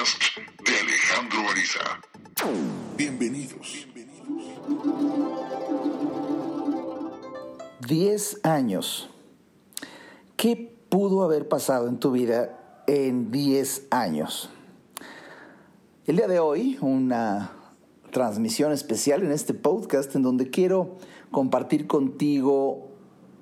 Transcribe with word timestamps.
podcast 0.00 0.38
de 0.64 0.78
Alejandro 0.78 1.50
Ariza. 1.50 2.00
Bienvenidos. 2.96 3.86
Diez 7.86 8.40
años. 8.42 9.10
¿Qué 10.36 10.74
pudo 10.88 11.22
haber 11.22 11.48
pasado 11.48 11.88
en 11.88 11.98
tu 11.98 12.12
vida 12.12 12.82
en 12.86 13.30
10 13.30 13.88
años? 13.90 14.48
El 16.06 16.16
día 16.16 16.28
de 16.28 16.38
hoy, 16.38 16.78
una 16.80 17.52
transmisión 18.10 18.72
especial 18.72 19.22
en 19.22 19.32
este 19.32 19.52
podcast 19.52 20.14
en 20.16 20.22
donde 20.22 20.48
quiero 20.48 20.96
compartir 21.30 21.86
contigo 21.86 22.88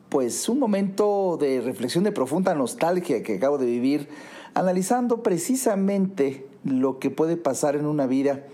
pues 0.08 0.48
un 0.48 0.58
momento 0.58 1.36
de 1.40 1.60
reflexión 1.60 2.02
de 2.02 2.12
profunda 2.12 2.54
nostalgia 2.54 3.22
que 3.22 3.36
acabo 3.36 3.58
de 3.58 3.66
vivir 3.66 4.08
analizando 4.54 5.22
precisamente 5.22 6.46
lo 6.64 6.98
que 6.98 7.10
puede 7.10 7.36
pasar 7.36 7.76
en 7.76 7.86
una 7.86 8.06
vida 8.06 8.44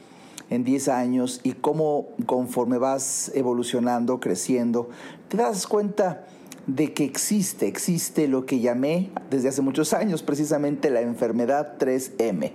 en 0.51 0.65
10 0.65 0.89
años 0.89 1.41
y 1.43 1.53
cómo 1.53 2.09
conforme 2.27 2.79
vas 2.79 3.31
evolucionando, 3.35 4.21
creciendo, 4.21 4.89
te 5.29 5.37
das 5.37 5.67
cuenta 5.67 6.27
de 6.67 6.93
que 6.93 7.05
existe, 7.05 7.67
existe 7.67 8.29
lo 8.29 8.47
que 8.47 8.61
llamé 8.61 9.11
desde 9.31 9.49
hace 9.49 9.63
muchos 9.63 9.93
años 9.93 10.23
precisamente 10.23 10.91
la 10.91 11.01
enfermedad 11.01 11.77
3M. 11.79 12.53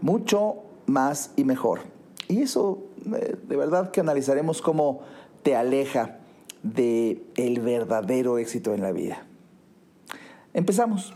Mucho 0.00 0.56
más 0.86 1.32
y 1.36 1.44
mejor. 1.44 1.80
Y 2.28 2.42
eso 2.42 2.84
eh, 3.06 3.36
de 3.48 3.56
verdad 3.56 3.90
que 3.90 4.00
analizaremos 4.00 4.62
cómo 4.62 5.00
te 5.42 5.56
aleja 5.56 6.18
de 6.62 7.24
el 7.36 7.60
verdadero 7.60 8.38
éxito 8.38 8.74
en 8.74 8.82
la 8.82 8.92
vida. 8.92 9.26
Empezamos. 10.52 11.14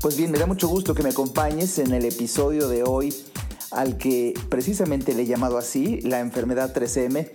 Pues 0.00 0.16
bien, 0.16 0.30
me 0.30 0.38
da 0.38 0.46
mucho 0.46 0.66
gusto 0.66 0.94
que 0.94 1.02
me 1.02 1.10
acompañes 1.10 1.78
en 1.78 1.92
el 1.92 2.06
episodio 2.06 2.68
de 2.68 2.84
hoy 2.84 3.14
al 3.70 3.98
que 3.98 4.32
precisamente 4.48 5.12
le 5.12 5.24
he 5.24 5.26
llamado 5.26 5.58
así, 5.58 6.00
la 6.00 6.20
enfermedad 6.20 6.72
3M, 6.74 7.30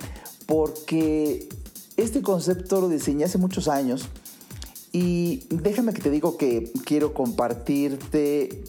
porque 0.48 1.48
este 1.96 2.24
concepto 2.24 2.82
lo 2.82 2.90
diseñé 2.90 3.26
hace 3.26 3.38
muchos 3.38 3.68
años 3.68 4.10
y 4.92 5.44
déjame 5.52 5.94
que 5.94 6.02
te 6.02 6.10
digo 6.10 6.38
que 6.38 6.72
quiero 6.86 7.14
compartirte 7.14 8.64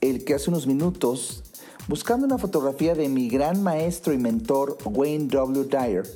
el 0.00 0.24
que 0.24 0.32
hace 0.32 0.48
unos 0.48 0.66
minutos, 0.66 1.42
buscando 1.86 2.24
una 2.24 2.38
fotografía 2.38 2.94
de 2.94 3.10
mi 3.10 3.28
gran 3.28 3.62
maestro 3.62 4.14
y 4.14 4.18
mentor 4.18 4.78
Wayne 4.86 5.26
W. 5.26 5.64
Dyer, 5.64 6.10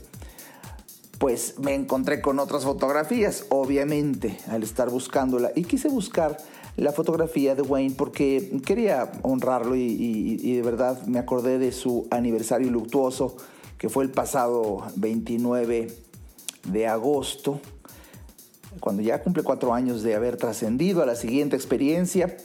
pues 1.18 1.58
me 1.58 1.74
encontré 1.74 2.22
con 2.22 2.38
otras 2.38 2.64
fotografías, 2.64 3.44
obviamente, 3.50 4.38
al 4.48 4.62
estar 4.62 4.88
buscándola. 4.88 5.50
Y 5.54 5.64
quise 5.64 5.88
buscar 5.90 6.38
la 6.78 6.92
fotografía 6.92 7.54
de 7.54 7.62
Wayne 7.62 7.94
porque 7.96 8.60
quería 8.64 9.12
honrarlo 9.22 9.76
y, 9.76 10.38
y 10.40 10.56
de 10.56 10.62
verdad 10.62 11.02
me 11.06 11.18
acordé 11.18 11.58
de 11.58 11.72
su 11.72 12.06
aniversario 12.10 12.70
luctuoso, 12.70 13.36
que 13.78 13.88
fue 13.88 14.04
el 14.04 14.10
pasado 14.10 14.84
29 14.96 15.88
de 16.64 16.86
agosto, 16.86 17.60
cuando 18.80 19.02
ya 19.02 19.22
cumple 19.22 19.42
cuatro 19.42 19.74
años 19.74 20.02
de 20.02 20.14
haber 20.14 20.36
trascendido 20.36 21.02
a 21.02 21.06
la 21.06 21.16
siguiente 21.16 21.56
experiencia. 21.56 22.36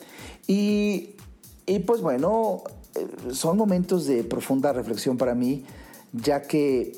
Y, 0.48 1.16
pues 1.86 2.02
bueno, 2.02 2.64
eh, 2.96 3.08
son 3.32 3.58
momentos 3.58 4.06
de 4.06 4.24
profunda 4.24 4.74
reflexión 4.74 5.18
para 5.18 5.36
mí, 5.36 5.64
ya 6.12 6.42
que 6.42 6.94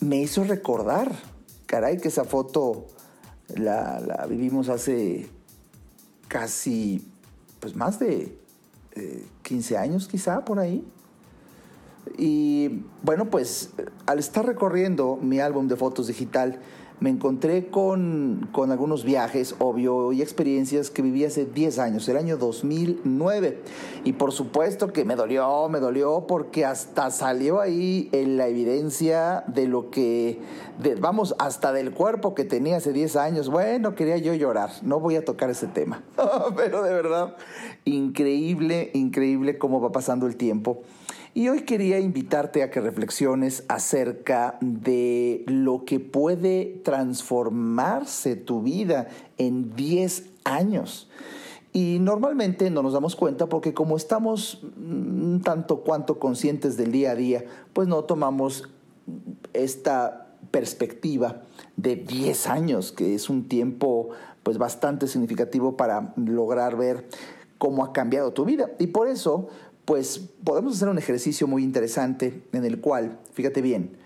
me 0.00 0.20
hizo 0.20 0.44
recordar, 0.44 1.10
caray, 1.66 1.98
que 1.98 2.08
esa 2.08 2.24
foto 2.24 2.86
la, 3.54 4.26
vivimos 4.28 4.68
hace 4.68 5.28
casi, 6.28 7.06
pues 7.60 7.74
más 7.74 7.98
de 7.98 8.38
15 9.42 9.74
eh, 9.74 9.78
años 9.78 10.08
quizá 10.08 10.44
por 10.44 10.58
ahí. 10.58 10.86
Y 12.16 12.84
bueno, 13.02 13.30
pues 13.30 13.70
al 14.06 14.18
estar 14.18 14.46
recorriendo 14.46 15.16
mi 15.16 15.40
álbum 15.40 15.68
de 15.68 15.76
fotos 15.76 16.06
digital, 16.06 16.60
me 17.00 17.10
encontré 17.10 17.68
con, 17.68 18.48
algunos 18.70 19.04
viajes, 19.04 19.54
obvio, 19.58 20.12
y 20.12 20.20
experiencias 20.20 20.90
que 20.90 21.02
viví 21.02 21.24
hace 21.24 21.46
10 21.46 21.78
años, 21.78 22.08
el 22.08 22.16
año 22.16 22.36
2009. 22.36 23.62
Y 24.04 24.14
por 24.14 24.32
supuesto 24.32 24.92
que 24.92 25.04
me 25.04 25.14
dolió, 25.14 25.68
me 25.68 25.80
dolió 25.80 26.26
porque 26.26 26.64
hasta 26.64 27.10
salió 27.10 27.60
ahí 27.60 28.08
en 28.12 28.36
la 28.36 28.48
evidencia 28.48 29.44
de 29.46 29.68
lo 29.68 29.90
que, 29.90 30.40
vamos, 31.00 31.34
hasta 31.38 31.72
del 31.72 31.92
cuerpo 31.92 32.34
que 32.34 32.44
tenía 32.44 32.78
hace 32.78 32.92
10 32.92 33.16
años. 33.16 33.48
Bueno, 33.48 33.94
quería 33.94 34.16
yo 34.16 34.34
llorar, 34.34 34.70
no 34.82 34.98
voy 34.98 35.16
a 35.16 35.24
tocar 35.24 35.50
ese 35.50 35.68
tema. 35.68 36.02
Pero 36.56 36.82
de 36.82 36.92
verdad, 36.92 37.36
increíble, 37.84 38.90
increíble 38.94 39.58
cómo 39.58 39.80
va 39.80 39.92
pasando 39.92 40.26
el 40.26 40.36
tiempo. 40.36 40.82
Y 41.38 41.48
hoy 41.50 41.60
quería 41.60 42.00
invitarte 42.00 42.64
a 42.64 42.70
que 42.72 42.80
reflexiones 42.80 43.62
acerca 43.68 44.58
de 44.60 45.44
lo 45.46 45.84
que 45.84 46.00
puede 46.00 46.80
transformarse 46.82 48.34
tu 48.34 48.60
vida 48.60 49.06
en 49.36 49.76
10 49.76 50.30
años. 50.42 51.08
Y 51.72 51.98
normalmente 52.00 52.70
no 52.70 52.82
nos 52.82 52.92
damos 52.92 53.14
cuenta 53.14 53.46
porque 53.46 53.72
como 53.72 53.96
estamos 53.96 54.66
mm, 54.78 55.38
tanto 55.42 55.82
cuanto 55.82 56.18
conscientes 56.18 56.76
del 56.76 56.90
día 56.90 57.12
a 57.12 57.14
día, 57.14 57.44
pues 57.72 57.86
no 57.86 58.02
tomamos 58.02 58.68
esta 59.52 60.34
perspectiva 60.50 61.42
de 61.76 61.94
10 61.94 62.48
años, 62.48 62.90
que 62.90 63.14
es 63.14 63.30
un 63.30 63.46
tiempo 63.46 64.08
pues 64.42 64.58
bastante 64.58 65.06
significativo 65.06 65.76
para 65.76 66.14
lograr 66.16 66.76
ver 66.76 67.06
cómo 67.58 67.84
ha 67.84 67.92
cambiado 67.92 68.32
tu 68.32 68.44
vida. 68.44 68.70
Y 68.80 68.88
por 68.88 69.06
eso 69.06 69.48
pues 69.88 70.18
podemos 70.44 70.76
hacer 70.76 70.90
un 70.90 70.98
ejercicio 70.98 71.46
muy 71.46 71.64
interesante 71.64 72.42
en 72.52 72.66
el 72.66 72.78
cual, 72.78 73.20
fíjate 73.32 73.62
bien, 73.62 73.96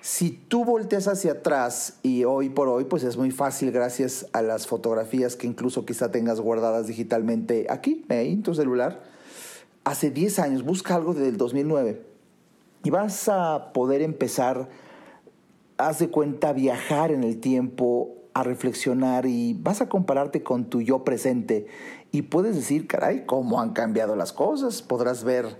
si 0.00 0.30
tú 0.30 0.64
volteas 0.64 1.08
hacia 1.08 1.32
atrás 1.32 1.98
y 2.02 2.24
hoy 2.24 2.48
por 2.48 2.68
hoy, 2.68 2.84
pues 2.84 3.04
es 3.04 3.18
muy 3.18 3.30
fácil 3.30 3.70
gracias 3.70 4.28
a 4.32 4.40
las 4.40 4.66
fotografías 4.66 5.36
que 5.36 5.46
incluso 5.46 5.84
quizá 5.84 6.10
tengas 6.10 6.40
guardadas 6.40 6.86
digitalmente 6.86 7.66
aquí, 7.68 8.06
ahí 8.08 8.32
en 8.32 8.42
tu 8.42 8.54
celular, 8.54 9.02
hace 9.84 10.10
10 10.10 10.38
años, 10.38 10.64
busca 10.64 10.94
algo 10.94 11.12
del 11.12 11.36
2009 11.36 12.00
y 12.84 12.88
vas 12.88 13.28
a 13.28 13.74
poder 13.74 14.00
empezar, 14.00 14.70
haz 15.76 15.98
de 15.98 16.08
cuenta, 16.08 16.54
viajar 16.54 17.12
en 17.12 17.24
el 17.24 17.40
tiempo, 17.40 18.16
a 18.36 18.42
reflexionar 18.42 19.24
y 19.24 19.54
vas 19.54 19.80
a 19.80 19.88
compararte 19.88 20.42
con 20.42 20.70
tu 20.70 20.82
yo 20.82 21.04
presente 21.04 21.66
y 22.16 22.22
puedes 22.22 22.56
decir, 22.56 22.86
caray, 22.86 23.26
cómo 23.26 23.60
han 23.60 23.74
cambiado 23.74 24.16
las 24.16 24.32
cosas. 24.32 24.80
Podrás 24.80 25.22
ver 25.22 25.58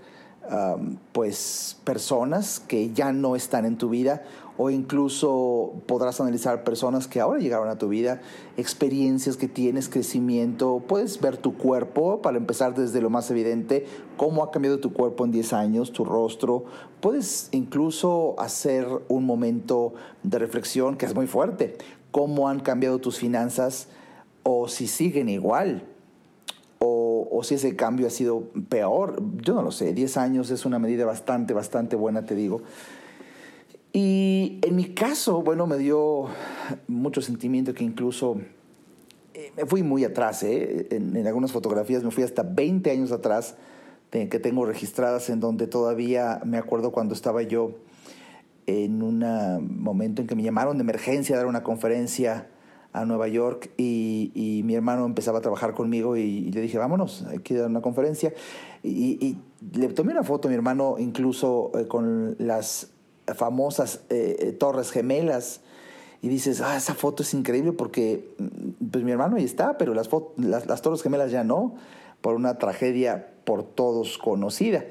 pues 1.11 1.77
personas 1.83 2.59
que 2.59 2.91
ya 2.93 3.11
no 3.11 3.35
están 3.35 3.65
en 3.65 3.77
tu 3.77 3.89
vida 3.89 4.23
o 4.57 4.71
incluso 4.71 5.73
podrás 5.85 6.19
analizar 6.19 6.63
personas 6.63 7.07
que 7.07 7.19
ahora 7.19 7.39
llegaron 7.39 7.67
a 7.69 7.77
tu 7.77 7.89
vida, 7.89 8.21
experiencias 8.55 9.37
que 9.37 9.47
tienes, 9.47 9.87
crecimiento, 9.87 10.81
puedes 10.87 11.21
ver 11.21 11.37
tu 11.37 11.55
cuerpo, 11.57 12.23
para 12.23 12.37
empezar 12.37 12.73
desde 12.73 13.01
lo 13.01 13.11
más 13.11 13.29
evidente, 13.29 13.85
cómo 14.15 14.43
ha 14.43 14.49
cambiado 14.49 14.79
tu 14.79 14.93
cuerpo 14.93 15.25
en 15.25 15.31
10 15.31 15.53
años, 15.53 15.91
tu 15.91 16.05
rostro, 16.05 16.65
puedes 17.01 17.49
incluso 17.51 18.33
hacer 18.39 18.87
un 19.09 19.25
momento 19.27 19.93
de 20.23 20.39
reflexión 20.39 20.97
que 20.97 21.05
es 21.05 21.13
muy 21.13 21.27
fuerte, 21.27 21.77
cómo 22.09 22.49
han 22.49 22.61
cambiado 22.61 22.97
tus 22.97 23.19
finanzas 23.19 23.89
o 24.41 24.67
si 24.67 24.87
siguen 24.87 25.29
igual 25.29 25.83
o, 26.79 27.41
si 27.43 27.55
ese 27.55 27.75
cambio 27.75 28.07
ha 28.07 28.09
sido 28.09 28.49
peor. 28.69 29.21
Yo 29.41 29.53
no 29.53 29.61
lo 29.61 29.71
sé, 29.71 29.93
10 29.93 30.17
años 30.17 30.49
es 30.49 30.65
una 30.65 30.79
medida 30.79 31.05
bastante, 31.05 31.53
bastante 31.53 31.95
buena, 31.95 32.25
te 32.25 32.35
digo. 32.35 32.61
Y 33.93 34.59
en 34.63 34.75
mi 34.75 34.93
caso, 34.93 35.41
bueno, 35.41 35.65
me 35.67 35.77
dio 35.77 36.25
mucho 36.87 37.21
sentimiento 37.21 37.73
que 37.73 37.83
incluso 37.83 38.37
eh, 39.33 39.51
me 39.55 39.65
fui 39.65 39.83
muy 39.83 40.03
atrás, 40.03 40.43
¿eh? 40.43 40.87
en, 40.91 41.25
algunas 41.25 41.51
fotografías 41.51 42.03
me 42.03 42.11
fui 42.11 42.23
hasta 42.23 42.43
20 42.43 42.91
años 42.91 43.11
atrás 43.11 43.55
que 44.09 44.39
tengo 44.39 44.65
registradas 44.65 45.29
en 45.29 45.39
donde 45.41 45.67
todavía 45.67 46.41
me 46.45 46.57
acuerdo 46.57 46.91
cuando 46.91 47.13
estaba 47.13 47.43
yo 47.43 47.75
en 48.65 49.03
un 49.03 49.19
momento 49.81 50.21
en 50.21 50.27
que 50.27 50.35
me 50.35 50.43
llamaron 50.43 50.77
de 50.77 50.81
emergencia 50.83 51.35
a 51.35 51.39
dar 51.39 51.47
una 51.47 51.61
conferencia 51.61 52.47
a 52.93 53.05
Nueva 53.05 53.27
York 53.27 53.71
y, 53.77 54.61
mi 54.65 54.75
hermano 54.75 55.05
empezaba 55.05 55.39
a 55.39 55.41
trabajar 55.41 55.73
conmigo 55.73 56.17
y, 56.17 56.51
le 56.51 56.61
dije, 56.61 56.77
vámonos, 56.77 57.23
hay 57.29 57.39
que 57.39 57.55
dar 57.55 57.69
una 57.69 57.81
conferencia. 57.81 58.33
Y, 58.83 59.37
le 59.73 59.87
tomé 59.89 60.11
una 60.11 60.23
foto 60.23 60.47
a 60.47 60.49
mi 60.49 60.55
hermano 60.55 60.95
incluso 60.99 61.71
eh, 61.75 61.87
con 61.87 62.35
las 62.37 62.91
famosas 63.35 64.01
eh, 64.09 64.37
eh, 64.39 64.51
torres 64.51 64.91
gemelas 64.91 65.61
y 66.21 66.29
dices, 66.29 66.61
ah, 66.61 66.77
esa 66.77 66.93
foto 66.93 67.23
es 67.23 67.33
increíble 67.33 67.71
porque 67.71 68.35
mm, 68.37 68.85
pues 68.91 69.03
mi 69.03 69.11
hermano 69.11 69.37
ahí 69.37 69.43
está, 69.43 69.77
pero 69.77 69.93
las, 69.93 70.09
las, 70.37 70.67
las 70.67 70.81
torres 70.81 71.01
gemelas 71.01 71.31
ya 71.31 71.43
no, 71.43 71.75
por 72.21 72.35
una 72.35 72.57
tragedia 72.57 73.31
por 73.43 73.63
todos 73.63 74.17
conocida. 74.17 74.85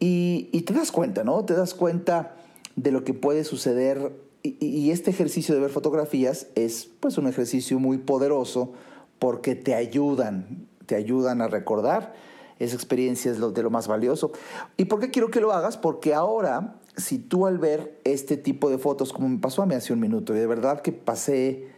Y, 0.00 0.62
te 0.62 0.74
das 0.74 0.92
cuenta, 0.92 1.24
¿no? 1.24 1.44
Te 1.44 1.54
das 1.54 1.74
cuenta 1.74 2.36
de 2.76 2.92
lo 2.92 3.02
que 3.04 3.14
puede 3.14 3.44
suceder 3.44 4.12
y, 4.60 4.90
este 4.90 5.10
ejercicio 5.10 5.54
de 5.54 5.60
ver 5.60 5.70
fotografías 5.70 6.46
es 6.54 6.88
pues 7.00 7.18
un 7.18 7.26
ejercicio 7.26 7.78
muy 7.78 7.98
poderoso 7.98 8.72
porque 9.18 9.54
te 9.54 9.74
ayudan, 9.74 10.68
te 10.86 10.94
ayudan 10.94 11.42
a 11.42 11.48
recordar. 11.48 12.14
Esa 12.58 12.74
experiencia 12.74 13.30
es 13.30 13.38
lo, 13.38 13.50
de 13.52 13.62
lo 13.62 13.70
más 13.70 13.88
valioso. 13.88 14.32
¿Y 14.76 14.86
por 14.86 15.00
qué 15.00 15.10
quiero 15.10 15.30
que 15.30 15.40
lo 15.40 15.52
hagas? 15.52 15.76
Porque 15.76 16.14
ahora, 16.14 16.76
si 16.96 17.18
tú 17.18 17.46
al 17.46 17.58
ver 17.58 18.00
este 18.04 18.36
tipo 18.36 18.70
de 18.70 18.78
fotos, 18.78 19.12
como 19.12 19.28
me 19.28 19.38
pasó 19.38 19.62
a 19.62 19.66
mí 19.66 19.74
hace 19.74 19.92
un 19.92 20.00
minuto, 20.00 20.34
y 20.34 20.38
de 20.38 20.46
verdad 20.46 20.80
que 20.82 20.92
pasé 20.92 21.68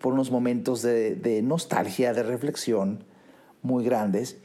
por 0.00 0.12
unos 0.12 0.30
momentos 0.30 0.82
de, 0.82 1.40
nostalgia, 1.42 2.12
de 2.12 2.22
reflexión 2.22 3.04
muy 3.62 3.84
grandes, 3.84 4.38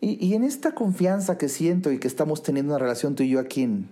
y, 0.00 0.34
en 0.34 0.44
esta 0.44 0.72
confianza 0.72 1.38
que 1.38 1.48
siento 1.48 1.90
y 1.90 1.98
que 1.98 2.06
estamos 2.06 2.42
teniendo 2.42 2.74
una 2.74 2.78
relación 2.78 3.14
tú 3.14 3.22
y 3.22 3.30
yo 3.30 3.40
aquí 3.40 3.62
en, 3.62 3.88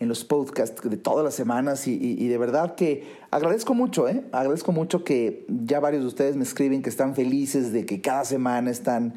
en 0.00 0.08
los 0.08 0.24
podcasts 0.24 0.80
de 0.82 0.96
todas 0.96 1.22
las 1.22 1.34
semanas 1.34 1.86
y, 1.86 2.26
de 2.26 2.38
verdad 2.38 2.74
que 2.74 3.04
agradezco 3.30 3.74
mucho, 3.74 4.08
¿eh? 4.08 4.24
agradezco 4.32 4.72
mucho 4.72 5.04
que 5.04 5.44
ya 5.48 5.78
varios 5.78 6.02
de 6.02 6.08
ustedes 6.08 6.36
me 6.36 6.42
escriben 6.42 6.82
que 6.82 6.88
están 6.88 7.14
felices 7.14 7.70
de 7.70 7.84
que 7.84 8.00
cada 8.00 8.24
semana 8.24 8.70
están 8.70 9.14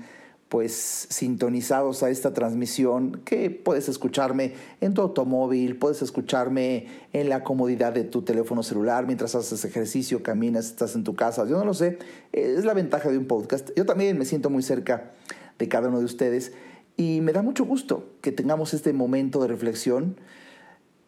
pues 0.50 1.08
sintonizados 1.10 2.04
a 2.04 2.12
esta 2.12 2.34
transmisión, 2.34 3.22
que 3.26 3.50
puedes 3.50 3.90
escucharme 3.90 4.54
en 4.82 4.94
tu 4.94 5.02
automóvil, 5.02 5.78
puedes 5.78 6.04
escucharme 6.04 6.86
en 7.12 7.30
la 7.30 7.44
comodidad 7.44 7.94
de 7.94 8.04
tu 8.04 8.22
teléfono 8.22 8.62
celular 8.62 9.08
mientras 9.08 9.34
haces 9.34 9.66
ejercicio, 9.66 10.22
caminas, 10.22 10.66
estás 10.68 10.94
en 10.96 11.04
tu 11.04 11.16
casa, 11.16 11.48
yo 11.48 11.58
no 11.58 11.66
lo 11.66 11.74
sé, 11.74 11.98
es 12.34 12.66
la 12.66 12.76
ventaja 12.76 13.10
de 13.10 13.18
un 13.18 13.26
podcast. 13.26 13.72
Yo 13.76 13.86
también 13.88 14.16
me 14.18 14.26
siento 14.26 14.52
muy 14.52 14.62
cerca 14.62 15.14
de 15.58 15.68
cada 15.70 15.88
uno 15.88 15.98
de 15.98 16.06
ustedes 16.06 16.52
y 16.98 17.22
me 17.22 17.32
da 17.32 17.42
mucho 17.42 17.66
gusto 17.66 18.10
que 18.22 18.32
tengamos 18.32 18.76
este 18.76 18.94
momento 18.94 19.42
de 19.42 19.48
reflexión, 19.48 20.18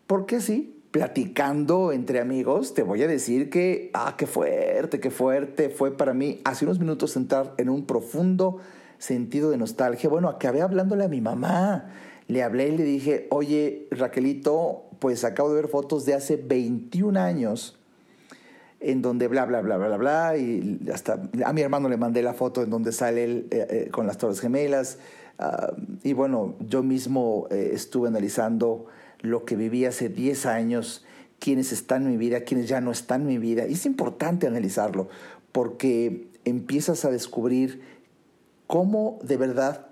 porque 0.07 0.42
sí, 0.42 0.81
platicando 0.92 1.92
entre 1.92 2.19
amigos, 2.19 2.74
te 2.74 2.84
voy 2.84 3.04
a 3.04 3.07
decir 3.07 3.50
que, 3.50 3.92
ah, 3.94 4.16
qué 4.18 4.28
fuerte, 4.28 5.00
qué 5.00 5.12
fuerte 5.12 5.69
fue 5.69 5.96
para 5.96 6.13
mí 6.13 6.40
hace 6.46 6.66
unos 6.66 6.80
minutos 6.80 7.16
entrar 7.18 7.54
en 7.57 7.69
un 7.69 7.86
profundo 7.86 8.60
sentido 8.98 9.50
de 9.50 9.57
nostalgia. 9.57 10.10
Bueno, 10.10 10.30
acabé 10.30 10.62
hablándole 10.62 11.04
a 11.04 11.10
mi 11.10 11.22
mamá. 11.22 11.92
Le 12.28 12.44
hablé 12.44 12.69
y 12.69 12.78
le 12.78 12.84
dije, 12.84 13.28
oye, 13.30 13.88
Raquelito, 13.92 14.86
pues 15.00 15.24
acabo 15.25 15.50
de 15.50 15.56
ver 15.56 15.68
fotos 15.68 16.06
de 16.06 16.13
hace 16.13 16.38
21 16.38 17.19
años 17.19 17.78
en 18.80 19.01
donde 19.01 19.28
bla, 19.28 19.46
bla, 19.46 19.62
bla, 19.62 19.78
bla, 19.78 19.88
bla, 19.88 19.98
bla, 19.98 20.38
y 20.38 20.80
hasta 20.94 21.19
a 21.44 21.54
mi 21.54 21.62
hermano 21.62 21.90
le 21.90 21.98
mandé 21.98 22.22
la 22.22 22.34
foto 22.34 22.62
en 22.62 22.69
donde 22.69 22.92
sale 22.92 23.24
él 23.24 23.48
eh, 23.50 23.68
eh, 23.69 23.90
con 23.92 24.06
las 24.06 24.18
Torres 24.18 24.40
Gemelas, 24.40 25.00
ah, 25.40 25.74
y 26.04 26.13
bueno, 26.13 26.56
yo 26.60 26.84
mismo 26.84 27.48
eh, 27.50 27.72
estuve 27.74 28.08
analizando 28.08 28.86
lo 29.21 29.45
que 29.45 29.56
viví 29.56 29.85
hace 29.85 30.09
10 30.09 30.45
años, 30.45 31.06
quiénes 31.39 31.71
están 31.71 32.03
en 32.03 32.12
mi 32.12 32.17
vida, 32.17 32.41
quiénes 32.41 32.67
ya 32.67 32.81
no 32.81 32.91
están 32.91 33.21
en 33.21 33.27
mi 33.27 33.38
vida, 33.38 33.67
y 33.67 33.73
es 33.73 33.85
importante 33.85 34.47
analizarlo, 34.47 35.09
porque 35.51 36.27
empiezas 36.44 37.06
a 37.06 37.12
descubrir 37.12 37.81
cómo 38.67 39.19
de 39.23 39.38
verdad, 39.38 39.88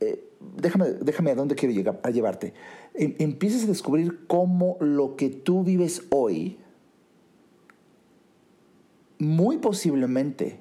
eh, 0.00 0.24
déjame, 0.56 0.86
déjame 1.00 1.30
a 1.30 1.34
dónde 1.34 1.54
quiero 1.54 1.74
llegar, 1.74 2.00
a 2.02 2.10
llevarte, 2.10 2.54
em, 2.94 3.14
empiezas 3.18 3.64
a 3.64 3.66
descubrir 3.66 4.26
cómo 4.26 4.76
lo 4.80 5.16
que 5.16 5.30
tú 5.30 5.64
vives 5.64 6.02
hoy, 6.10 6.58
muy 9.18 9.58
posiblemente, 9.58 10.60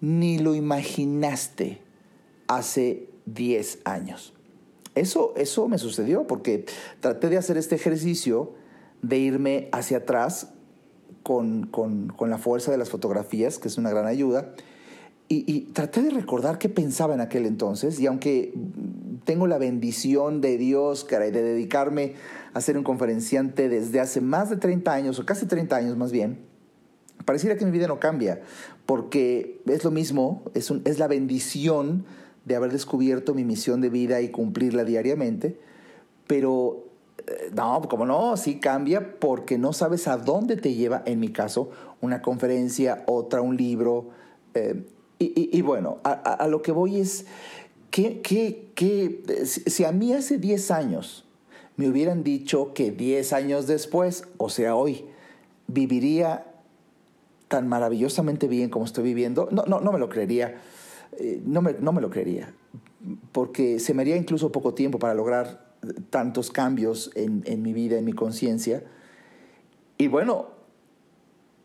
ni 0.00 0.38
lo 0.38 0.54
imaginaste 0.54 1.80
hace 2.46 3.08
10 3.26 3.78
años. 3.84 4.33
Eso, 4.94 5.34
eso 5.36 5.68
me 5.68 5.78
sucedió 5.78 6.26
porque 6.26 6.66
traté 7.00 7.28
de 7.28 7.36
hacer 7.36 7.56
este 7.56 7.74
ejercicio 7.74 8.52
de 9.02 9.18
irme 9.18 9.68
hacia 9.72 9.98
atrás 9.98 10.52
con, 11.22 11.66
con 11.66 12.30
la 12.30 12.38
fuerza 12.38 12.70
de 12.70 12.78
las 12.78 12.90
fotografías, 12.90 13.58
que 13.58 13.68
es 13.68 13.78
una 13.78 13.90
gran 13.90 14.06
ayuda, 14.06 14.54
y, 15.28 15.62
traté 15.72 16.02
de 16.02 16.10
recordar 16.10 16.58
qué 16.58 16.68
pensaba 16.68 17.14
en 17.14 17.20
aquel 17.20 17.46
entonces, 17.46 17.98
y 17.98 18.06
aunque 18.06 18.52
tengo 19.24 19.46
la 19.46 19.56
bendición 19.56 20.40
de 20.40 20.58
Dios, 20.58 21.04
caray, 21.04 21.30
de 21.30 21.42
dedicarme 21.42 22.14
a 22.52 22.60
ser 22.60 22.76
un 22.76 22.84
conferenciante 22.84 23.70
desde 23.70 24.00
hace 24.00 24.20
más 24.20 24.50
de 24.50 24.56
30 24.56 24.92
años, 24.92 25.18
o 25.18 25.24
casi 25.24 25.46
30 25.46 25.76
años 25.76 25.96
más 25.96 26.12
bien, 26.12 26.38
pareciera 27.24 27.56
que 27.56 27.64
mi 27.64 27.70
vida 27.70 27.88
no 27.88 27.98
cambia, 28.00 28.42
porque 28.84 29.62
es 29.66 29.82
lo 29.82 29.90
mismo, 29.90 30.42
es, 30.52 30.70
es 30.84 30.98
la 30.98 31.08
bendición 31.08 32.04
de 32.44 32.56
haber 32.56 32.72
descubierto 32.72 33.34
mi 33.34 33.44
misión 33.44 33.80
de 33.80 33.88
vida 33.88 34.20
y 34.20 34.30
cumplirla 34.30 34.84
diariamente, 34.84 35.58
pero 36.26 36.84
eh, 37.26 37.50
no, 37.54 37.80
como 37.88 38.06
no, 38.06 38.36
sí 38.36 38.60
cambia 38.60 39.18
porque 39.18 39.58
no 39.58 39.72
sabes 39.72 40.08
a 40.08 40.16
dónde 40.16 40.56
te 40.56 40.74
lleva, 40.74 41.02
en 41.06 41.20
mi 41.20 41.28
caso, 41.28 41.70
una 42.00 42.22
conferencia, 42.22 43.04
otra, 43.06 43.40
un 43.40 43.56
libro, 43.56 44.10
eh, 44.54 44.84
y, 45.18 45.62
bueno, 45.62 46.00
a, 46.04 46.46
lo 46.48 46.60
que 46.60 46.70
voy 46.70 47.00
es 47.00 47.24
que, 47.90 49.32
si 49.44 49.84
a 49.84 49.92
mí 49.92 50.12
hace 50.12 50.38
10 50.38 50.70
años 50.70 51.24
me 51.76 51.88
hubieran 51.88 52.24
dicho 52.24 52.74
que 52.74 52.90
10 52.90 53.32
años 53.32 53.66
después, 53.66 54.24
o 54.36 54.50
sea, 54.50 54.74
hoy, 54.74 55.06
viviría 55.66 56.46
tan 57.48 57.68
maravillosamente 57.68 58.48
bien 58.48 58.68
como 58.68 58.84
estoy 58.84 59.04
viviendo, 59.04 59.48
no, 59.50 59.64
no, 59.66 59.80
no 59.80 59.92
me 59.92 59.98
lo 59.98 60.10
creería. 60.10 60.60
Eh, 61.18 61.42
no, 61.44 61.62
me, 61.62 61.74
no 61.74 61.92
me 61.92 62.00
lo 62.00 62.10
creería. 62.10 62.54
Porque 63.32 63.78
se 63.80 63.94
me 63.94 64.02
haría 64.02 64.16
incluso 64.16 64.52
poco 64.52 64.74
tiempo 64.74 64.98
para 64.98 65.14
lograr 65.14 65.74
tantos 66.10 66.50
cambios 66.50 67.10
en, 67.14 67.42
en 67.46 67.62
mi 67.62 67.72
vida, 67.72 67.98
en 67.98 68.04
mi 68.04 68.12
conciencia. 68.12 68.82
Y 69.98 70.08
bueno, 70.08 70.48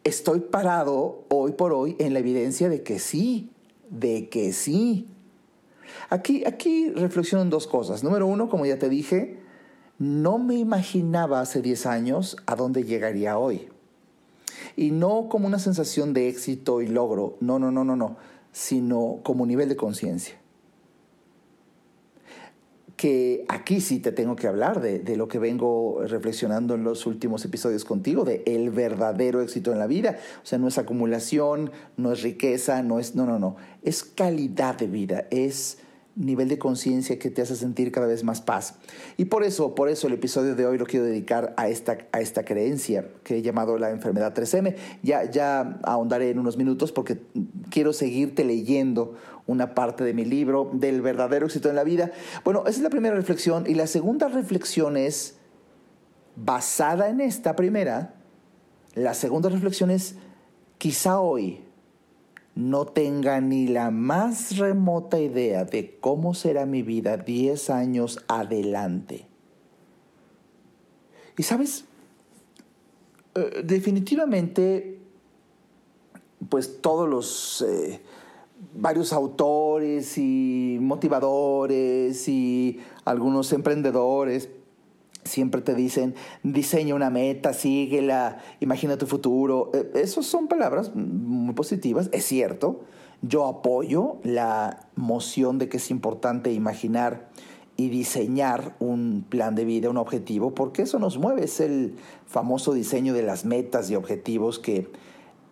estoy 0.04 0.40
parado 0.40 1.26
hoy 1.30 1.54
por 1.54 1.74
hoy 1.74 1.96
en 2.00 2.14
la 2.14 2.20
evidencia 2.20 2.70
de 2.70 2.84
que 2.84 3.00
sí, 3.00 3.52
de 3.90 4.30
que 4.30 4.54
sí. 4.54 5.08
Aquí, 6.10 6.46
aquí 6.46 6.90
reflexiono 6.92 7.46
dos 7.46 7.68
cosas. 7.68 8.04
Número 8.04 8.28
uno, 8.28 8.50
como 8.50 8.66
ya 8.66 8.78
te 8.78 8.90
dije, 8.90 9.40
no 9.98 10.38
me 10.38 10.56
imaginaba 10.56 11.42
hace 11.42 11.62
10 11.62 11.86
años 11.86 12.38
a 12.46 12.56
dónde 12.56 12.84
llegaría 12.84 13.38
hoy. 13.38 13.70
Y 14.76 14.92
no 14.92 15.28
como 15.30 15.48
una 15.48 15.60
sensación 15.60 16.14
de 16.14 16.30
éxito 16.30 16.82
y 16.82 16.88
logro, 16.88 17.38
no, 17.42 17.60
no, 17.60 17.72
no, 17.72 17.84
no, 17.84 17.96
no, 17.96 18.18
sino 18.52 19.20
como 19.24 19.46
nivel 19.46 19.70
de 19.70 19.76
conciencia 19.76 20.40
que 23.00 23.46
aquí 23.48 23.80
sí 23.80 24.00
te 24.00 24.12
tengo 24.12 24.36
que 24.36 24.46
hablar 24.46 24.82
de, 24.82 25.16
lo 25.16 25.30
que 25.30 25.40
vengo 25.40 26.02
reflexionando 26.06 26.76
en 26.76 26.84
los 26.84 27.06
últimos 27.06 27.46
episodios 27.46 27.86
contigo, 27.86 28.26
de 28.26 28.44
el 28.46 28.72
verdadero 28.72 29.42
éxito 29.42 29.72
en 29.72 29.80
la 29.80 29.88
vida. 29.88 30.18
O 30.44 30.46
sea, 30.46 30.60
no 30.60 30.68
es 30.68 30.78
acumulación, 30.78 31.72
no 31.96 32.12
es 32.12 32.24
riqueza, 32.24 32.84
no 32.84 33.00
es, 33.00 33.16
no, 33.16 33.26
no, 33.26 33.40
no, 33.40 33.56
es 33.84 34.04
calidad 34.04 34.78
de 34.78 34.88
vida, 34.88 35.28
es 35.32 35.78
nivel 36.20 36.50
de 36.50 36.60
conciencia 36.60 37.18
que 37.18 37.32
te 37.32 37.42
hace 37.42 37.56
sentir 37.56 37.92
cada 37.92 38.06
vez 38.06 38.24
más 38.24 38.42
paz. 38.42 38.76
Y 39.18 39.26
por 39.26 39.44
eso, 39.44 39.74
por 39.74 39.90
eso 39.90 40.08
el 40.08 40.14
episodio 40.14 40.54
de 40.54 40.66
hoy 40.66 40.78
lo 40.78 40.86
quiero 40.86 41.06
dedicar 41.06 41.54
a 41.58 41.70
esta, 41.70 41.98
a 42.12 42.20
esta 42.20 42.44
creencia 42.44 43.08
que 43.24 43.38
he 43.38 43.42
llamado 43.42 43.78
la 43.78 43.90
enfermedad 43.90 44.34
3M. 44.34 44.76
Ya, 45.02 45.30
ya 45.32 45.80
ahondaré 45.84 46.30
en 46.30 46.40
unos 46.40 46.58
minutos 46.58 46.92
porque 46.92 47.20
quiero 47.70 47.94
seguirte 47.94 48.44
leyendo 48.44 49.16
una 49.48 49.74
parte 49.74 50.04
de 50.04 50.14
mi 50.14 50.26
libro 50.26 50.70
del 50.74 51.02
verdadero 51.02 51.46
éxito 51.46 51.70
en 51.70 51.76
la 51.76 51.84
vida. 51.84 52.12
Bueno, 52.44 52.62
esa 52.62 52.72
es 52.78 52.82
la 52.82 52.90
primera 52.90 53.16
reflexión. 53.16 53.64
Y 53.66 53.76
la 53.76 53.88
segunda 53.88 54.28
reflexión 54.28 54.98
es, 54.98 55.38
basada 56.36 57.10
en 57.10 57.22
esta 57.22 57.56
primera, 57.56 58.16
la 58.94 59.14
segunda 59.14 59.50
reflexión 59.50 59.90
es, 59.90 60.16
quizá 60.78 61.20
hoy, 61.20 61.62
no 62.60 62.86
tenga 62.86 63.40
ni 63.40 63.68
la 63.68 63.90
más 63.90 64.58
remota 64.58 65.18
idea 65.18 65.64
de 65.64 65.98
cómo 66.02 66.34
será 66.34 66.66
mi 66.66 66.82
vida 66.82 67.16
10 67.16 67.70
años 67.70 68.20
adelante. 68.28 69.28
Y 71.38 71.44
sabes, 71.44 71.86
eh, 73.36 73.62
definitivamente, 73.64 75.00
pues 76.50 76.82
todos 76.82 77.08
los 77.08 77.62
eh, 77.66 78.02
varios 78.76 79.14
autores 79.14 80.18
y 80.18 80.80
motivadores 80.82 82.28
y 82.28 82.82
algunos 83.06 83.54
emprendedores 83.54 84.50
siempre 85.30 85.62
te 85.62 85.76
dicen, 85.76 86.16
diseña 86.44 86.96
una 86.96 87.10
meta, 87.10 87.54
síguela, 87.54 88.40
imagina 88.60 88.98
tu 88.98 89.06
futuro. 89.06 89.72
Eh, 89.74 89.92
Esas 89.96 90.26
son 90.26 90.48
palabras 90.48 90.96
muy 90.96 91.54
positivas, 91.54 92.10
es 92.12 92.26
cierto. 92.26 92.82
Yo 93.22 93.48
apoyo 93.48 94.18
la 94.24 94.88
moción 94.96 95.58
de 95.58 95.70
que 95.70 95.78
es 95.78 95.92
importante 95.92 96.52
imaginar 96.52 97.30
y 97.76 97.90
diseñar 97.90 98.76
un 98.80 99.26
plan 99.28 99.56
de 99.56 99.64
vida, 99.64 99.90
un 99.90 99.98
objetivo, 99.98 100.54
porque 100.54 100.82
eso 100.82 101.00
nos 101.00 101.18
mueve, 101.18 101.46
es 101.46 101.62
el 101.62 101.96
famoso 102.28 102.74
diseño 102.74 103.14
de 103.14 103.24
las 103.24 103.46
metas 103.46 103.90
y 103.90 103.96
objetivos 103.96 104.60
que 104.60 104.90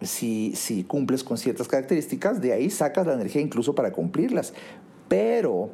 si, 0.02 0.54
si 0.56 0.84
cumples 0.84 1.24
con 1.24 1.38
ciertas 1.38 1.68
características, 1.68 2.42
de 2.42 2.54
ahí 2.54 2.70
sacas 2.70 3.08
la 3.08 3.14
energía 3.14 3.42
incluso 3.42 3.76
para 3.76 3.92
cumplirlas. 3.92 4.54
Pero, 5.08 5.70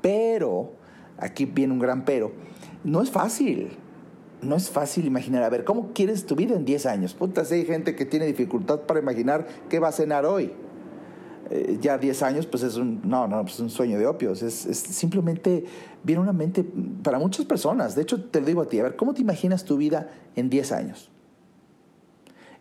pero, 0.00 0.72
aquí 1.18 1.44
viene 1.44 1.72
un 1.72 1.78
gran 1.78 2.04
pero, 2.04 2.32
no 2.86 3.02
es 3.02 3.10
fácil. 3.10 3.76
No 4.42 4.54
es 4.54 4.70
fácil 4.70 5.06
imaginar, 5.06 5.42
a 5.42 5.48
ver, 5.48 5.64
¿cómo 5.64 5.92
quieres 5.92 6.24
tu 6.24 6.36
vida 6.36 6.54
en 6.54 6.64
10 6.64 6.86
años? 6.86 7.14
Puta, 7.14 7.42
hay 7.50 7.64
gente 7.64 7.96
que 7.96 8.04
tiene 8.04 8.26
dificultad 8.26 8.82
para 8.82 9.00
imaginar 9.00 9.46
qué 9.68 9.80
va 9.80 9.88
a 9.88 9.92
cenar 9.92 10.24
hoy. 10.24 10.52
Eh, 11.50 11.78
ya 11.80 11.98
10 11.98 12.22
años, 12.22 12.46
pues 12.46 12.62
es 12.62 12.76
un, 12.76 13.00
no, 13.02 13.26
no, 13.26 13.42
pues 13.42 13.58
un 13.58 13.70
sueño 13.70 13.98
de 13.98 14.06
opios. 14.06 14.42
Es, 14.42 14.66
es, 14.66 14.78
simplemente, 14.78 15.64
viene 16.04 16.22
una 16.22 16.32
mente 16.32 16.64
para 17.02 17.18
muchas 17.18 17.44
personas. 17.44 17.96
De 17.96 18.02
hecho, 18.02 18.22
te 18.24 18.40
lo 18.40 18.46
digo 18.46 18.62
a 18.62 18.68
ti, 18.68 18.78
a 18.78 18.84
ver, 18.84 18.96
¿cómo 18.96 19.14
te 19.14 19.22
imaginas 19.22 19.64
tu 19.64 19.76
vida 19.76 20.10
en 20.36 20.48
10 20.48 20.72
años? 20.72 21.10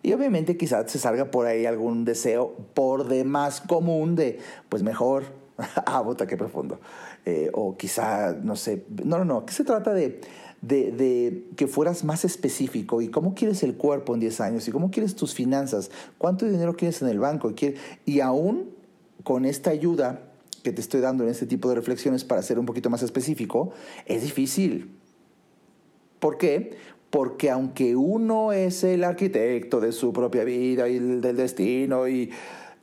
Y 0.01 0.13
obviamente 0.13 0.58
quizás 0.58 0.91
se 0.91 0.98
salga 0.98 1.29
por 1.29 1.46
ahí 1.46 1.65
algún 1.65 2.05
deseo 2.05 2.55
por 2.74 3.08
demás 3.08 3.62
común 3.62 4.15
de, 4.15 4.39
pues 4.70 4.82
mejor, 4.82 5.24
ah, 5.86 6.01
bota, 6.01 6.25
qué 6.25 6.38
profundo. 6.38 6.79
Eh, 7.27 7.50
o 7.53 7.75
quizá, 7.75 8.34
no 8.34 8.55
sé, 8.55 8.86
no, 9.03 9.17
no, 9.17 9.25
no, 9.25 9.46
¿qué 9.48 9.53
se 9.53 9.63
trata 9.63 9.96
de, 9.96 10.22
de, 10.62 10.91
de, 10.91 11.48
que 11.55 11.65
fueras 11.65 12.03
más 12.03 12.24
específico 12.24 13.01
y 13.01 13.08
cómo 13.08 13.34
quieres 13.34 13.63
el 13.63 13.77
cuerpo 13.77 14.13
en 14.13 14.20
10 14.20 14.41
años 14.41 14.67
y 14.67 14.72
cómo 14.72 14.91
quieres 14.91 15.15
tus 15.15 15.34
finanzas, 15.34 15.89
cuánto 16.20 16.46
dinero 16.46 16.75
quieres 16.75 17.01
en 17.01 17.08
el 17.08 17.20
banco 17.20 17.50
y, 17.50 17.75
y 18.05 18.20
aún 18.20 18.70
con 19.24 19.46
esta 19.46 19.72
ayuda 19.72 20.22
que 20.62 20.72
te 20.72 20.82
estoy 20.82 21.01
dando 21.01 21.24
en 21.24 21.32
este 21.32 21.48
tipo 21.48 21.67
de 21.70 21.75
reflexiones 21.75 22.24
para 22.24 22.44
ser 22.44 22.60
un 22.60 22.65
poquito 22.67 22.89
más 22.89 23.01
específico, 23.01 23.72
es 24.05 24.22
difícil. 24.22 24.96
¿Por 26.20 26.38
qué? 26.38 26.77
Porque 27.10 27.50
aunque 27.50 27.96
uno 27.96 28.51
es 28.51 28.84
el 28.84 29.03
arquitecto 29.03 29.79
de 29.79 29.91
su 29.91 30.13
propia 30.13 30.44
vida 30.44 30.89
y 30.89 31.00
del 31.00 31.38
destino, 31.38 32.08
y 32.08 32.32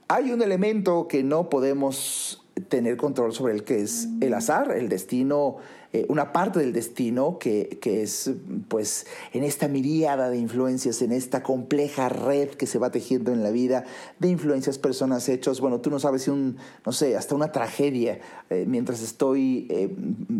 hay 0.09 0.33
un 0.33 0.43
elemento 0.43 1.09
que 1.09 1.23
no 1.23 1.49
podemos 1.49 2.42
tener 2.69 2.97
control 2.97 3.33
sobre 3.33 3.55
el 3.55 3.65
que 3.65 3.83
es 3.83 4.09
el 4.21 4.35
azar, 4.35 4.73
el 4.73 4.89
destino, 4.89 5.59
eh, 5.95 6.07
una 6.09 6.33
parte 6.33 6.59
del 6.59 6.73
destino 6.73 7.39
que, 7.39 7.79
que, 7.83 8.03
es 8.03 8.31
pues 8.69 9.07
en 9.35 9.45
esta 9.45 9.69
miríada 9.69 10.31
de 10.31 10.39
influencias, 10.39 11.03
en 11.03 11.13
esta 11.13 11.43
compleja 11.43 12.09
red 12.09 12.49
que 12.49 12.67
se 12.67 12.79
va 12.79 12.91
tejiendo 12.91 13.31
en 13.31 13.43
la 13.43 13.51
vida 13.51 13.85
de 14.19 14.29
influencias, 14.29 14.79
personas, 14.79 15.29
hechos, 15.29 15.61
bueno, 15.61 15.83
tú 15.83 15.91
no 15.91 15.99
sabes 15.99 16.23
si 16.23 16.31
un, 16.31 16.57
no 16.87 16.93
sé, 16.93 17.15
hasta 17.15 17.35
una 17.35 17.53
tragedia, 17.53 18.21
eh, 18.49 18.65
mientras 18.67 19.03
estoy 19.03 19.67
eh, 19.69 19.95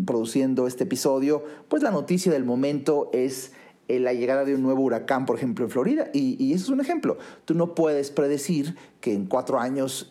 produciendo 0.07 0.65
este 0.65 0.85
episodio, 0.85 1.43
pues 1.67 1.83
la 1.83 1.91
noticia 1.91 2.31
del 2.31 2.45
momento 2.45 3.11
es 3.13 3.51
la 3.87 4.13
llegada 4.13 4.45
de 4.45 4.55
un 4.55 4.63
nuevo 4.63 4.81
huracán, 4.81 5.27
por 5.27 5.37
ejemplo, 5.37 5.65
en 5.65 5.69
Florida. 5.69 6.09
Y, 6.13 6.43
y, 6.43 6.53
eso 6.53 6.63
es 6.63 6.69
un 6.69 6.81
ejemplo. 6.81 7.19
Tú 7.45 7.53
no 7.53 7.75
puedes 7.75 8.09
predecir 8.09 8.75
que 9.01 9.13
en 9.13 9.27
cuatro 9.27 9.59
años, 9.59 10.07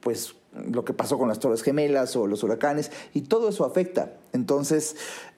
pues 0.00 0.36
lo 0.70 0.84
que 0.84 0.92
pasó 0.92 1.18
con 1.18 1.28
las 1.28 1.38
Torres 1.38 1.62
Gemelas 1.62 2.16
o 2.16 2.26
los 2.26 2.42
huracanes, 2.42 2.90
y 3.14 3.22
todo 3.22 3.48
eso 3.48 3.64
afecta. 3.64 4.14
Entonces, 4.32 4.96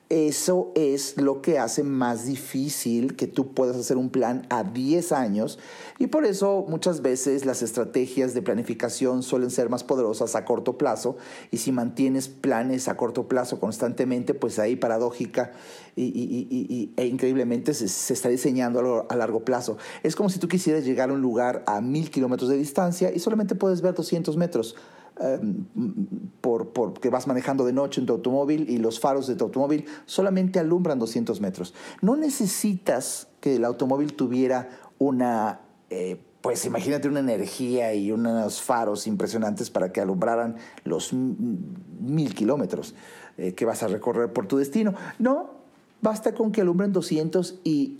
eso 0.09 0.71
es 0.73 1.17
lo 1.17 1.43
que 1.43 1.59
hace 1.59 1.83
más 1.83 2.25
difícil 2.25 3.15
que 3.15 3.27
tú 3.27 3.53
puedas 3.53 3.77
hacer 3.77 3.95
un 3.95 4.09
plan 4.09 4.47
a 4.49 4.63
10 4.63 5.11
años 5.11 5.59
y 5.99 6.07
por 6.07 6.25
eso 6.25 6.65
muchas 6.67 7.03
veces 7.03 7.45
las 7.45 7.61
estrategias 7.61 8.33
de 8.33 8.41
planificación 8.41 9.21
suelen 9.21 9.51
ser 9.51 9.69
más 9.69 9.83
poderosas 9.83 10.35
a 10.35 10.45
corto 10.45 10.79
plazo 10.79 11.17
y 11.51 11.57
si 11.57 11.71
mantienes 11.71 12.27
planes 12.27 12.87
a 12.87 12.97
corto 12.97 13.27
plazo 13.27 13.59
constantemente, 13.59 14.33
pues 14.33 14.57
ahí 14.57 14.75
paradójica 14.75 15.51
y, 15.95 16.91
e 16.97 17.05
increíblemente 17.05 17.75
se, 17.75 17.87
se, 17.87 18.13
está 18.13 18.29
diseñando 18.29 19.05
a 19.07 19.15
largo 19.15 19.45
plazo. 19.45 19.77
Es 20.01 20.15
como 20.15 20.29
si 20.29 20.39
tú 20.39 20.47
quisieras 20.47 20.85
llegar 20.85 21.11
a 21.11 21.13
un 21.13 21.21
lugar 21.21 21.63
a 21.67 21.81
mil 21.81 22.09
kilómetros 22.09 22.49
de 22.49 22.57
distancia 22.57 23.11
y 23.13 23.19
solamente 23.19 23.53
puedes 23.53 23.83
ver 23.83 23.93
200 23.93 24.35
metros. 24.37 24.75
Em, 25.21 25.65
por, 26.39 26.69
porque 26.69 27.09
vas 27.09 27.27
manejando 27.27 27.65
de 27.65 27.73
noche 27.73 27.99
en 27.99 28.07
tu 28.07 28.13
automóvil 28.13 28.69
y 28.69 28.77
los 28.77 29.01
faros 29.01 29.27
de 29.27 29.35
tu 29.35 29.43
automóvil 29.43 29.83
solamente 30.05 30.59
alumbran 30.59 30.97
200 30.97 31.41
metros. 31.41 31.73
No 32.01 32.15
necesitas 32.15 33.27
que 33.41 33.57
el 33.57 33.65
automóvil 33.65 34.13
tuviera 34.13 34.69
una, 34.97 35.59
eh, 35.89 36.21
pues 36.39 36.63
imagínate 36.63 37.09
una 37.09 37.19
energía 37.19 37.93
y 37.93 38.13
unos 38.13 38.61
faros 38.61 39.07
impresionantes 39.07 39.69
para 39.69 39.91
que 39.91 39.99
alumbraran 39.99 40.55
los 40.85 41.11
mil 41.11 42.33
kilómetros 42.33 42.95
eh, 43.37 43.53
que 43.53 43.65
vas 43.65 43.83
a 43.83 43.89
recorrer 43.89 44.31
por 44.31 44.47
tu 44.47 44.55
destino. 44.55 44.93
No, 45.17 45.49
basta 46.01 46.33
con 46.33 46.53
que 46.53 46.61
alumbren 46.61 46.93
200 46.93 47.59
y, 47.65 47.99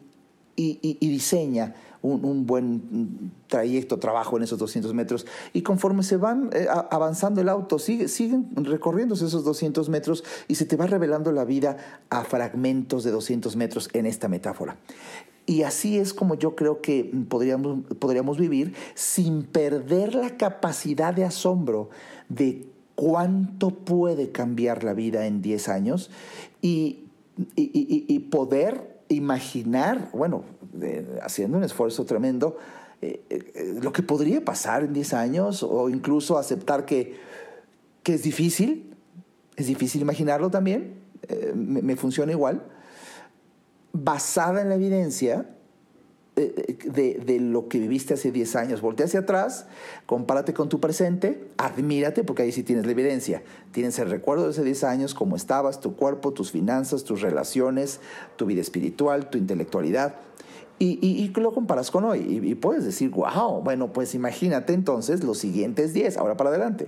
y, 0.55 0.79
y, 0.81 0.97
y 1.01 1.09
diseña 1.09 1.75
un, 2.01 2.45
buen 2.45 3.31
trayecto, 3.47 3.99
trabajo 3.99 4.37
en 4.37 4.43
esos 4.43 4.59
200 4.59 4.93
metros. 4.93 5.25
Y 5.53 5.61
conforme 5.61 6.03
se 6.03 6.17
van 6.17 6.49
eh, 6.53 6.67
avanzando 6.69 7.41
el 7.41 7.49
auto, 7.49 7.79
sigue, 7.79 8.07
siguen 8.07 8.49
recorriéndose 8.55 9.25
esos 9.25 9.43
200 9.43 9.89
metros 9.89 10.23
y 10.47 10.55
se 10.55 10.65
te 10.65 10.75
va 10.75 10.87
revelando 10.87 11.31
la 11.31 11.45
vida 11.45 11.77
a 12.09 12.23
fragmentos 12.23 13.03
de 13.03 13.11
200 13.11 13.55
metros 13.55 13.89
en 13.93 14.05
esta 14.05 14.27
metáfora. 14.27 14.77
Y 15.45 15.63
así 15.63 15.97
es 15.97 16.13
como 16.13 16.35
yo 16.35 16.55
creo 16.55 16.79
que 16.81 17.11
podríamos, 17.27 17.79
podríamos 17.97 18.37
vivir 18.37 18.75
sin 18.93 19.43
perder 19.43 20.13
la 20.13 20.37
capacidad 20.37 21.13
de 21.13 21.25
asombro 21.25 21.89
de 22.29 22.67
cuánto 22.95 23.71
puede 23.71 24.31
cambiar 24.31 24.83
la 24.83 24.93
vida 24.93 25.25
en 25.25 25.41
10 25.41 25.69
años 25.69 26.11
y, 26.61 27.05
y 27.55 28.19
poder 28.19 28.98
imaginar, 29.09 30.09
bueno, 30.13 30.43
haciendo 31.21 31.57
un 31.57 31.63
esfuerzo 31.63 32.05
tremendo, 32.05 32.57
eh, 33.01 33.23
eh, 33.29 33.79
lo 33.81 33.91
que 33.91 34.03
podría 34.03 34.43
pasar 34.43 34.83
en 34.83 34.93
10 34.93 35.13
años 35.13 35.63
o 35.63 35.89
incluso 35.89 36.37
aceptar 36.37 36.85
que, 36.85 37.17
que 38.03 38.15
es 38.15 38.23
difícil, 38.23 38.93
es 39.55 39.67
difícil 39.67 40.01
imaginarlo 40.01 40.49
también, 40.49 40.95
eh, 41.27 41.53
me, 41.55 41.95
funciona 41.95 42.31
igual, 42.31 42.63
basada 43.93 44.61
en 44.61 44.69
la 44.69 44.75
evidencia 44.75 45.49
de, 46.39 47.21
de, 47.25 47.39
lo 47.39 47.67
que 47.67 47.79
viviste 47.79 48.13
hace 48.13 48.31
10 48.31 48.55
años. 48.55 48.81
Voltea 48.81 49.05
hacia 49.05 49.21
atrás, 49.21 49.65
compárate 50.05 50.53
con 50.53 50.69
tu 50.69 50.79
presente, 50.79 51.47
admírate, 51.57 52.23
porque 52.23 52.43
ahí 52.43 52.51
sí 52.51 52.63
tienes 52.63 52.85
la 52.85 52.91
evidencia. 52.91 53.43
Tienes 53.71 53.99
el 53.99 54.09
recuerdo 54.09 54.45
de 54.45 54.51
hace 54.51 54.63
10 54.63 54.83
años, 54.83 55.13
cómo 55.13 55.35
estabas, 55.35 55.79
tu 55.79 55.95
cuerpo, 55.95 56.33
tus 56.33 56.51
finanzas, 56.51 57.03
tus 57.03 57.21
relaciones, 57.21 57.99
tu 58.35 58.45
vida 58.45 58.61
espiritual, 58.61 59.29
tu 59.29 59.37
intelectualidad. 59.37 60.15
Y, 60.81 60.97
y, 61.01 61.27
lo 61.41 61.53
comparas 61.53 61.91
con 61.91 62.05
hoy 62.05 62.41
y, 62.41 62.55
puedes 62.55 62.85
decir, 62.85 63.09
wow, 63.09 63.61
bueno, 63.61 63.91
pues 63.91 64.15
imagínate 64.15 64.71
entonces 64.73 65.25
los 65.25 65.37
siguientes 65.37 65.93
10, 65.93 66.17
ahora 66.17 66.37
para 66.37 66.51
adelante. 66.51 66.87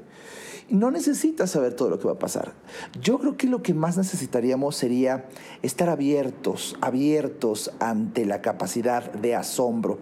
No 0.71 0.89
necesitas 0.89 1.51
saber 1.51 1.73
todo 1.73 1.89
lo 1.89 1.99
que 1.99 2.07
va 2.07 2.13
a 2.13 2.19
pasar. 2.19 2.53
Yo 3.01 3.19
creo 3.19 3.37
que 3.37 3.45
lo 3.45 3.61
que 3.61 3.73
más 3.73 3.97
necesitaríamos 3.97 4.75
sería 4.75 5.25
estar 5.61 5.89
abiertos, 5.89 6.77
abiertos 6.81 7.71
ante 7.79 8.25
la 8.25 8.41
capacidad 8.41 9.11
de 9.11 9.35
asombro. 9.35 9.99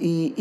Y, 0.00 0.34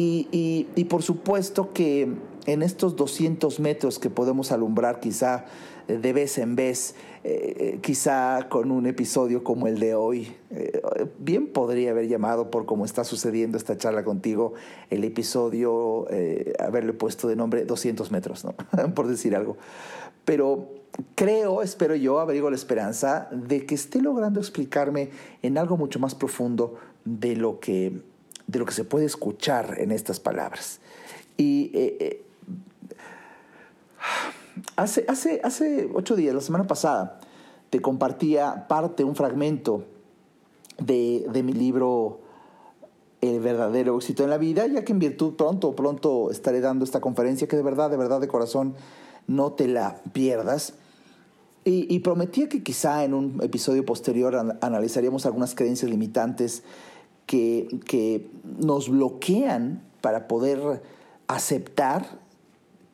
y 0.75 0.83
por 0.85 1.03
supuesto 1.03 1.73
que 1.73 2.15
en 2.45 2.61
estos 2.63 2.95
200 2.95 3.59
metros 3.59 3.99
que 3.99 4.09
podemos 4.09 4.51
alumbrar 4.51 4.99
quizá 4.99 5.45
de 5.87 6.13
vez 6.13 6.37
en 6.37 6.55
vez, 6.55 6.95
eh, 7.27 7.79
quizá 7.81 8.49
con 8.49 8.69
un 8.69 8.85
episodio 8.85 9.43
como 9.43 9.65
el 9.65 9.79
de 9.79 9.95
hoy. 9.95 10.31
Eh, 10.51 10.79
bien 11.17 11.47
podría 11.47 11.89
haber 11.89 12.07
llamado 12.07 12.51
por 12.51 12.67
cómo 12.67 12.85
está 12.85 13.03
sucediendo 13.03 13.57
esta 13.57 13.79
charla 13.79 14.03
contigo 14.03 14.53
el 14.91 15.03
episodio, 15.03 16.05
eh, 16.11 16.53
haberle 16.59 16.93
puesto 16.93 17.27
de 17.27 17.35
nombre 17.35 17.65
200 17.65 18.11
metros, 18.11 18.45
¿no? 18.45 18.53
por 18.93 19.07
decir 19.07 19.35
algo. 19.35 19.57
Pero 20.23 20.69
creo, 21.15 21.63
espero 21.63 21.95
yo, 21.95 22.19
abrigo 22.19 22.51
la 22.51 22.55
esperanza 22.55 23.27
de 23.31 23.65
que 23.65 23.73
esté 23.73 24.01
logrando 24.01 24.39
explicarme 24.39 25.09
en 25.41 25.57
algo 25.57 25.77
mucho 25.77 25.97
más 25.97 26.13
profundo 26.13 26.75
de 27.05 27.35
lo 27.35 27.59
que, 27.59 28.03
de 28.45 28.59
lo 28.59 28.67
que 28.67 28.73
se 28.73 28.83
puede 28.83 29.05
escuchar 29.05 29.77
en 29.79 29.91
estas 29.91 30.19
palabras. 30.19 30.79
Y 31.37 31.71
Hace, 34.75 35.05
hace, 35.07 35.39
hace 35.43 35.89
ocho 35.93 36.15
días, 36.15 36.35
la 36.35 36.41
semana 36.41 36.67
pasada, 36.67 37.19
te 37.69 37.81
compartía 37.81 38.67
parte, 38.67 39.03
un 39.03 39.15
fragmento 39.15 39.85
de, 40.77 41.25
de 41.31 41.43
mi 41.43 41.53
libro 41.53 42.19
El 43.21 43.39
verdadero 43.39 43.95
éxito 43.95 44.23
en 44.23 44.29
la 44.29 44.37
vida, 44.37 44.67
ya 44.67 44.83
que 44.83 44.91
en 44.91 44.99
virtud 44.99 45.35
pronto, 45.35 45.75
pronto 45.75 46.29
estaré 46.29 46.59
dando 46.59 46.83
esta 46.83 46.99
conferencia 46.99 47.47
que 47.47 47.55
de 47.55 47.63
verdad, 47.63 47.89
de 47.89 47.97
verdad, 47.97 48.19
de 48.19 48.27
corazón, 48.27 48.75
no 49.27 49.53
te 49.53 49.67
la 49.67 50.01
pierdas. 50.13 50.73
Y, 51.67 51.97
prometía 52.01 52.47
que 52.47 52.61
quizá 52.61 53.03
en 53.05 53.15
un 53.15 53.41
episodio 53.41 53.83
posterior 53.83 54.35
analizaríamos 54.61 55.25
algunas 55.25 55.55
creencias 55.55 55.89
limitantes 55.89 56.61
que, 57.25 57.79
que 57.85 58.29
nos 58.59 58.87
bloquean 58.87 59.81
para 59.99 60.27
poder 60.27 60.83
aceptar 61.27 62.19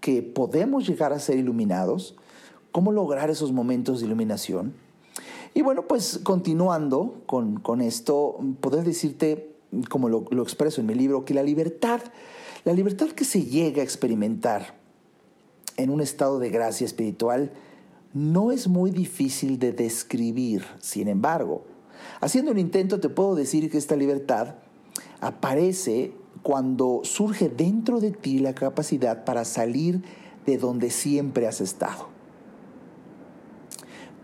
que 0.02 0.22
podemos 0.24 0.88
llegar 0.88 1.14
a 1.14 1.20
ser 1.20 1.38
iluminados, 1.38 2.16
cómo 2.72 2.92
lograr 2.92 3.30
esos 3.30 3.54
momentos 3.54 4.00
de 4.00 4.08
iluminación. 4.08 4.74
Y 5.54 5.62
bueno, 5.62 5.88
pues 5.88 6.20
continuando 6.24 7.22
con, 7.26 7.82
esto, 7.82 8.38
poder 8.60 8.84
decirte, 8.84 9.56
como 9.90 10.10
lo, 10.10 10.26
lo, 10.32 10.44
expreso 10.44 10.82
en 10.82 10.88
mi 10.88 10.96
libro, 10.96 11.24
que 11.24 11.34
la 11.34 11.44
libertad, 11.44 12.02
la 12.64 12.74
libertad 12.74 13.10
que 13.10 13.26
se 13.26 13.44
llega 13.44 13.82
a 13.82 13.86
experimentar 13.86 14.76
en 15.78 15.90
un 15.90 16.02
estado 16.02 16.40
de 16.40 16.50
gracia 16.50 16.86
espiritual, 16.86 17.52
no 18.14 18.52
es 18.52 18.68
muy 18.68 18.92
difícil 18.92 19.60
de 19.60 19.72
describir. 19.72 20.66
Sin 20.80 21.08
embargo, 21.08 21.64
haciendo 22.22 22.52
un 22.52 22.60
intento 22.60 23.00
te 23.00 23.10
puedo 23.10 23.36
decir 23.36 23.70
que 23.70 23.78
esta 23.78 23.96
libertad 23.96 24.56
aparece 25.20 26.14
cuando 26.44 27.02
surge 27.04 27.50
dentro 27.50 28.00
de 28.00 28.12
ti 28.12 28.40
la 28.40 28.54
capacidad 28.54 29.24
para 29.24 29.46
salir 29.46 30.02
de 30.46 30.58
donde 30.58 30.90
siempre 30.90 31.48
has 31.48 31.62
estado. 31.62 32.08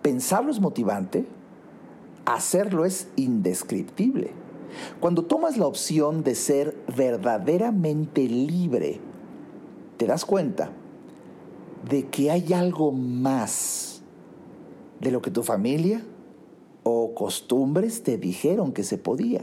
Pensarlo 0.01 0.51
es 0.51 0.59
motivante, 0.59 1.25
hacerlo 2.25 2.85
es 2.85 3.07
indescriptible. 3.15 4.31
Cuando 4.99 5.25
tomas 5.25 5.57
la 5.57 5.67
opción 5.67 6.23
de 6.23 6.35
ser 6.35 6.77
verdaderamente 6.95 8.27
libre, 8.27 8.99
te 9.97 10.05
das 10.05 10.25
cuenta 10.25 10.71
de 11.89 12.07
que 12.07 12.31
hay 12.31 12.53
algo 12.53 12.91
más 12.91 14.01
de 14.99 15.11
lo 15.11 15.21
que 15.21 15.31
tu 15.31 15.43
familia 15.43 16.03
o 16.83 17.13
costumbres 17.13 18.03
te 18.03 18.17
dijeron 18.17 18.71
que 18.71 18.83
se 18.83 18.97
podía. 18.97 19.41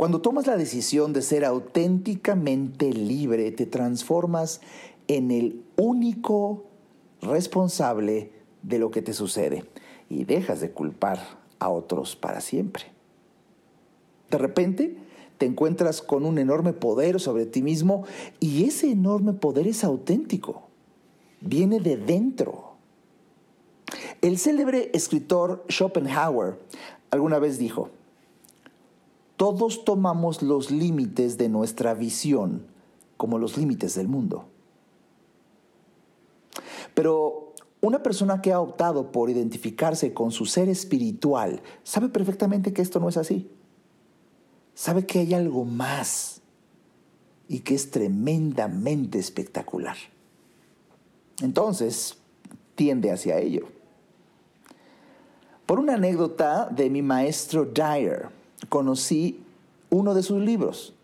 Cuando 0.00 0.22
tomas 0.22 0.46
la 0.46 0.56
decisión 0.56 1.12
de 1.12 1.20
ser 1.20 1.44
auténticamente 1.44 2.90
libre, 2.90 3.52
te 3.52 3.66
transformas 3.66 4.62
en 5.08 5.30
el 5.30 5.62
único 5.76 6.64
responsable 7.20 8.32
de 8.62 8.78
lo 8.78 8.90
que 8.90 9.02
te 9.02 9.12
sucede 9.12 9.66
y 10.08 10.24
dejas 10.24 10.62
de 10.62 10.70
culpar 10.70 11.18
a 11.58 11.68
otros 11.68 12.16
para 12.16 12.40
siempre. 12.40 12.84
De 14.30 14.38
repente 14.38 14.96
te 15.36 15.44
encuentras 15.44 16.00
con 16.00 16.24
un 16.24 16.38
enorme 16.38 16.72
poder 16.72 17.20
sobre 17.20 17.44
ti 17.44 17.60
mismo 17.60 18.06
y 18.40 18.64
ese 18.64 18.90
enorme 18.90 19.34
poder 19.34 19.66
es 19.66 19.84
auténtico, 19.84 20.62
viene 21.42 21.78
de 21.78 21.98
dentro. 21.98 22.70
El 24.22 24.38
célebre 24.38 24.90
escritor 24.94 25.62
Schopenhauer 25.68 26.58
alguna 27.10 27.38
vez 27.38 27.58
dijo, 27.58 27.90
todos 29.40 29.86
tomamos 29.86 30.42
los 30.42 30.70
límites 30.70 31.38
de 31.38 31.48
nuestra 31.48 31.94
visión 31.94 32.66
como 33.16 33.38
los 33.38 33.56
límites 33.56 33.94
del 33.94 34.06
mundo. 34.06 34.44
Pero 36.92 37.54
una 37.80 38.02
persona 38.02 38.42
que 38.42 38.52
ha 38.52 38.60
optado 38.60 39.10
por 39.10 39.30
identificarse 39.30 40.12
con 40.12 40.30
su 40.30 40.44
ser 40.44 40.68
espiritual 40.68 41.62
sabe 41.84 42.10
perfectamente 42.10 42.74
que 42.74 42.82
esto 42.82 43.00
no 43.00 43.08
es 43.08 43.16
así. 43.16 43.50
Sabe 44.74 45.06
que 45.06 45.20
hay 45.20 45.32
algo 45.32 45.64
más 45.64 46.42
y 47.48 47.60
que 47.60 47.74
es 47.74 47.90
tremendamente 47.90 49.18
espectacular. 49.18 49.96
Entonces, 51.40 52.18
tiende 52.74 53.10
hacia 53.10 53.38
ello. 53.38 53.68
Por 55.64 55.78
una 55.78 55.94
anécdota 55.94 56.66
de 56.66 56.90
mi 56.90 57.00
maestro 57.00 57.64
Dyer, 57.64 58.38
conocí 58.68 59.40
uno 59.90 60.14
de 60.14 60.22
sus 60.22 60.40
libros. 60.40 60.94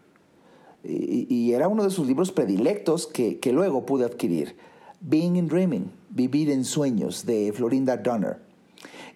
Y, 0.85 1.53
era 1.53 1.67
uno 1.67 1.83
de 1.83 1.91
sus 1.91 2.07
libros 2.07 2.31
predilectos 2.31 3.07
que, 3.07 3.39
que 3.39 3.53
luego 3.53 3.87
pude 3.87 4.05
adquirir. 4.05 4.57
Being 5.01 5.37
in 5.37 5.49
Dreaming, 5.49 5.91
Vivir 6.11 6.51
en 6.51 6.65
Sueños, 6.65 7.27
de 7.27 7.53
Florinda 7.53 7.97
Donner. 7.97 8.39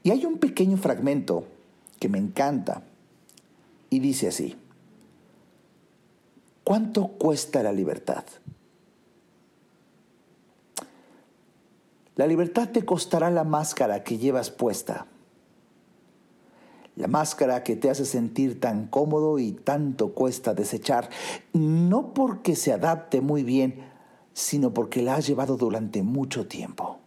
Y 0.02 0.10
hay 0.10 0.24
un 0.24 0.38
pequeño 0.38 0.76
fragmento 0.76 1.44
que 2.00 2.08
me 2.08 2.18
encanta 2.18 2.82
y 3.88 4.00
dice 4.00 4.28
así, 4.28 4.56
¿cuánto 6.64 7.08
cuesta 7.08 7.62
la 7.62 7.72
libertad? 7.72 8.24
La 12.16 12.26
libertad 12.26 12.70
te 12.70 12.84
costará 12.84 13.30
la 13.30 13.44
máscara 13.44 14.02
que 14.02 14.18
llevas 14.18 14.50
puesta 14.50 15.06
la 16.96 17.08
máscara 17.08 17.62
que 17.62 17.76
te 17.76 17.90
hace 17.90 18.04
sentir 18.04 18.60
tan 18.60 18.86
cómodo 18.86 19.38
y 19.38 19.52
tanto 19.52 20.12
cuesta 20.12 20.54
desechar, 20.54 21.08
no 21.52 22.12
porque 22.12 22.56
se 22.56 22.72
adapte 22.72 23.20
muy 23.20 23.42
bien, 23.42 23.84
sino 24.32 24.72
porque 24.74 25.02
la 25.02 25.14
has 25.14 25.26
llevado 25.26 25.56
durante 25.56 26.02
mucho 26.02 26.46
tiempo. 26.46 26.98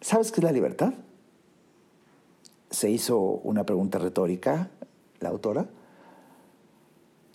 ¿Sabes 0.00 0.32
qué 0.32 0.40
es 0.40 0.44
la 0.44 0.52
libertad? 0.52 0.94
Se 2.70 2.90
hizo 2.90 3.18
una 3.18 3.64
pregunta 3.64 3.98
retórica 3.98 4.70
la 5.20 5.28
autora. 5.28 5.68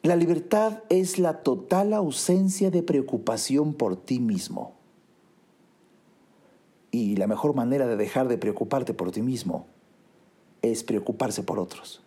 La 0.01 0.15
libertad 0.15 0.83
es 0.89 1.19
la 1.19 1.43
total 1.43 1.93
ausencia 1.93 2.71
de 2.71 2.83
preocupación 2.83 3.73
por 3.73 3.95
ti 3.95 4.19
mismo. 4.19 4.73
Y 6.93 7.15
la 7.15 7.25
mejor 7.25 7.55
manera 7.55 7.87
de 7.87 7.95
dejar 7.95 8.27
de 8.27 8.37
preocuparte 8.37 8.93
por 8.93 9.09
ti 9.09 9.23
mismo 9.23 9.65
es 10.61 10.83
preocuparse 10.83 11.41
por 11.41 11.57
otros. 11.57 12.03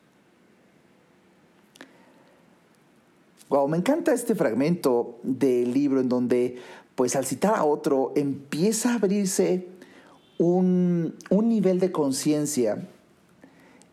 Wow, 3.49 3.67
me 3.67 3.79
encanta 3.79 4.13
este 4.13 4.37
fragmento 4.37 5.19
del 5.25 5.75
libro 5.75 6.01
en 6.01 6.09
donde, 6.09 6.59
pues 6.95 7.17
al 7.17 7.27
citar 7.27 7.57
a 7.57 7.65
otro, 7.65 8.13
empieza 8.15 8.93
a 8.93 8.95
abrirse 8.95 9.67
un, 10.39 11.17
un 11.31 11.49
nivel 11.49 11.81
de 11.81 11.91
conciencia 11.91 12.87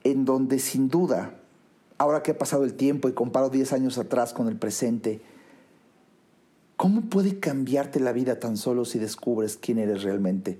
en 0.03 0.25
donde 0.25 0.59
sin 0.59 0.89
duda, 0.89 1.39
ahora 1.97 2.21
que 2.21 2.31
ha 2.31 2.37
pasado 2.37 2.65
el 2.65 2.75
tiempo 2.75 3.09
y 3.09 3.13
comparo 3.13 3.49
10 3.49 3.73
años 3.73 3.97
atrás 3.97 4.31
con 4.31 4.47
el 4.47 4.57
presente, 4.57 5.21
¿cómo 6.77 7.01
puede 7.01 7.39
cambiarte 7.39 7.99
la 7.99 8.11
vida 8.11 8.39
tan 8.39 8.57
solo 8.57 8.85
si 8.85 8.99
descubres 8.99 9.57
quién 9.57 9.79
eres 9.79 10.03
realmente? 10.03 10.59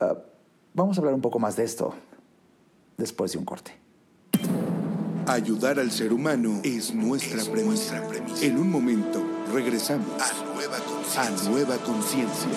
Ah, 0.00 0.18
vamos 0.74 0.96
a 0.96 1.00
hablar 1.00 1.14
un 1.14 1.20
poco 1.20 1.38
más 1.38 1.56
de 1.56 1.64
esto 1.64 1.94
después 2.96 3.32
de 3.32 3.38
un 3.38 3.44
corte. 3.44 3.72
Ayudar 5.26 5.78
al 5.78 5.90
ser 5.90 6.12
humano 6.12 6.60
es 6.64 6.94
nuestra, 6.94 7.44
premisa. 7.44 8.02
En 8.40 8.58
un 8.58 8.70
momento 8.70 9.22
regresamos 9.52 10.08
a 10.20 11.48
Nueva 11.48 11.76
Conciencia. 11.78 12.48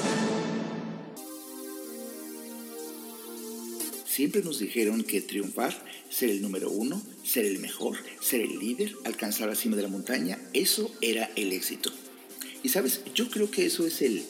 Siempre 4.05 4.41
nos 4.43 4.59
dijeron 4.59 5.03
que 5.03 5.21
triunfar, 5.21 5.73
ser 6.09 6.29
el 6.29 6.41
número 6.41 6.69
uno, 6.69 7.01
ser 7.23 7.45
el 7.45 7.59
mejor, 7.59 7.97
ser 8.21 8.41
el 8.41 8.59
líder, 8.59 8.93
alcanzar 9.05 9.49
la 9.49 9.55
cima 9.55 9.75
de 9.75 9.83
la 9.83 9.87
montaña, 9.87 10.37
eso 10.53 10.91
era 11.01 11.29
el 11.35 11.53
éxito. 11.53 11.91
Y 12.63 12.69
sabes, 12.69 13.01
yo 13.13 13.29
creo 13.29 13.49
que 13.49 13.65
eso 13.65 13.85
es 13.85 14.01
el 14.01 14.23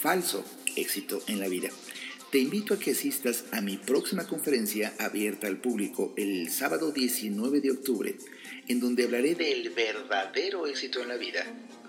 falso 0.00 0.44
éxito 0.76 1.22
en 1.26 1.40
la 1.40 1.48
vida. 1.48 1.70
Te 2.30 2.38
invito 2.38 2.74
a 2.74 2.78
que 2.78 2.90
asistas 2.90 3.44
a 3.52 3.60
mi 3.60 3.76
próxima 3.76 4.26
conferencia 4.26 4.94
abierta 4.98 5.46
al 5.46 5.58
público 5.58 6.12
el 6.16 6.50
sábado 6.50 6.90
19 6.90 7.60
de 7.60 7.70
octubre, 7.70 8.16
en 8.68 8.80
donde 8.80 9.04
hablaré 9.04 9.34
del 9.34 9.70
verdadero 9.70 10.66
éxito 10.66 11.00
en 11.02 11.08
la 11.08 11.16
vida, 11.16 11.44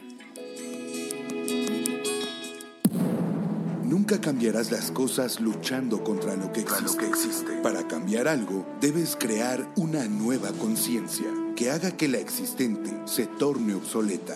Nunca 4.10 4.22
cambiarás 4.22 4.72
las 4.72 4.90
cosas 4.90 5.38
luchando 5.38 6.02
contra 6.02 6.34
lo 6.34 6.50
que 6.50 6.60
existe. 6.62 7.60
Para 7.62 7.86
cambiar 7.86 8.26
algo, 8.26 8.64
debes 8.80 9.14
crear 9.16 9.68
una 9.76 10.06
nueva 10.06 10.50
conciencia 10.52 11.26
que 11.54 11.70
haga 11.70 11.94
que 11.94 12.08
la 12.08 12.16
existente 12.16 12.90
se 13.04 13.26
torne 13.26 13.74
obsoleta. 13.74 14.34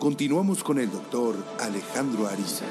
Continuamos 0.00 0.64
con 0.64 0.80
el 0.80 0.90
doctor 0.90 1.36
Alejandro 1.60 2.26
Ariza. 2.26 2.64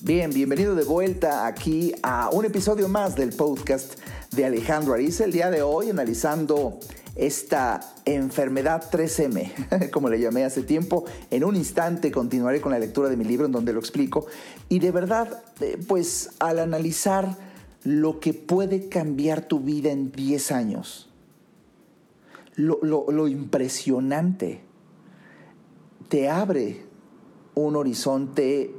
Bien, 0.00 0.32
bienvenido 0.32 0.74
de 0.74 0.84
vuelta 0.84 1.46
aquí 1.46 1.92
a 2.02 2.30
un 2.32 2.46
episodio 2.46 2.88
más 2.88 3.14
del 3.14 3.34
podcast 3.34 4.00
de 4.30 4.46
Alejandro 4.46 4.94
Ariza. 4.94 5.24
El 5.24 5.32
día 5.32 5.50
de 5.50 5.60
hoy 5.60 5.90
analizando 5.90 6.80
esta 7.16 7.80
enfermedad 8.04 8.90
3M, 8.90 9.90
como 9.90 10.08
le 10.08 10.20
llamé 10.20 10.44
hace 10.44 10.62
tiempo. 10.62 11.04
En 11.30 11.44
un 11.44 11.56
instante 11.56 12.10
continuaré 12.10 12.60
con 12.60 12.72
la 12.72 12.78
lectura 12.78 13.08
de 13.08 13.16
mi 13.16 13.24
libro 13.24 13.46
en 13.46 13.52
donde 13.52 13.72
lo 13.72 13.80
explico. 13.80 14.26
Y 14.68 14.78
de 14.78 14.90
verdad, 14.90 15.42
eh, 15.60 15.78
pues 15.86 16.30
al 16.38 16.58
analizar 16.58 17.36
lo 17.84 18.20
que 18.20 18.34
puede 18.34 18.88
cambiar 18.88 19.42
tu 19.42 19.60
vida 19.60 19.90
en 19.90 20.12
10 20.12 20.52
años. 20.52 21.08
Lo, 22.56 22.78
lo, 22.82 23.28
impresionante. 23.28 24.60
Te 26.08 26.28
abre 26.28 26.82
un 27.54 27.76
horizonte 27.76 28.74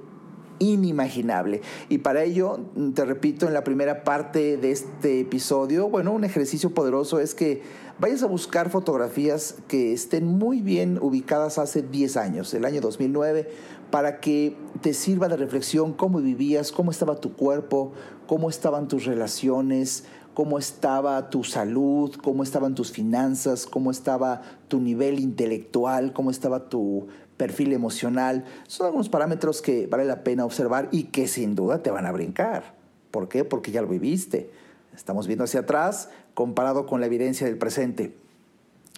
inimaginable. 0.59 1.61
Y 1.89 1.99
para 1.99 2.23
ello, 2.23 2.59
te 2.93 3.05
repito, 3.05 3.47
en 3.47 3.53
la 3.53 3.63
primera 3.63 4.03
parte 4.03 4.57
de 4.57 4.71
este 4.71 5.21
episodio, 5.21 5.89
bueno, 5.89 6.11
un 6.11 6.23
ejercicio 6.23 6.71
poderoso 6.71 7.19
es 7.19 7.33
que 7.33 7.63
vayas 8.01 8.23
a 8.23 8.25
buscar 8.25 8.71
fotografías 8.71 9.57
que 9.67 9.93
estén 9.93 10.25
muy 10.25 10.61
bien 10.61 10.97
ubicadas 10.99 11.59
hace 11.59 11.83
10 11.83 12.17
años, 12.17 12.51
el 12.55 12.65
año 12.65 12.81
2009, 12.81 13.47
para 13.91 14.19
que 14.19 14.57
te 14.81 14.95
sirva 14.95 15.27
de 15.27 15.37
reflexión 15.37 15.93
cómo 15.93 16.19
vivías, 16.19 16.71
cómo 16.71 16.89
estaba 16.89 17.17
tu 17.17 17.35
cuerpo, 17.35 17.91
cómo 18.25 18.49
estaban 18.49 18.87
tus 18.87 19.05
relaciones, 19.05 20.05
cómo 20.33 20.57
estaba 20.57 21.29
tu 21.29 21.43
salud, 21.43 22.15
cómo 22.23 22.41
estaban 22.41 22.73
tus 22.73 22.91
finanzas, 22.91 23.67
cómo 23.67 23.91
estaba 23.91 24.41
tu 24.67 24.81
nivel 24.81 25.19
intelectual, 25.19 26.11
cómo 26.11 26.31
estaba 26.31 26.69
tu 26.69 27.07
perfil 27.37 27.71
emocional. 27.71 28.45
Son 28.65 28.87
algunos 28.87 29.09
parámetros 29.09 29.61
que 29.61 29.85
vale 29.85 30.05
la 30.05 30.23
pena 30.23 30.43
observar 30.43 30.89
y 30.91 31.03
que 31.03 31.27
sin 31.27 31.53
duda 31.53 31.83
te 31.83 31.91
van 31.91 32.07
a 32.07 32.11
brincar. 32.11 32.73
¿Por 33.11 33.29
qué? 33.29 33.45
Porque 33.45 33.71
ya 33.71 33.83
lo 33.83 33.89
viviste. 33.89 34.49
Estamos 34.95 35.27
viendo 35.27 35.43
hacia 35.43 35.61
atrás 35.61 36.09
comparado 36.33 36.85
con 36.85 36.99
la 36.99 37.07
evidencia 37.07 37.47
del 37.47 37.57
presente. 37.57 38.15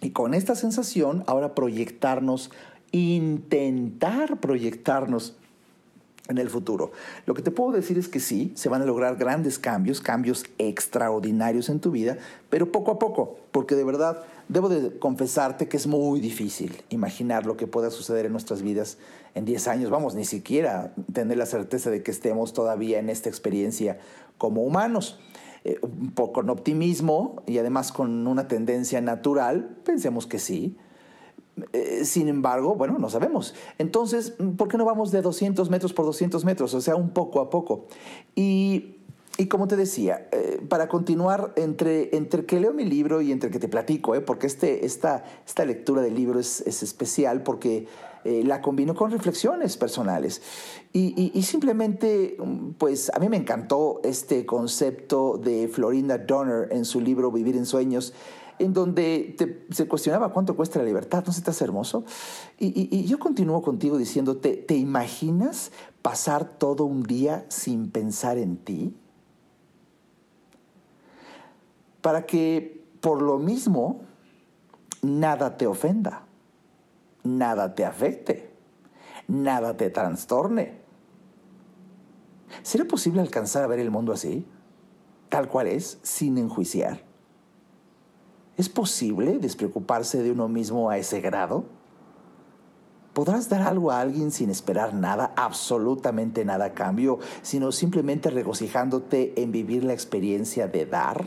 Y 0.02 0.12
con 0.12 0.34
esta 0.34 0.56
sensación, 0.56 1.24
ahora 1.28 1.56
proyectarnos 1.56 2.52
intentar 2.94 4.40
proyectarnos 4.40 5.36
en 6.30 6.38
el 6.38 6.50
futuro. 6.50 6.94
Lo 7.26 7.34
que 7.34 7.42
te 7.42 7.52
puedo 7.52 7.72
decir 7.74 7.98
es 7.98 8.08
que 8.08 8.22
sí, 8.22 8.54
se 8.56 8.70
van 8.70 8.82
a 8.82 8.86
lograr 8.86 9.18
grandes 9.18 9.60
cambios, 9.60 10.00
cambios 10.00 10.46
extraordinarios 10.58 11.68
en 11.68 11.82
tu 11.82 11.92
vida, 11.92 12.18
pero 12.50 12.72
poco 12.72 12.92
a 12.92 13.00
poco, 13.00 13.40
porque 13.52 13.76
de 13.76 13.84
verdad 13.84 14.24
debo 14.48 14.70
de 14.70 14.98
confesarte 15.00 15.68
que 15.68 15.76
es 15.76 15.88
muy 15.88 16.22
difícil 16.22 16.82
imaginar 16.90 17.46
lo 17.46 17.58
que 17.58 17.68
pueda 17.68 17.92
suceder 17.92 18.28
en 18.28 18.32
nuestras 18.32 18.62
vidas 18.62 18.98
en 19.36 19.44
10 19.44 19.68
años. 19.68 19.90
Vamos, 19.90 20.16
ni 20.16 20.24
siquiera 20.24 20.94
tener 21.12 21.38
la 21.38 21.46
certeza 21.46 21.90
de 21.90 22.04
que 22.04 22.12
estemos 22.12 22.54
todavía 22.54 23.00
en 23.00 23.10
esta 23.10 23.28
experiencia 23.28 23.98
como 24.38 24.64
humanos. 24.64 25.20
Eh, 25.66 25.80
con 26.34 26.50
optimismo 26.50 27.42
y 27.46 27.58
además 27.58 27.92
con 27.92 28.28
una 28.28 28.48
tendencia 28.48 29.00
natural, 29.00 29.78
pensemos 29.86 30.28
que 30.28 30.40
sí, 30.40 30.78
eh, 31.72 32.04
sin 32.06 32.30
embargo, 32.30 32.76
bueno, 32.76 32.98
no 32.98 33.10
sabemos. 33.10 33.54
Entonces, 33.78 34.34
¿por 34.58 34.68
qué 34.68 34.78
no 34.78 34.86
vamos 34.86 35.12
de 35.12 35.22
200 35.22 35.70
metros 35.70 35.94
por 35.94 36.06
200 36.06 36.44
metros? 36.46 36.74
O 36.74 36.82
sea, 36.82 36.96
un 36.96 37.12
poco 37.12 37.42
a 37.42 37.50
poco. 37.50 37.86
Y, 38.36 38.98
como 39.50 39.68
te 39.68 39.76
decía, 39.76 40.28
eh, 40.32 40.62
para 40.68 40.88
continuar, 40.88 41.54
entre, 41.56 42.16
entre 42.16 42.46
que 42.46 42.60
leo 42.60 42.74
mi 42.74 42.86
libro 42.86 43.22
y 43.22 43.32
entre 43.32 43.52
que 43.52 43.60
te 43.60 43.68
platico, 43.68 44.16
eh, 44.16 44.22
porque 44.22 44.48
este, 44.48 44.86
esta, 44.86 45.24
esta 45.46 45.66
lectura 45.66 46.02
del 46.02 46.16
libro 46.16 46.40
es, 46.40 46.62
especial 46.66 47.44
porque 47.44 47.88
la 48.26 48.62
combino 48.62 48.96
con 48.96 49.12
reflexiones 49.12 49.78
personales. 49.78 50.42
Y, 50.94 51.32
y, 51.34 51.42
simplemente, 51.44 52.38
pues 52.78 53.12
a 53.14 53.20
mí 53.20 53.30
me 53.30 53.38
encantó 53.38 54.00
este 54.04 54.46
concepto 54.46 55.38
de 55.38 55.68
Florinda 55.68 56.18
Donner 56.18 56.68
en 56.72 56.86
su 56.86 57.02
libro 57.02 57.32
Vivir 57.32 57.58
en 57.58 57.66
Sueños 57.66 58.14
en 58.60 58.74
donde 58.74 59.36
se 59.72 59.88
cuestionaba 59.88 60.32
cuánto 60.32 60.56
cuesta 60.56 60.80
la 60.80 60.86
libertad, 60.86 61.24
¿no 61.26 61.34
se 61.34 61.42
te 61.42 61.52
hermoso? 61.64 62.04
Y, 62.60 63.06
yo 63.06 63.20
continúo 63.20 63.62
contigo 63.62 63.98
diciéndote, 63.98 64.56
¿te 64.56 64.76
imaginas 64.76 65.72
pasar 66.02 66.58
todo 66.58 66.86
un 66.86 67.04
día 67.04 67.46
sin 67.50 67.90
pensar 67.90 68.38
en 68.38 68.58
ti? 68.58 68.96
Para 72.02 72.26
que 72.26 72.84
por 73.02 73.22
lo 73.22 73.38
mismo 73.38 74.02
nada 75.02 75.58
te 75.58 75.68
ofenda, 75.68 76.26
nada 77.24 77.76
te 77.76 77.86
afecte, 77.86 78.52
nada 79.28 79.76
te 79.78 79.90
trastorne. 79.90 80.82
¿Será 82.62 82.86
posible 82.86 83.22
alcanzar 83.22 83.64
a 83.64 83.68
ver 83.68 83.80
el 83.80 83.90
mundo 83.92 84.14
así, 84.14 84.46
tal 85.30 85.48
cual 85.48 85.68
es, 85.68 86.00
sin 86.04 86.38
enjuiciar? 86.38 87.02
¿Es 88.58 88.70
posible 88.70 89.40
despreocuparse 89.40 90.22
de 90.22 90.32
uno 90.32 90.48
mismo 90.48 90.90
a 90.90 90.98
ese 90.98 91.22
grado? 91.22 91.66
¿Podrás 93.14 93.50
dar 93.50 93.62
algo 93.62 93.92
a 93.92 94.02
alguien 94.02 94.32
sin 94.32 94.50
esperar 94.50 94.94
nada, 94.94 95.34
absolutamente 95.36 96.46
nada 96.46 96.66
a 96.66 96.74
cambio, 96.74 97.20
sino 97.42 97.72
simplemente 97.72 98.30
regocijándote 98.30 99.42
en 99.42 99.52
vivir 99.52 99.84
la 99.84 99.94
experiencia 99.94 100.68
de 100.68 100.86
dar? 100.86 101.26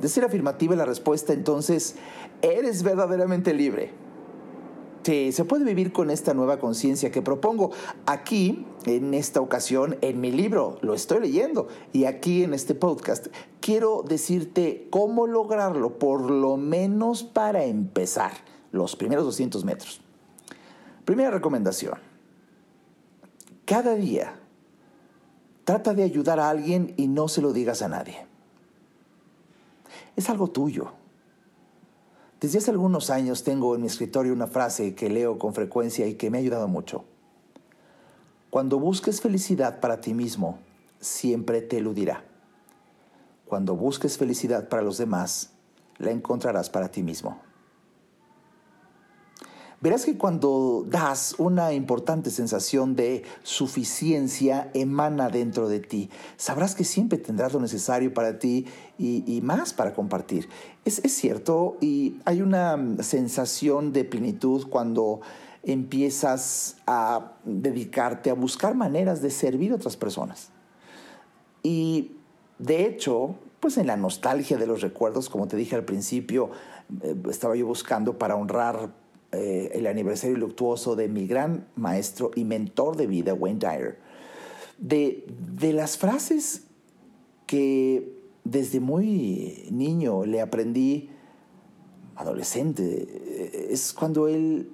De 0.00 0.08
ser 0.08 0.24
afirmativa 0.24 0.76
la 0.76 0.84
respuesta, 0.84 1.32
entonces, 1.32 1.96
eres 2.42 2.82
verdaderamente 2.82 3.54
libre. 3.54 4.03
Sí, 5.04 5.32
se 5.32 5.44
puede 5.44 5.66
vivir 5.66 5.92
con 5.92 6.08
esta 6.08 6.32
nueva 6.32 6.58
conciencia 6.58 7.10
que 7.10 7.20
propongo. 7.20 7.72
Aquí, 8.06 8.64
en 8.86 9.12
esta 9.12 9.42
ocasión, 9.42 9.98
en 10.00 10.18
mi 10.18 10.32
libro, 10.32 10.78
lo 10.80 10.94
estoy 10.94 11.20
leyendo, 11.20 11.68
y 11.92 12.06
aquí 12.06 12.42
en 12.42 12.54
este 12.54 12.74
podcast, 12.74 13.26
quiero 13.60 14.02
decirte 14.02 14.88
cómo 14.88 15.26
lograrlo, 15.26 15.98
por 15.98 16.30
lo 16.30 16.56
menos 16.56 17.22
para 17.22 17.64
empezar, 17.64 18.32
los 18.72 18.96
primeros 18.96 19.26
200 19.26 19.62
metros. 19.66 20.00
Primera 21.04 21.30
recomendación. 21.30 21.98
Cada 23.66 23.96
día, 23.96 24.40
trata 25.64 25.92
de 25.92 26.02
ayudar 26.02 26.40
a 26.40 26.48
alguien 26.48 26.94
y 26.96 27.08
no 27.08 27.28
se 27.28 27.42
lo 27.42 27.52
digas 27.52 27.82
a 27.82 27.88
nadie. 27.88 28.26
Es 30.16 30.30
algo 30.30 30.48
tuyo 30.48 30.92
desde 32.44 32.58
hace 32.58 32.72
algunos 32.72 33.08
años 33.08 33.42
tengo 33.42 33.74
en 33.74 33.80
mi 33.80 33.86
escritorio 33.86 34.30
una 34.34 34.46
frase 34.46 34.94
que 34.94 35.08
leo 35.08 35.38
con 35.38 35.54
frecuencia 35.54 36.06
y 36.06 36.16
que 36.16 36.28
me 36.28 36.36
ha 36.36 36.42
ayudado 36.42 36.68
mucho. 36.68 37.06
Cuando 38.50 38.78
busques 38.78 39.22
felicidad 39.22 39.80
para 39.80 40.02
ti 40.02 40.12
mismo, 40.12 40.58
siempre 41.00 41.62
te 41.62 41.78
eludirá. 41.78 42.22
Cuando 43.46 43.76
busques 43.76 44.18
felicidad 44.18 44.68
para 44.68 44.82
los 44.82 44.98
demás, 44.98 45.52
la 45.96 46.10
encontrarás 46.10 46.68
para 46.68 46.90
ti 46.90 47.02
mismo. 47.02 47.40
Verás 49.84 50.06
que 50.06 50.16
cuando 50.16 50.86
das 50.88 51.34
una 51.36 51.74
importante 51.74 52.30
sensación 52.30 52.96
de 52.96 53.22
suficiencia 53.42 54.70
emana 54.72 55.28
dentro 55.28 55.68
de 55.68 55.78
ti. 55.78 56.08
Sabrás 56.38 56.74
que 56.74 56.84
siempre 56.84 57.18
tendrás 57.18 57.52
lo 57.52 57.60
necesario 57.60 58.14
para 58.14 58.38
ti 58.38 58.64
y, 58.96 59.42
más 59.42 59.74
para 59.74 59.92
compartir. 59.92 60.48
Es, 60.86 61.04
es 61.04 61.12
cierto 61.12 61.76
y 61.82 62.16
hay 62.24 62.40
una 62.40 62.78
sensación 63.02 63.92
de 63.92 64.04
plenitud 64.04 64.68
cuando 64.70 65.20
empiezas 65.62 66.76
a 66.86 67.32
dedicarte 67.44 68.30
a 68.30 68.34
buscar 68.34 68.74
maneras 68.74 69.20
de 69.20 69.30
servir 69.30 69.72
a 69.72 69.74
otras 69.74 69.98
personas. 69.98 70.48
Y 71.62 72.12
de 72.58 72.86
hecho, 72.86 73.34
pues 73.60 73.76
en 73.76 73.88
la 73.88 73.98
nostalgia 73.98 74.56
de 74.56 74.66
los 74.66 74.80
recuerdos, 74.80 75.28
como 75.28 75.46
te 75.46 75.58
dije 75.58 75.76
al 75.76 75.84
principio, 75.84 76.52
eh, 77.02 77.14
estaba 77.28 77.54
yo 77.54 77.66
buscando 77.66 78.16
para 78.16 78.34
honrar 78.34 79.03
eh, 79.36 79.70
el 79.74 79.86
aniversario 79.86 80.36
luctuoso 80.36 80.96
de 80.96 81.08
mi 81.08 81.26
gran 81.26 81.66
maestro 81.76 82.30
y 82.34 82.44
mentor 82.44 82.96
de 82.96 83.06
vida, 83.06 83.34
Wayne 83.34 83.58
Dyer, 83.58 83.98
de, 84.78 85.26
de 85.58 85.72
las 85.72 85.96
frases 85.96 86.64
que 87.46 88.12
desde 88.44 88.80
muy 88.80 89.68
niño 89.70 90.24
le 90.24 90.40
aprendí, 90.40 91.10
adolescente, 92.16 93.68
es 93.70 93.92
cuando 93.92 94.28
él 94.28 94.68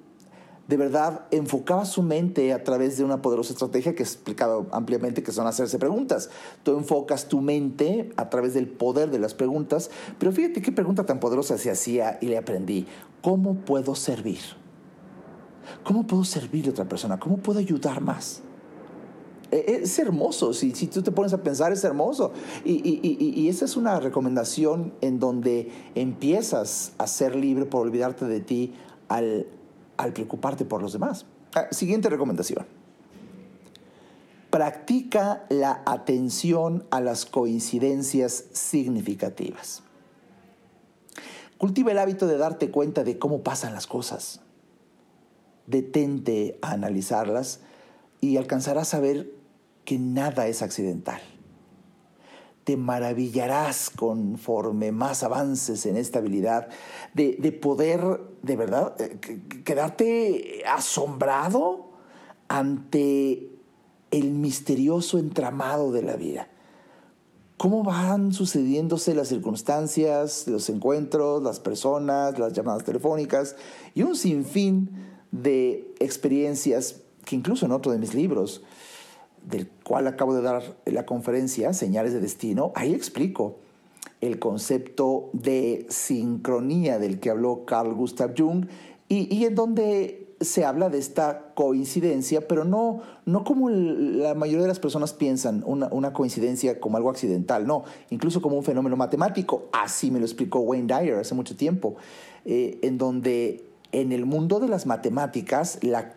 de 0.67 0.77
verdad 0.77 1.25
enfocaba 1.31 1.85
su 1.85 2.01
mente 2.01 2.53
a 2.53 2.63
través 2.63 2.97
de 2.97 3.03
una 3.03 3.21
poderosa 3.21 3.51
estrategia 3.51 3.93
que 3.93 4.03
he 4.03 4.05
explicado 4.05 4.67
ampliamente, 4.71 5.23
que 5.23 5.31
son 5.31 5.47
hacerse 5.47 5.79
preguntas. 5.79 6.29
Tú 6.63 6.77
enfocas 6.77 7.27
tu 7.27 7.41
mente 7.41 8.13
a 8.15 8.29
través 8.29 8.53
del 8.53 8.67
poder 8.67 9.11
de 9.11 9.19
las 9.19 9.33
preguntas, 9.33 9.89
pero 10.17 10.31
fíjate 10.31 10.61
qué 10.61 10.71
pregunta 10.71 11.05
tan 11.05 11.19
poderosa 11.19 11.57
se 11.57 11.71
hacía 11.71 12.17
y 12.21 12.27
le 12.27 12.37
aprendí. 12.37 12.87
¿Cómo 13.21 13.55
puedo 13.55 13.95
servir? 13.95 14.39
¿Cómo 15.83 16.05
puedo 16.07 16.23
servir 16.23 16.67
a 16.67 16.69
otra 16.71 16.85
persona? 16.85 17.19
¿Cómo 17.19 17.37
puedo 17.37 17.59
ayudar 17.59 18.01
más? 18.01 18.41
E, 19.51 19.81
es 19.83 19.99
hermoso, 19.99 20.53
si, 20.53 20.71
si 20.71 20.87
tú 20.87 21.01
te 21.01 21.11
pones 21.11 21.33
a 21.33 21.43
pensar, 21.43 21.71
es 21.71 21.83
hermoso. 21.83 22.31
Y, 22.63 22.73
y, 22.73 23.17
y, 23.19 23.49
esa 23.49 23.65
es 23.65 23.75
una 23.75 23.99
recomendación 23.99 24.93
en 25.01 25.19
donde 25.19 25.69
empiezas 25.95 26.93
a 26.97 27.07
ser 27.07 27.35
libre 27.35 27.65
por 27.65 27.81
olvidarte 27.81 28.25
de 28.25 28.39
ti 28.39 28.73
al, 29.09 29.47
al 30.01 30.13
preocuparte 30.13 30.65
por 30.65 30.81
los 30.81 30.93
demás. 30.93 31.25
Ah, 31.55 31.67
siguiente 31.71 32.09
recomendación. 32.09 32.65
Practica 34.49 35.45
la 35.49 35.81
atención 35.85 36.85
a 36.91 36.99
las 36.99 37.25
coincidencias 37.25 38.45
significativas. 38.51 39.83
Cultiva 41.57 41.91
el 41.91 41.99
hábito 41.99 42.27
de 42.27 42.37
darte 42.37 42.71
cuenta 42.71 43.03
de 43.03 43.17
cómo 43.17 43.43
pasan 43.43 43.73
las 43.73 43.87
cosas. 43.87 44.41
Detente 45.67 46.57
a 46.61 46.71
analizarlas 46.71 47.61
y 48.19 48.37
alcanzarás 48.37 48.93
a 48.93 48.99
ver 48.99 49.31
que 49.85 49.99
nada 49.99 50.47
es 50.47 50.61
accidental. 50.61 51.21
Te 52.63 52.77
maravillarás 52.77 53.89
conforme 53.89 54.91
más 54.91 55.23
avances 55.23 55.85
en 55.85 55.97
esta 55.97 56.19
habilidad 56.19 56.69
de, 57.13 57.37
de 57.39 57.51
poder, 57.51 58.21
de 58.43 58.55
verdad, 58.55 58.95
eh, 59.01 59.19
quedarte 59.63 60.63
asombrado 60.67 61.89
ante 62.47 63.49
el 64.11 64.31
misterioso 64.31 65.17
entramado 65.17 65.91
de 65.91 66.03
la 66.03 66.15
vida. 66.15 66.47
¿Cómo 67.57 67.83
van 67.83 68.33
sucediéndose 68.33 69.13
las 69.13 69.27
circunstancias, 69.27 70.47
los 70.47 70.67
encuentros, 70.69 71.43
las 71.43 71.59
personas, 71.59 72.39
las 72.39 72.53
llamadas 72.53 72.83
telefónicas 72.83 73.55
y 73.93 74.01
un 74.01 74.15
sinfín 74.15 74.89
de 75.31 75.93
experiencias 75.99 77.01
que 77.23 77.35
incluso 77.35 77.65
en 77.65 77.71
otro 77.71 77.91
de 77.91 77.99
mis 77.99 78.13
libros, 78.13 78.63
del 79.45 79.69
cual 79.83 80.07
acabo 80.07 80.33
de 80.33 80.41
dar 80.41 80.75
la 80.85 81.05
conferencia, 81.05 81.73
Señales 81.73 82.13
de 82.13 82.19
Destino, 82.19 82.71
ahí 82.75 82.93
explico 82.93 83.57
el 84.21 84.39
concepto 84.39 85.29
de 85.33 85.85
sincronía 85.89 86.99
del 86.99 87.19
que 87.19 87.29
habló 87.29 87.65
Carl 87.65 87.93
Gustav 87.93 88.33
Jung 88.37 88.67
y, 89.09 89.35
y 89.35 89.45
en 89.45 89.55
donde 89.55 90.31
se 90.41 90.65
habla 90.65 90.89
de 90.89 90.97
esta 90.97 91.53
coincidencia, 91.53 92.47
pero 92.47 92.65
no, 92.65 93.01
no 93.25 93.43
como 93.43 93.69
la 93.69 94.33
mayoría 94.33 94.63
de 94.63 94.67
las 94.67 94.79
personas 94.79 95.13
piensan, 95.13 95.63
una, 95.65 96.13
coincidencia 96.13 96.79
como 96.79 96.97
algo 96.97 97.09
accidental, 97.09 97.67
no, 97.67 97.83
incluso 98.09 98.41
como 98.41 98.57
un 98.57 98.63
fenómeno 98.63 98.97
matemático. 98.97 99.69
Así 99.71 100.11
me 100.11 100.19
lo 100.19 100.25
explicó 100.25 100.59
Wayne 100.59 100.87
Dyer 100.87 101.15
hace 101.15 101.35
mucho 101.35 101.55
tiempo, 101.55 101.95
eh, 102.45 102.79
en 102.81 102.97
donde 102.97 103.63
en 103.91 104.11
el 104.11 104.25
mundo 104.25 104.59
de 104.59 104.67
las 104.67 104.85
matemáticas 104.85 105.79
la 105.81 106.15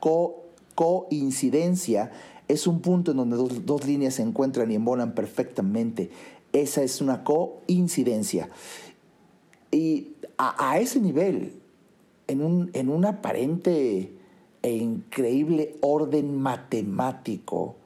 coincidencia 0.74 2.10
es 2.48 2.66
un 2.66 2.80
punto 2.80 3.12
en 3.12 3.16
donde 3.16 3.36
dos, 3.36 3.86
líneas 3.86 4.14
se 4.14 4.22
encuentran 4.22 4.70
y 4.70 4.74
embonan 4.74 5.14
perfectamente. 5.14 6.10
Esa 6.52 6.82
es 6.82 7.00
una 7.00 7.24
coincidencia. 7.24 8.48
Y 9.70 10.12
a 10.38 10.78
ese 10.78 11.00
nivel, 11.00 11.54
en 12.26 12.42
un, 12.42 12.70
en 12.74 12.88
un 12.88 13.04
aparente 13.04 14.12
e 14.62 14.72
increíble 14.76 15.76
orden 15.80 16.36
matemático, 16.36 17.76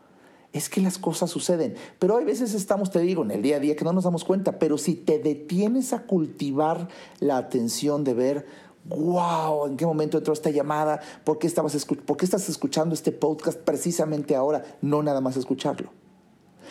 es 0.53 0.69
que 0.69 0.81
las 0.81 0.99
cosas 0.99 1.31
suceden. 1.31 1.75
Pero 1.99 2.17
hay 2.17 2.25
veces 2.25 2.55
estamos, 2.55 2.91
te 2.91 3.01
digo, 3.01 3.23
en 3.23 3.31
el 3.31 3.43
día 3.43 3.57
a 3.57 3.61
día 3.61 3.77
que 3.77 3.85
no 3.85 3.93
nos 3.93 4.05
damos 4.05 4.25
cuenta, 4.25 4.59
pero 4.59 4.79
si 4.79 4.95
te 4.95 5.19
detienes 5.19 5.93
a 5.93 6.03
cultivar 6.03 6.89
la 7.21 7.37
atención 7.37 8.05
de 8.05 8.15
ver, 8.15 8.47
wow, 8.89 9.67
¿en 9.67 9.77
qué 9.77 9.87
momento 9.87 10.19
entró 10.19 10.33
esta 10.33 10.51
llamada? 10.51 11.01
¿Por 11.25 11.39
qué, 11.39 11.49
¿Por 11.51 12.17
qué 12.17 12.25
estás 12.25 12.49
escuchando 12.49 12.95
este 12.95 13.13
podcast 13.13 13.59
precisamente 13.59 14.35
ahora? 14.35 14.65
No 14.83 15.03
nada 15.03 15.21
más 15.21 15.37
escucharlo, 15.37 15.91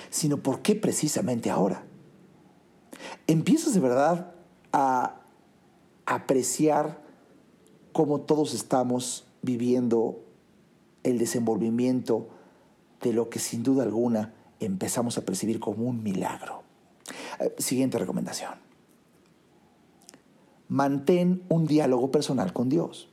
sino 0.10 0.38
por 0.38 0.62
qué 0.62 0.76
precisamente 0.76 1.50
ahora. 1.50 1.84
Empiezas 3.28 3.74
de 3.74 3.80
verdad 3.80 4.34
a 4.74 5.22
apreciar 6.06 7.02
cómo 7.92 8.22
todos 8.22 8.54
estamos 8.54 9.26
viviendo 9.42 10.24
el 11.04 11.18
desenvolvimiento 11.18 12.28
de 13.02 13.14
lo 13.14 13.30
que 13.30 13.40
sin 13.40 13.64
duda 13.64 13.84
alguna 13.84 14.34
empezamos 14.60 15.18
a 15.18 15.26
percibir 15.26 15.60
como 15.60 15.86
un 15.88 16.04
milagro. 16.04 16.64
Eh, 17.40 17.54
siguiente 17.58 17.98
recomendación. 17.98 18.67
Mantén 20.70 21.44
un 21.50 21.66
diálogo 21.66 22.12
personal 22.12 22.54
con 22.54 22.70
Dios. 22.70 23.10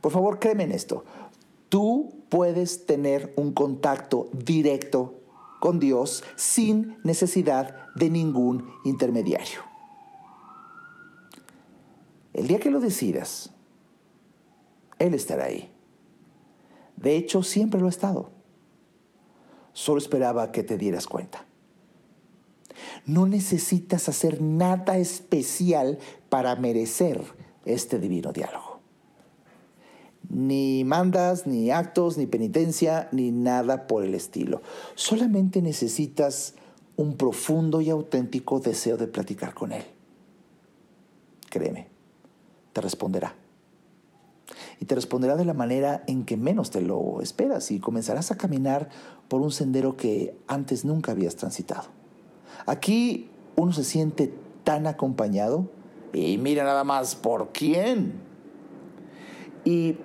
Por 0.00 0.12
favor, 0.12 0.38
créeme 0.38 0.64
en 0.64 0.72
esto. 0.72 1.04
Tú 1.68 2.14
puedes 2.28 2.86
tener 2.86 3.32
un 3.36 3.52
contacto 3.52 4.28
directo 4.32 5.14
con 5.60 5.80
Dios 5.80 6.22
sin 6.36 6.98
necesidad 7.02 7.76
de 7.94 8.10
ningún 8.10 8.70
intermediario. 8.84 9.60
El 12.32 12.46
día 12.46 12.60
que 12.60 12.70
lo 12.70 12.80
decidas, 12.80 13.50
Él 14.98 15.14
estará 15.14 15.46
ahí. 15.46 15.70
De 16.96 17.16
hecho, 17.16 17.42
siempre 17.42 17.80
lo 17.80 17.86
ha 17.86 17.90
estado. 17.90 18.30
Solo 19.72 19.98
esperaba 19.98 20.52
que 20.52 20.62
te 20.62 20.76
dieras 20.76 21.06
cuenta. 21.06 21.45
No 23.04 23.26
necesitas 23.26 24.08
hacer 24.08 24.42
nada 24.42 24.98
especial 24.98 25.98
para 26.28 26.56
merecer 26.56 27.22
este 27.64 27.98
divino 27.98 28.32
diálogo. 28.32 28.80
Ni 30.28 30.84
mandas, 30.84 31.46
ni 31.46 31.70
actos, 31.70 32.18
ni 32.18 32.26
penitencia, 32.26 33.08
ni 33.12 33.30
nada 33.30 33.86
por 33.86 34.04
el 34.04 34.14
estilo. 34.14 34.62
Solamente 34.94 35.62
necesitas 35.62 36.54
un 36.96 37.16
profundo 37.16 37.80
y 37.80 37.90
auténtico 37.90 38.58
deseo 38.60 38.96
de 38.96 39.06
platicar 39.06 39.54
con 39.54 39.72
Él. 39.72 39.84
Créeme 41.48 41.96
te 42.76 42.82
responderá. 42.82 43.34
Y 44.80 44.84
te 44.84 44.94
responderá 44.94 45.36
de 45.36 45.46
la 45.46 45.54
manera 45.54 46.04
en 46.06 46.26
que 46.26 46.36
menos 46.36 46.70
te 46.70 46.82
lo 46.82 47.22
esperas 47.22 47.70
y 47.70 47.80
comenzarás 47.80 48.30
a 48.30 48.36
caminar 48.36 48.90
por 49.28 49.40
un 49.40 49.50
sendero 49.50 49.96
que 49.96 50.36
antes 50.46 50.84
nunca 50.84 51.12
habías 51.12 51.36
transitado. 51.36 51.84
Aquí 52.66 53.30
uno 53.56 53.72
se 53.72 53.84
siente 53.84 54.32
tan 54.64 54.86
acompañado 54.86 55.68
y 56.12 56.38
mira 56.38 56.64
nada 56.64 56.84
más 56.84 57.14
por 57.14 57.50
quién. 57.52 58.14
Y 59.64 59.96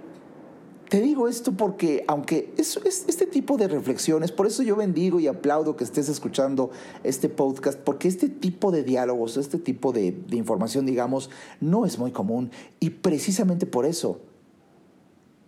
te 0.89 1.02
digo 1.02 1.28
esto 1.28 1.54
porque, 1.54 2.04
aunque 2.08 2.54
es, 2.58 2.80
este 2.86 3.26
tipo 3.26 3.58
de 3.58 3.67
reflexiones, 3.67 4.32
por 4.32 4.45
eso 4.45 4.62
yo 4.62 4.76
bendigo 4.76 5.19
y 5.19 5.28
aplaudo 5.28 5.76
que 5.76 5.84
estés 5.84 6.10
escuchando 6.10 6.71
este 7.04 7.30
podcast, 7.30 7.80
porque 7.80 8.08
este 8.08 8.30
tipo 8.30 8.71
de 8.71 8.84
diálogos, 8.84 9.38
este 9.38 9.58
tipo 9.58 9.93
de, 9.93 10.12
de 10.12 10.38
información, 10.38 10.86
digamos, 10.86 11.30
no 11.60 11.86
es 11.86 11.97
muy 11.97 12.12
común. 12.12 12.52
Y 12.80 12.89
precisamente 12.89 13.65
por 13.65 13.86
eso 13.86 14.19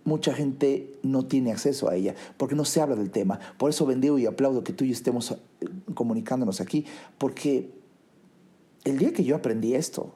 mucha 0.04 0.34
gente 0.34 0.92
no 1.02 1.26
tiene 1.26 1.52
acceso 1.52 1.88
a 1.88 1.96
ella, 1.96 2.14
porque 2.36 2.54
no 2.54 2.64
se 2.64 2.80
habla 2.80 2.96
del 2.96 3.10
tema. 3.10 3.40
Por 3.58 3.70
eso 3.70 3.86
bendigo 3.86 4.18
y 4.18 4.26
aplaudo 4.26 4.64
que 4.64 4.72
tú 4.72 4.84
y 4.84 4.88
yo 4.88 4.94
estemos 4.94 5.32
eh, 5.32 5.36
comunicándonos 5.94 6.60
aquí, 6.60 6.86
porque 7.18 7.70
el 8.84 8.98
día 8.98 9.12
que 9.12 9.24
yo 9.24 9.36
aprendí 9.36 9.74
esto, 9.74 10.14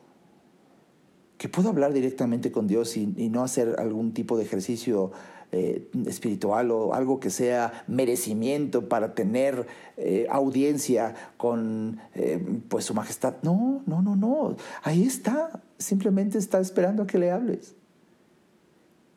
que 1.38 1.48
puedo 1.48 1.68
hablar 1.68 1.92
directamente 1.92 2.52
con 2.52 2.66
Dios 2.66 2.96
y, 2.96 3.06
no 3.06 3.42
hacer 3.42 3.76
algún 3.78 4.12
tipo 4.12 4.36
de 4.36 4.44
ejercicio 4.44 5.12
eh, 5.52 5.88
espiritual 6.06 6.70
o 6.72 6.92
algo 6.92 7.20
que 7.20 7.30
sea 7.30 7.84
merecimiento 7.86 8.88
para 8.88 9.14
tener 9.14 9.66
eh, 9.96 10.26
audiencia 10.28 11.14
con 11.36 12.00
eh, 12.14 12.44
pues 12.68 12.84
su 12.84 12.94
majestad. 12.94 13.36
No, 13.42 13.82
no, 13.86 14.02
no, 14.02 14.16
no. 14.16 14.56
Ahí 14.82 15.04
está. 15.04 15.62
Simplemente 15.78 16.38
está 16.38 16.60
esperando 16.60 17.04
a 17.04 17.06
que 17.06 17.18
le 17.18 17.30
hables. 17.30 17.77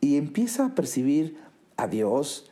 Y 0.02 0.18
empieza 0.18 0.66
a 0.66 0.76
percibir 0.76 1.38
a 1.78 1.88
Dios 1.88 2.50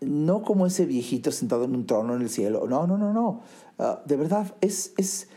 no 0.00 0.42
como 0.42 0.66
ese 0.66 0.84
viejito 0.84 1.32
sentado 1.32 1.64
en 1.64 1.74
un 1.74 1.86
trono 1.86 2.14
en 2.14 2.22
el 2.22 2.28
cielo. 2.28 2.66
No, 2.68 2.86
no, 2.86 2.98
no, 2.98 3.12
no. 3.12 3.40
Ah, 3.78 4.02
de 4.04 4.16
verdad, 4.16 4.54
es, 4.60 4.92
es 4.98 5.28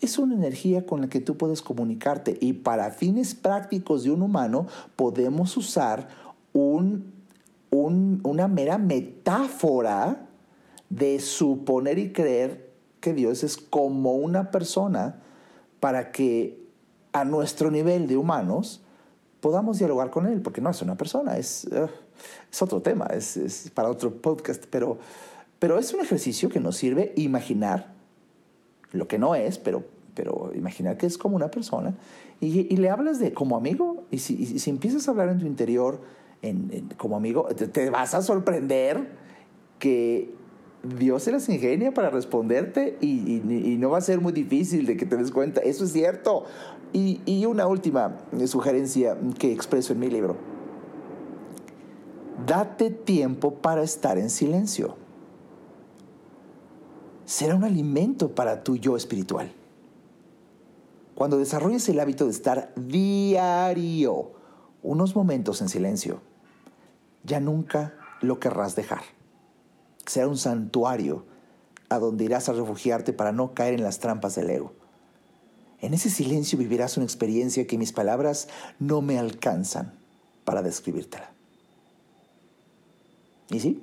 es 0.00 0.18
una 0.18 0.34
energía 0.34 0.86
con 0.86 1.02
la 1.02 1.08
que 1.08 1.20
tú 1.20 1.36
puedes 1.36 1.62
comunicarte 1.62 2.36
y 2.40 2.54
para 2.54 2.90
fines 2.90 3.34
prácticos 3.34 4.04
de 4.04 4.10
un 4.10 4.22
humano 4.22 4.66
podemos 4.96 5.56
usar 5.56 6.08
un, 6.52 7.12
una 7.70 8.48
mera 8.48 8.78
metáfora 8.78 10.26
de 10.88 11.20
suponer 11.20 11.98
y 11.98 12.12
creer 12.12 12.70
que 13.00 13.12
Dios 13.12 13.44
es 13.44 13.56
como 13.56 14.14
una 14.14 14.50
persona 14.50 15.20
para 15.78 16.12
que 16.12 16.58
a 17.12 17.24
nuestro 17.24 17.70
nivel 17.70 18.06
de 18.06 18.16
humanos 18.16 18.82
podamos 19.40 19.78
dialogar 19.78 20.10
con 20.10 20.26
Él, 20.26 20.40
porque 20.40 20.60
no 20.60 20.70
es 20.70 20.82
una 20.82 20.96
persona, 20.96 21.36
es, 21.36 21.64
eh, 21.64 21.86
es 22.50 22.62
otro 22.62 22.80
tema, 22.80 23.06
es, 23.06 23.36
es, 23.36 23.70
para 23.70 23.88
otro 23.88 24.14
podcast, 24.14 24.64
pero, 24.70 24.98
pero 25.58 25.78
es 25.78 25.92
un 25.94 26.00
ejercicio 26.00 26.48
que 26.48 26.60
nos 26.60 26.76
sirve 26.76 27.12
imaginar 27.16 27.92
lo 28.92 29.08
que 29.08 29.18
no 29.18 29.34
es, 29.34 29.58
pero, 29.58 29.84
pero 30.14 30.52
imaginar 30.54 30.96
que 30.96 31.06
es 31.06 31.16
como 31.16 31.36
una 31.36 31.50
persona, 31.50 31.94
y, 32.40 32.74
le 32.76 32.88
hablas 32.88 33.18
de 33.18 33.32
como 33.34 33.56
amigo, 33.56 34.04
y 34.10 34.18
si, 34.18 34.58
si, 34.58 34.70
empiezas 34.70 35.06
a 35.06 35.10
hablar 35.10 35.28
en 35.28 35.38
tu 35.38 35.46
interior 35.46 36.00
en, 36.40 36.88
como 36.96 37.16
amigo, 37.16 37.44
te, 37.44 37.90
vas 37.90 38.14
a 38.14 38.22
sorprender 38.22 39.10
que 39.78 40.34
Dios 40.82 41.22
se 41.22 41.32
las 41.32 41.46
ingenia 41.50 41.92
para 41.92 42.08
responderte 42.08 42.96
y, 43.02 43.36
y, 43.36 43.76
no 43.76 43.90
va 43.90 43.98
a 43.98 44.00
ser 44.00 44.22
muy 44.22 44.32
difícil 44.32 44.86
de 44.86 44.96
que 44.96 45.04
te 45.04 45.18
des 45.18 45.30
cuenta, 45.30 45.60
eso 45.60 45.84
es 45.84 45.92
cierto. 45.92 46.44
Y, 46.92 47.44
una 47.46 47.66
última 47.66 48.18
sugerencia 48.46 49.16
que 49.38 49.52
expreso 49.52 49.92
en 49.92 50.00
mi 50.00 50.08
libro. 50.08 50.36
Date 52.46 52.90
tiempo 52.90 53.54
para 53.54 53.82
estar 53.82 54.18
en 54.18 54.30
silencio 54.30 54.96
será 57.30 57.54
un 57.54 57.62
alimento 57.62 58.34
para 58.34 58.64
tu 58.64 58.76
yo 58.76 58.96
espiritual. 58.96 59.52
Cuando 61.14 61.38
desarrolles 61.38 61.88
el 61.88 62.00
hábito 62.00 62.24
de 62.24 62.32
estar 62.32 62.72
diario 62.74 64.32
unos 64.82 65.14
momentos 65.14 65.60
en 65.60 65.68
silencio, 65.68 66.22
ya 67.22 67.38
nunca 67.38 67.94
lo 68.20 68.40
querrás 68.40 68.74
dejar. 68.74 69.02
Será 70.06 70.26
un 70.26 70.38
santuario 70.38 71.24
a 71.88 72.00
donde 72.00 72.24
irás 72.24 72.48
a 72.48 72.52
refugiarte 72.52 73.12
para 73.12 73.30
no 73.30 73.54
caer 73.54 73.74
en 73.74 73.84
las 73.84 74.00
trampas 74.00 74.34
del 74.34 74.50
ego. 74.50 74.72
En 75.80 75.94
ese 75.94 76.10
silencio 76.10 76.58
vivirás 76.58 76.96
una 76.96 77.04
experiencia 77.04 77.66
que 77.66 77.78
mis 77.78 77.92
palabras 77.92 78.48
no 78.78 79.00
me 79.00 79.18
alcanzan 79.18 79.94
para 80.44 80.62
describírtela. 80.62 81.32
¿Y 83.50 83.60
sí? 83.60 83.82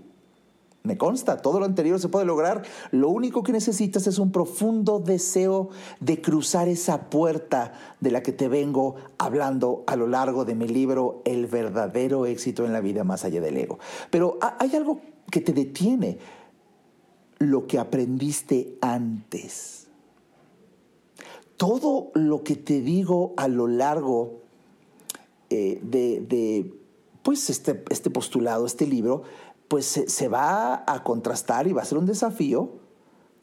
Me 0.87 0.97
consta, 0.97 1.41
todo 1.41 1.59
lo 1.59 1.65
anterior 1.65 1.99
se 1.99 2.07
puede 2.07 2.25
lograr. 2.25 2.63
Lo 2.91 3.09
único 3.09 3.43
que 3.43 3.51
necesitas 3.51 4.07
es 4.07 4.19
un 4.19 4.31
profundo 4.31 4.99
deseo 4.99 5.69
de 5.99 6.21
cruzar 6.21 6.69
esa 6.69 7.09
puerta 7.09 7.73
de 7.99 8.09
la 8.09 8.23
que 8.23 8.31
te 8.31 8.47
vengo 8.47 8.95
hablando 9.17 9.83
a 9.85 9.97
lo 9.97 10.07
largo 10.07 10.45
de 10.45 10.55
mi 10.55 10.65
libro 10.65 11.21
El 11.25 11.47
verdadero 11.47 12.25
éxito 12.25 12.65
en 12.65 12.71
la 12.71 12.79
vida 12.79 13.03
más 13.03 13.25
allá 13.25 13.41
del 13.41 13.57
ego. 13.57 13.79
Pero 14.09 14.39
hay 14.59 14.73
algo 14.77 15.01
que 15.29 15.41
te 15.41 15.51
detiene, 15.51 16.19
lo 17.39 17.67
que 17.67 17.79
aprendiste 17.79 18.77
antes. 18.79 19.76
Todo 21.57 22.11
lo 22.13 22.43
que 22.43 22.55
te 22.55 22.81
digo 22.81 23.33
a 23.35 23.47
lo 23.47 23.67
largo 23.67 24.41
eh, 25.49 25.79
de, 25.81 26.73
pues 27.23 27.49
este, 27.49 27.83
este 27.89 28.09
postulado, 28.09 28.65
este 28.65 28.85
libro, 28.85 29.23
pues 29.67 29.85
se, 29.85 30.27
va 30.27 30.83
a 30.87 31.03
contrastar 31.03 31.67
y 31.67 31.73
va 31.73 31.81
a 31.81 31.85
ser 31.85 31.97
un 31.97 32.05
desafío 32.05 32.69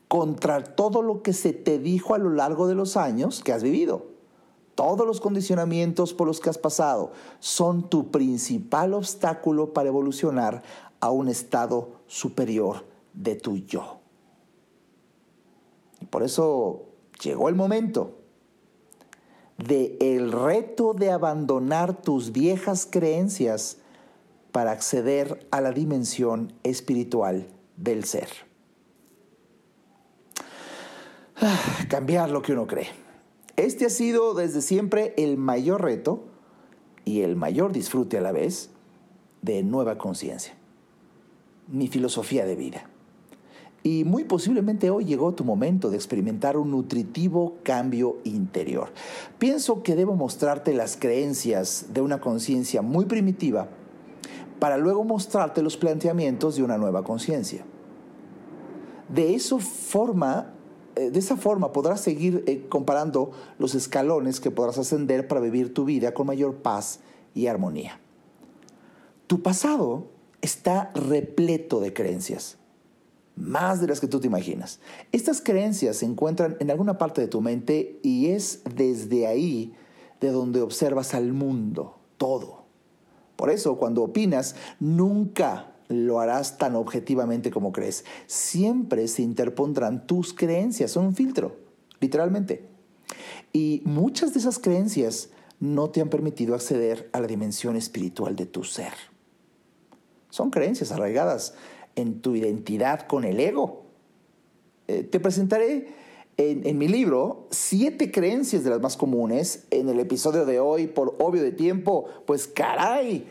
contra 0.08 0.62
todo 0.62 1.02
lo 1.02 1.22
que 1.22 1.32
se 1.32 1.52
te 1.52 1.78
dijo 1.78 2.14
a 2.14 2.18
lo 2.18 2.30
largo 2.30 2.66
de 2.66 2.74
los 2.74 2.96
años 2.96 3.42
que 3.42 3.52
has 3.52 3.62
vivido. 3.62 4.06
Todos 4.74 5.06
los 5.06 5.20
condicionamientos 5.20 6.14
por 6.14 6.26
los 6.26 6.40
que 6.40 6.50
has 6.50 6.58
pasado 6.58 7.12
son 7.38 7.88
tu 7.88 8.10
principal 8.10 8.94
obstáculo 8.94 9.72
para 9.72 9.88
evolucionar 9.88 10.62
a 11.00 11.10
un 11.10 11.28
estado 11.28 12.00
superior 12.06 12.84
de 13.12 13.36
tu 13.36 13.58
yo. 13.58 13.98
Y 16.00 16.06
por 16.06 16.22
eso 16.22 16.86
llegó 17.24 17.48
el 17.48 17.54
momento 17.54 18.18
de 19.58 19.96
el 20.00 20.32
reto 20.32 20.94
de 20.94 21.10
abandonar 21.10 22.02
tus 22.02 22.32
viejas 22.32 22.86
creencias 22.90 23.78
para 24.52 24.72
acceder 24.72 25.46
a 25.50 25.60
la 25.60 25.72
dimensión 25.72 26.52
espiritual 26.62 27.48
del 27.76 28.04
ser. 28.04 28.28
Ah, 31.36 31.58
cambiar 31.88 32.30
lo 32.30 32.42
que 32.42 32.52
uno 32.52 32.66
cree. 32.66 32.88
Este 33.56 33.86
ha 33.86 33.90
sido 33.90 34.34
desde 34.34 34.62
siempre 34.62 35.14
el 35.16 35.36
mayor 35.36 35.82
reto 35.82 36.24
y 37.04 37.22
el 37.22 37.36
mayor 37.36 37.72
disfrute 37.72 38.18
a 38.18 38.20
la 38.20 38.32
vez 38.32 38.70
de 39.42 39.62
nueva 39.62 39.98
conciencia. 39.98 40.54
Mi 41.68 41.88
filosofía 41.88 42.46
de 42.46 42.56
vida. 42.56 42.88
Y 43.86 44.04
muy 44.04 44.24
posiblemente 44.24 44.88
hoy 44.88 45.04
llegó 45.04 45.34
tu 45.34 45.44
momento 45.44 45.90
de 45.90 45.96
experimentar 45.96 46.56
un 46.56 46.70
nutritivo 46.70 47.58
cambio 47.62 48.16
interior. 48.24 48.88
Pienso 49.38 49.82
que 49.82 49.94
debo 49.94 50.16
mostrarte 50.16 50.72
las 50.72 50.96
creencias 50.96 51.88
de 51.92 52.00
una 52.00 52.18
conciencia 52.18 52.80
muy 52.80 53.04
primitiva 53.04 53.68
para 54.58 54.78
luego 54.78 55.04
mostrarte 55.04 55.60
los 55.60 55.76
planteamientos 55.76 56.56
de 56.56 56.62
una 56.62 56.78
nueva 56.78 57.04
conciencia. 57.04 57.66
De, 59.10 59.38
forma, 59.38 60.54
eh, 60.96 61.10
de 61.10 61.18
esa 61.18 61.36
forma 61.36 61.70
podrás 61.72 62.00
seguir 62.00 62.42
eh, 62.46 62.64
comparando 62.70 63.32
los 63.58 63.74
escalones 63.74 64.40
que 64.40 64.50
podrás 64.50 64.78
ascender 64.78 65.28
para 65.28 65.42
vivir 65.42 65.74
tu 65.74 65.84
vida 65.84 66.14
con 66.14 66.26
mayor 66.26 66.54
paz 66.54 67.00
y 67.34 67.48
armonía. 67.48 68.00
Tu 69.26 69.42
pasado 69.42 70.06
está 70.40 70.90
repleto 70.94 71.80
de 71.80 71.92
creencias, 71.92 72.56
más 73.36 73.80
de 73.80 73.88
las 73.88 74.00
que 74.00 74.06
tú 74.06 74.20
te 74.20 74.26
imaginas. 74.26 74.80
Estas 75.12 75.40
creencias 75.40 75.96
se 75.96 76.06
encuentran 76.06 76.56
en 76.60 76.70
alguna 76.70 76.98
parte 76.98 77.20
de 77.20 77.28
tu 77.28 77.40
mente 77.40 77.98
y 78.02 78.28
es 78.28 78.62
desde 78.74 79.26
ahí 79.26 79.74
de 80.20 80.30
donde 80.30 80.62
observas 80.62 81.14
al 81.14 81.32
mundo, 81.32 81.98
todo. 82.16 82.64
Por 83.36 83.50
eso, 83.50 83.76
cuando 83.76 84.02
opinas, 84.02 84.54
nunca 84.78 85.72
lo 85.88 86.20
harás 86.20 86.56
tan 86.58 86.76
objetivamente 86.76 87.50
como 87.50 87.72
crees. 87.72 88.04
Siempre 88.26 89.08
se 89.08 89.22
interpondrán 89.22 90.06
tus 90.06 90.32
creencias, 90.32 90.92
son 90.92 91.06
un 91.06 91.14
filtro, 91.14 91.56
literalmente. 92.00 92.68
Y 93.52 93.82
muchas 93.84 94.32
de 94.32 94.40
esas 94.40 94.58
creencias 94.58 95.30
no 95.60 95.90
te 95.90 96.00
han 96.00 96.08
permitido 96.08 96.54
acceder 96.54 97.08
a 97.12 97.20
la 97.20 97.26
dimensión 97.26 97.76
espiritual 97.76 98.36
de 98.36 98.46
tu 98.46 98.64
ser. 98.64 98.92
Son 100.30 100.50
creencias 100.50 100.90
arraigadas 100.90 101.54
en 101.96 102.20
tu 102.20 102.34
identidad 102.34 103.06
con 103.06 103.24
el 103.24 103.40
ego. 103.40 103.84
Eh, 104.88 105.02
te 105.02 105.20
presentaré 105.20 105.88
en, 106.36 106.78
mi 106.78 106.88
libro 106.88 107.46
siete 107.50 108.10
creencias 108.10 108.64
de 108.64 108.70
las 108.70 108.80
más 108.80 108.96
comunes. 108.96 109.66
En 109.70 109.88
el 109.88 110.00
episodio 110.00 110.44
de 110.44 110.60
hoy, 110.60 110.86
por 110.86 111.16
obvio 111.18 111.42
de 111.42 111.52
tiempo, 111.52 112.06
pues 112.26 112.46
caray, 112.46 113.26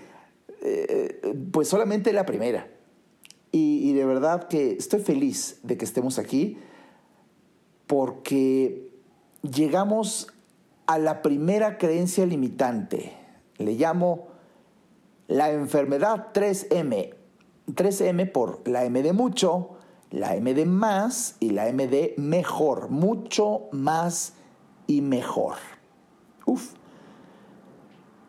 eh, 0.61 1.35
pues 1.51 1.67
solamente 1.67 2.13
la 2.13 2.25
primera. 2.25 2.69
Y, 3.51 3.89
y 3.89 3.93
de 3.93 4.05
verdad 4.05 4.47
que 4.47 4.71
estoy 4.71 5.01
feliz 5.01 5.59
de 5.63 5.77
que 5.77 5.85
estemos 5.85 6.17
aquí 6.17 6.57
porque 7.87 8.89
llegamos 9.43 10.27
a 10.85 10.97
la 10.97 11.21
primera 11.21 11.77
creencia 11.77 12.25
limitante. 12.25 13.13
Le 13.57 13.73
llamo 13.73 14.27
la 15.27 15.51
enfermedad 15.51 16.33
3M. 16.33 17.13
3M 17.67 18.31
por 18.31 18.67
la 18.67 18.85
M 18.85 19.01
de 19.01 19.13
mucho, 19.13 19.69
la 20.11 20.35
M 20.35 20.53
de 20.53 20.65
más 20.65 21.35
y 21.39 21.51
la 21.51 21.67
M 21.67 21.87
de 21.87 22.13
mejor. 22.17 22.89
Mucho 22.89 23.63
más 23.71 24.33
y 24.87 25.01
mejor. 25.01 25.55
Uf. 26.45 26.73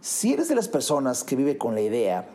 Si 0.01 0.33
eres 0.33 0.49
de 0.49 0.55
las 0.55 0.69
personas 0.69 1.25
que 1.25 1.37
vive 1.37 1.59
con 1.59 1.75
la 1.75 1.81
idea 1.81 2.29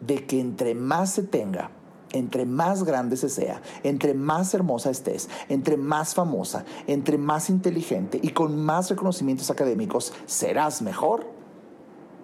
de 0.00 0.26
que 0.26 0.40
entre 0.40 0.74
más 0.74 1.10
se 1.10 1.22
tenga, 1.22 1.70
entre 2.12 2.44
más 2.44 2.84
grande 2.84 3.16
se 3.16 3.28
sea, 3.28 3.62
entre 3.82 4.14
más 4.14 4.54
hermosa 4.54 4.90
estés, 4.90 5.28
entre 5.48 5.76
más 5.76 6.14
famosa, 6.14 6.64
entre 6.86 7.18
más 7.18 7.50
inteligente 7.50 8.20
y 8.22 8.30
con 8.30 8.56
más 8.64 8.90
reconocimientos 8.90 9.50
académicos, 9.50 10.12
serás 10.26 10.82
mejor, 10.82 11.26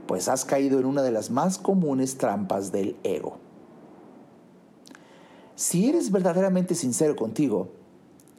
pues 0.06 0.28
has 0.28 0.44
caído 0.44 0.78
en 0.78 0.87
una 0.87 1.02
de 1.02 1.11
las 1.11 1.30
más 1.30 1.59
comunes 1.59 2.18
trampas 2.18 2.72
del 2.72 2.96
ego. 3.02 3.38
Si 5.61 5.90
eres 5.90 6.11
verdaderamente 6.11 6.75
sincero 6.75 7.16
contigo, 7.16 7.70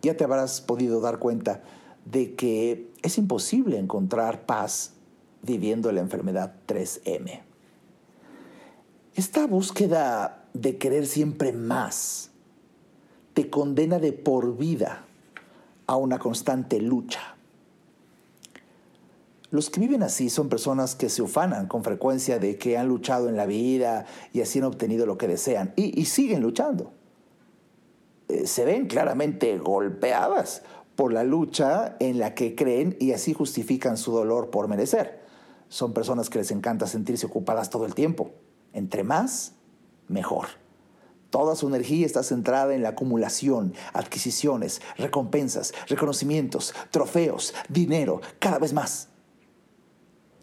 ya 0.01 0.17
te 0.17 0.23
habrás 0.23 0.59
podido 0.59 1.01
dar 1.01 1.19
cuenta 1.19 1.61
de 2.03 2.33
que 2.33 2.89
es 3.03 3.19
imposible 3.19 3.77
encontrar 3.77 4.47
paz 4.47 4.93
viviendo 5.43 5.91
la 5.91 6.01
enfermedad 6.01 6.55
3M. 6.67 7.41
Esta 9.13 9.45
búsqueda 9.45 10.47
de 10.55 10.79
querer 10.79 11.05
siempre 11.05 11.53
más 11.53 12.31
te 13.35 13.51
condena 13.51 13.99
de 13.99 14.13
por 14.13 14.57
vida 14.57 15.05
a 15.85 15.97
una 15.97 16.17
constante 16.17 16.81
lucha. 16.81 17.35
Los 19.51 19.69
que 19.69 19.79
viven 19.79 20.01
así 20.01 20.31
son 20.31 20.49
personas 20.49 20.95
que 20.95 21.07
se 21.07 21.21
ufanan 21.21 21.67
con 21.67 21.83
frecuencia 21.83 22.39
de 22.39 22.57
que 22.57 22.79
han 22.79 22.87
luchado 22.87 23.29
en 23.29 23.37
la 23.37 23.45
vida 23.45 24.07
y 24.33 24.41
así 24.41 24.57
han 24.57 24.65
obtenido 24.65 25.05
lo 25.05 25.19
que 25.19 25.27
desean 25.27 25.71
y, 25.75 26.05
siguen 26.05 26.41
luchando. 26.41 26.93
Eh, 28.31 28.47
se 28.47 28.63
ven 28.63 28.87
claramente 28.87 29.57
golpeadas 29.57 30.61
por 30.95 31.11
la 31.11 31.23
lucha 31.23 31.97
en 31.99 32.17
la 32.17 32.33
que 32.33 32.55
creen 32.55 32.95
y 32.99 33.11
así 33.11 33.33
justifican 33.33 33.97
su 33.97 34.13
dolor 34.13 34.49
por 34.49 34.69
merecer. 34.69 35.21
Son 35.67 35.93
personas 35.93 36.29
que 36.29 36.39
les 36.39 36.51
encanta 36.51 36.87
sentirse 36.87 37.25
ocupadas 37.25 37.69
todo 37.69 37.85
el 37.85 37.93
tiempo. 37.93 38.31
Entre 38.71 39.03
más, 39.03 39.53
mejor. 40.07 40.47
Toda 41.29 41.55
su 41.55 41.67
energía 41.67 42.05
está 42.05 42.23
centrada 42.23 42.73
en 42.73 42.83
la 42.83 42.89
acumulación, 42.89 43.73
adquisiciones, 43.93 44.81
recompensas, 44.97 45.73
reconocimientos, 45.87 46.73
trofeos, 46.89 47.53
dinero, 47.67 48.21
cada 48.39 48.59
vez 48.59 48.71
más. 48.71 49.09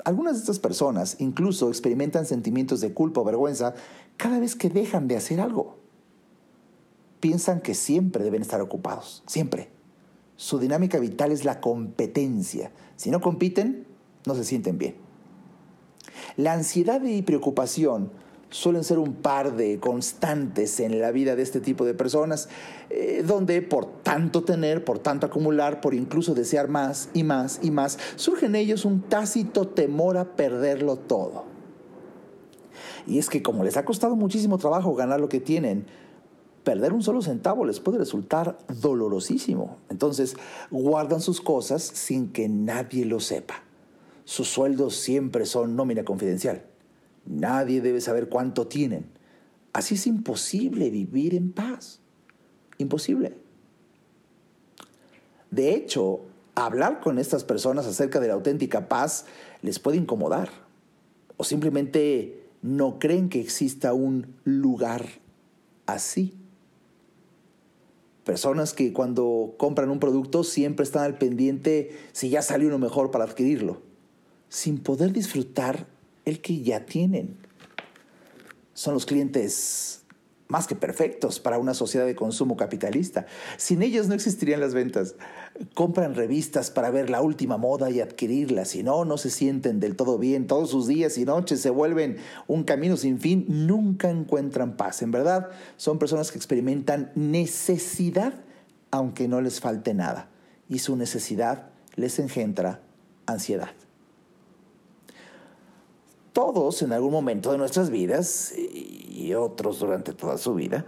Algunas 0.04 0.34
de 0.34 0.40
estas 0.40 0.58
personas 0.58 1.16
incluso 1.20 1.68
experimentan 1.68 2.26
sentimientos 2.26 2.80
de 2.80 2.92
culpa 2.92 3.20
o 3.22 3.24
vergüenza 3.24 3.74
cada 4.18 4.38
vez 4.40 4.56
que 4.56 4.68
dejan 4.68 5.08
de 5.08 5.16
hacer 5.16 5.40
algo 5.40 5.77
piensan 7.20 7.60
que 7.60 7.74
siempre 7.74 8.24
deben 8.24 8.42
estar 8.42 8.60
ocupados, 8.60 9.22
siempre. 9.26 9.70
Su 10.36 10.58
dinámica 10.58 10.98
vital 10.98 11.32
es 11.32 11.44
la 11.44 11.60
competencia. 11.60 12.70
Si 12.96 13.10
no 13.10 13.20
compiten, 13.20 13.86
no 14.26 14.34
se 14.34 14.44
sienten 14.44 14.78
bien. 14.78 14.96
La 16.36 16.52
ansiedad 16.52 17.02
y 17.02 17.22
preocupación 17.22 18.10
suelen 18.50 18.84
ser 18.84 18.98
un 18.98 19.14
par 19.14 19.56
de 19.56 19.78
constantes 19.78 20.80
en 20.80 21.00
la 21.00 21.10
vida 21.10 21.36
de 21.36 21.42
este 21.42 21.60
tipo 21.60 21.84
de 21.84 21.94
personas, 21.94 22.48
eh, 22.90 23.22
donde 23.26 23.60
por 23.62 23.86
tanto 24.02 24.42
tener, 24.44 24.84
por 24.84 24.98
tanto 24.98 25.26
acumular, 25.26 25.80
por 25.80 25.94
incluso 25.94 26.34
desear 26.34 26.68
más 26.68 27.10
y 27.12 27.24
más 27.24 27.60
y 27.62 27.70
más, 27.70 27.98
surge 28.16 28.46
en 28.46 28.54
ellos 28.54 28.84
un 28.84 29.02
tácito 29.02 29.68
temor 29.68 30.16
a 30.16 30.36
perderlo 30.36 30.96
todo. 30.96 31.44
Y 33.06 33.18
es 33.18 33.28
que 33.28 33.42
como 33.42 33.64
les 33.64 33.76
ha 33.76 33.84
costado 33.84 34.16
muchísimo 34.16 34.58
trabajo 34.58 34.94
ganar 34.94 35.20
lo 35.20 35.28
que 35.28 35.40
tienen, 35.40 35.86
perder 36.68 36.92
un 36.92 37.02
solo 37.02 37.22
centavo 37.22 37.64
les 37.64 37.80
puede 37.80 37.96
resultar 37.96 38.58
dolorosísimo. 38.68 39.78
Entonces, 39.88 40.36
guardan 40.70 41.22
sus 41.22 41.40
cosas 41.40 41.82
sin 41.82 42.30
que 42.30 42.46
nadie 42.46 43.06
lo 43.06 43.20
sepa. 43.20 43.62
Sus 44.26 44.48
sueldos 44.48 44.94
siempre 44.94 45.46
son 45.46 45.76
nómina 45.76 46.04
confidencial. 46.04 46.66
Nadie 47.24 47.80
debe 47.80 48.02
saber 48.02 48.28
cuánto 48.28 48.66
tienen. 48.66 49.06
Así 49.72 49.94
es 49.94 50.06
imposible 50.06 50.90
vivir 50.90 51.34
en 51.34 51.52
paz. 51.52 52.00
Imposible. 52.76 53.38
De 55.50 55.74
hecho, 55.74 56.20
hablar 56.54 57.00
con 57.00 57.18
estas 57.18 57.44
personas 57.44 57.86
acerca 57.86 58.20
de 58.20 58.28
la 58.28 58.34
auténtica 58.34 58.90
paz 58.90 59.24
les 59.62 59.78
puede 59.78 59.96
incomodar. 59.96 60.50
O 61.38 61.44
simplemente 61.44 62.46
no 62.60 62.98
creen 62.98 63.30
que 63.30 63.40
exista 63.40 63.94
un 63.94 64.34
lugar 64.44 65.06
así. 65.86 66.37
Personas 68.28 68.74
que 68.74 68.92
cuando 68.92 69.54
compran 69.56 69.88
un 69.88 70.00
producto 70.00 70.44
siempre 70.44 70.84
están 70.84 71.02
al 71.02 71.16
pendiente 71.16 71.96
si 72.12 72.28
ya 72.28 72.42
salió 72.42 72.68
uno 72.68 72.78
mejor 72.78 73.10
para 73.10 73.24
adquirirlo, 73.24 73.80
sin 74.50 74.76
poder 74.80 75.14
disfrutar 75.14 75.86
el 76.26 76.42
que 76.42 76.60
ya 76.60 76.84
tienen. 76.84 77.38
Son 78.74 78.92
los 78.92 79.06
clientes 79.06 80.02
más 80.48 80.66
que 80.66 80.74
perfectos 80.74 81.40
para 81.40 81.58
una 81.58 81.74
sociedad 81.74 82.06
de 82.06 82.14
consumo 82.14 82.56
capitalista. 82.56 83.26
Sin 83.56 83.82
ellos 83.82 84.08
no 84.08 84.14
existirían 84.14 84.60
las 84.60 84.74
ventas. 84.74 85.14
Compran 85.74 86.14
revistas 86.14 86.70
para 86.70 86.90
ver 86.90 87.10
la 87.10 87.20
última 87.20 87.58
moda 87.58 87.90
y 87.90 88.00
adquirirla. 88.00 88.64
Si 88.64 88.82
no, 88.82 89.04
no 89.04 89.18
se 89.18 89.30
sienten 89.30 89.78
del 89.78 89.94
todo 89.94 90.18
bien. 90.18 90.46
Todos 90.46 90.70
sus 90.70 90.86
días 90.86 91.18
y 91.18 91.24
noches 91.24 91.60
se 91.60 91.70
vuelven 91.70 92.16
un 92.46 92.64
camino 92.64 92.96
sin 92.96 93.20
fin. 93.20 93.44
Nunca 93.48 94.10
encuentran 94.10 94.76
paz. 94.76 95.02
En 95.02 95.10
verdad, 95.10 95.50
son 95.76 95.98
personas 95.98 96.30
que 96.32 96.38
experimentan 96.38 97.12
necesidad 97.14 98.34
aunque 98.90 99.28
no 99.28 99.42
les 99.42 99.60
falte 99.60 99.92
nada. 99.92 100.30
Y 100.68 100.78
su 100.78 100.96
necesidad 100.96 101.70
les 101.96 102.18
engendra 102.18 102.80
ansiedad 103.26 103.87
todos 106.38 106.82
en 106.82 106.92
algún 106.92 107.10
momento 107.10 107.50
de 107.50 107.58
nuestras 107.58 107.90
vidas, 107.90 108.54
y 108.56 109.34
otros 109.34 109.80
durante 109.80 110.12
toda 110.12 110.38
su 110.38 110.54
vida, 110.54 110.86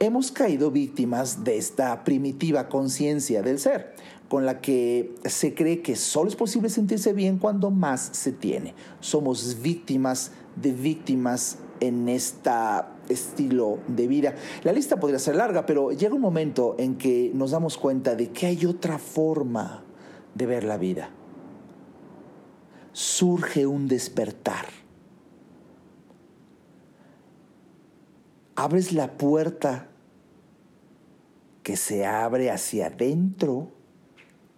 hemos 0.00 0.32
caído 0.32 0.72
víctimas 0.72 1.44
de 1.44 1.58
esta 1.58 2.02
primitiva 2.02 2.68
conciencia 2.68 3.40
del 3.40 3.60
ser, 3.60 3.94
con 4.28 4.46
la 4.46 4.60
que 4.60 5.14
se 5.26 5.54
cree 5.54 5.80
que 5.80 5.94
solo 5.94 6.28
es 6.28 6.34
posible 6.34 6.68
sentirse 6.70 7.12
bien 7.12 7.38
cuando 7.38 7.70
más 7.70 8.00
se 8.14 8.32
tiene. 8.32 8.74
Somos 8.98 9.62
víctimas 9.62 10.32
de 10.56 10.72
víctimas 10.72 11.58
en 11.78 12.08
este 12.08 12.50
estilo 13.08 13.78
de 13.86 14.08
vida. 14.08 14.34
La 14.64 14.72
lista 14.72 14.98
podría 14.98 15.20
ser 15.20 15.36
larga, 15.36 15.66
pero 15.66 15.92
llega 15.92 16.16
un 16.16 16.20
momento 16.20 16.74
en 16.80 16.98
que 16.98 17.30
nos 17.32 17.52
damos 17.52 17.78
cuenta 17.78 18.16
de 18.16 18.30
que 18.30 18.46
hay 18.46 18.66
otra 18.66 18.98
forma 18.98 19.84
de 20.34 20.46
ver 20.46 20.64
la 20.64 20.78
vida. 20.78 21.10
Surge 22.92 23.68
un 23.68 23.86
despertar 23.86 24.79
abres 28.62 28.92
la 28.92 29.16
puerta 29.16 29.88
que 31.62 31.76
se 31.76 32.04
abre 32.04 32.50
hacia 32.50 32.88
adentro 32.88 33.72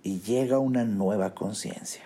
y 0.03 0.21
llega 0.21 0.59
una 0.59 0.85
nueva 0.85 1.35
conciencia. 1.35 2.03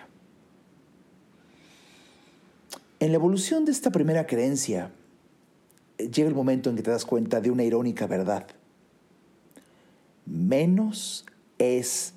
En 2.99 3.09
la 3.09 3.15
evolución 3.15 3.65
de 3.65 3.71
esta 3.71 3.89
primera 3.89 4.27
creencia, 4.27 4.91
llega 5.97 6.29
el 6.29 6.35
momento 6.35 6.69
en 6.69 6.75
que 6.75 6.83
te 6.83 6.91
das 6.91 7.05
cuenta 7.05 7.41
de 7.41 7.49
una 7.49 7.63
irónica 7.63 8.05
verdad. 8.05 8.45
Menos 10.27 11.25
es 11.57 12.13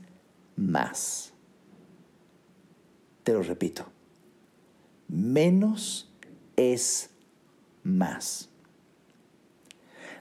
más. 0.57 1.33
Te 3.25 3.33
lo 3.33 3.43
repito. 3.43 3.87
Menos 5.09 6.13
es 6.57 7.09
más 7.83 8.51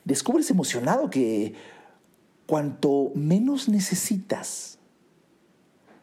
descubres 0.10 0.49
emocionado 0.49 1.12
que 1.12 1.53
cuanto 2.47 3.12
menos 3.14 3.70
necesitas, 3.70 4.80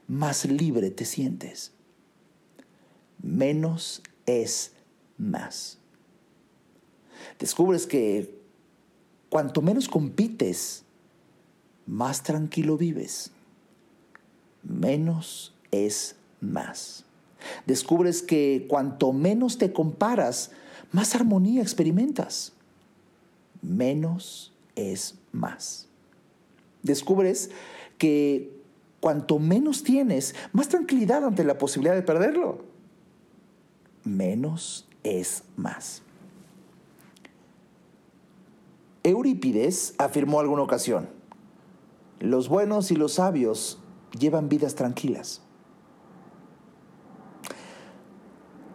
más 0.06 0.44
libre 0.44 0.92
te 0.92 1.04
sientes. 1.04 1.72
Menos 3.20 4.02
es 4.26 4.72
más. 5.18 5.78
Descubres 7.40 7.88
que 7.88 8.38
cuanto 9.28 9.60
menos 9.60 9.88
compites, 9.88 10.84
más 11.84 12.22
tranquilo 12.22 12.78
vives. 12.78 13.32
Menos 14.62 15.52
es 15.72 16.14
más. 16.40 17.04
Descubres 17.66 18.22
que 18.22 18.66
cuanto 18.68 19.12
menos 19.12 19.58
te 19.58 19.72
comparas, 19.72 20.52
más 20.92 21.16
armonía 21.16 21.60
experimentas 21.60 22.52
menos 23.66 24.54
es 24.76 25.18
más. 25.32 25.88
Descubres 26.82 27.50
que 27.98 28.56
cuanto 29.00 29.38
menos 29.38 29.82
tienes, 29.82 30.34
más 30.52 30.68
tranquilidad 30.68 31.24
ante 31.24 31.44
la 31.44 31.58
posibilidad 31.58 31.94
de 31.94 32.02
perderlo. 32.02 32.64
Menos 34.04 34.88
es 35.02 35.42
más. 35.56 36.02
Eurípides 39.02 39.94
afirmó 39.98 40.40
alguna 40.40 40.62
ocasión, 40.62 41.08
los 42.18 42.48
buenos 42.48 42.90
y 42.90 42.96
los 42.96 43.14
sabios 43.14 43.78
llevan 44.18 44.48
vidas 44.48 44.74
tranquilas. 44.74 45.42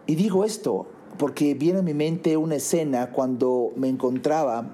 Y 0.06 0.14
digo 0.14 0.44
esto 0.44 0.86
porque 1.18 1.54
viene 1.54 1.80
a 1.80 1.82
mi 1.82 1.94
mente 1.94 2.36
una 2.36 2.56
escena 2.56 3.10
cuando 3.12 3.72
me 3.76 3.88
encontraba 3.88 4.70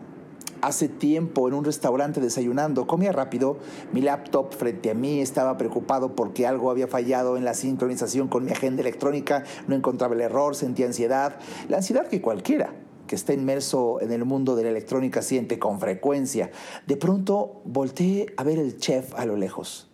hace 0.63 0.89
tiempo 0.89 1.49
en 1.49 1.55
un 1.55 1.65
restaurante 1.65 2.21
desayunando. 2.21 2.87
Comía 2.87 3.13
rápido, 3.13 3.59
mi 3.93 4.01
laptop 4.01 4.55
frente 4.55 4.91
a 4.91 4.95
mí 4.95 5.21
estaba 5.21 5.57
preocupado 5.57 6.15
porque 6.15 6.47
algo 6.47 6.71
había 6.71 6.89
fallado 6.89 7.37
en 7.37 7.45
la 7.45 7.55
sincronización 7.55 8.29
con 8.29 8.45
mi 8.45 8.53
agenda 8.53 8.83
electrónica, 8.83 9.45
no 9.67 9.75
encontraba 9.75 10.15
el 10.15 10.21
error, 10.21 10.55
sentía 10.55 10.87
ansiedad, 10.87 11.37
la 11.69 11.79
ansiedad 11.79 12.07
que 12.07 12.21
cualquiera 12.21 12.73
que 13.09 13.17
está 13.17 13.33
inmerso 13.33 14.01
en 14.01 14.13
el 14.13 14.25
mundo 14.25 14.55
de 14.55 14.63
la 14.63 14.69
electrónica 14.69 15.23
siente 15.23 15.59
con 15.59 15.81
frecuencia. 15.81 16.53
De 16.87 16.97
pronto 16.97 17.63
volteé 17.65 18.27
a 18.37 18.45
ver 18.45 18.59
el 18.59 18.77
chef 18.77 19.15
a 19.17 19.27
lo 19.27 19.37
lejos, 19.37 19.91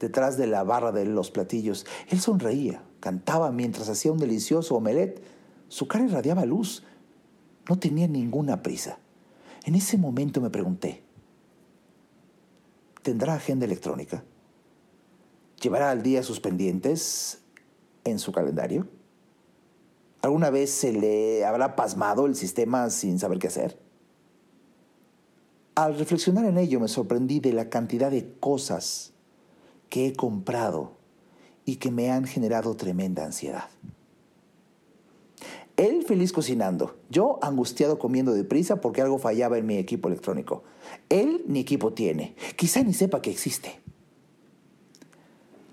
detrás 0.00 0.36
de 0.36 0.48
la 0.48 0.64
barra 0.64 0.90
de 0.90 1.04
los 1.04 1.30
platillos. 1.30 1.86
Él 2.08 2.20
sonreía, 2.20 2.82
cantaba 2.98 3.52
mientras 3.52 3.88
hacía 3.88 4.10
un 4.10 4.18
delicioso 4.18 4.74
omelette. 4.74 5.22
Su 5.68 5.86
cara 5.86 6.04
irradiaba 6.04 6.44
luz. 6.44 6.84
No 7.68 7.78
tenía 7.78 8.08
ninguna 8.08 8.62
prisa. 8.62 8.98
En 9.64 9.74
ese 9.74 9.96
momento 9.96 10.42
me 10.42 10.50
pregunté, 10.50 11.02
¿tendrá 13.02 13.34
agenda 13.34 13.64
electrónica? 13.64 14.22
¿Llevará 15.60 15.90
al 15.90 16.02
día 16.02 16.22
sus 16.22 16.38
pendientes 16.38 17.40
en 18.04 18.18
su 18.18 18.30
calendario? 18.30 18.86
¿Alguna 20.20 20.50
vez 20.50 20.70
se 20.70 20.92
le 20.92 21.46
habrá 21.46 21.76
pasmado 21.76 22.26
el 22.26 22.36
sistema 22.36 22.90
sin 22.90 23.18
saber 23.18 23.38
qué 23.38 23.46
hacer? 23.46 23.78
Al 25.74 25.98
reflexionar 25.98 26.44
en 26.44 26.58
ello 26.58 26.78
me 26.78 26.88
sorprendí 26.88 27.40
de 27.40 27.54
la 27.54 27.70
cantidad 27.70 28.10
de 28.10 28.34
cosas 28.38 29.12
que 29.88 30.06
he 30.06 30.12
comprado 30.12 30.92
y 31.64 31.76
que 31.76 31.90
me 31.90 32.10
han 32.10 32.26
generado 32.26 32.76
tremenda 32.76 33.24
ansiedad. 33.24 33.70
Él 35.76 36.04
feliz 36.04 36.32
cocinando, 36.32 36.96
yo 37.10 37.40
angustiado 37.42 37.98
comiendo 37.98 38.32
deprisa 38.32 38.80
porque 38.80 39.02
algo 39.02 39.18
fallaba 39.18 39.58
en 39.58 39.66
mi 39.66 39.76
equipo 39.76 40.08
electrónico. 40.08 40.62
Él 41.08 41.44
ni 41.48 41.60
equipo 41.60 41.92
tiene, 41.92 42.36
quizá 42.56 42.82
ni 42.84 42.92
sepa 42.92 43.20
que 43.20 43.30
existe. 43.30 43.80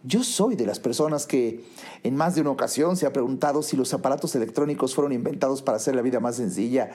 Yo 0.03 0.23
soy 0.23 0.55
de 0.55 0.65
las 0.65 0.79
personas 0.79 1.27
que 1.27 1.63
en 2.01 2.15
más 2.15 2.33
de 2.33 2.41
una 2.41 2.49
ocasión 2.49 2.97
se 2.97 3.05
ha 3.05 3.13
preguntado 3.13 3.61
si 3.61 3.77
los 3.77 3.93
aparatos 3.93 4.33
electrónicos 4.33 4.95
fueron 4.95 5.11
inventados 5.11 5.61
para 5.61 5.75
hacer 5.75 5.95
la 5.95 6.01
vida 6.01 6.19
más 6.19 6.37
sencilla 6.37 6.89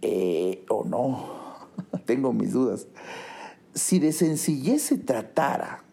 eh, 0.00 0.64
o 0.68 0.82
no. 0.82 1.28
Tengo 2.04 2.32
mis 2.32 2.52
dudas. 2.52 2.88
Si 3.72 4.00
de 4.00 4.10
sencillez 4.10 4.82
se 4.82 4.98
tratara, 4.98 5.84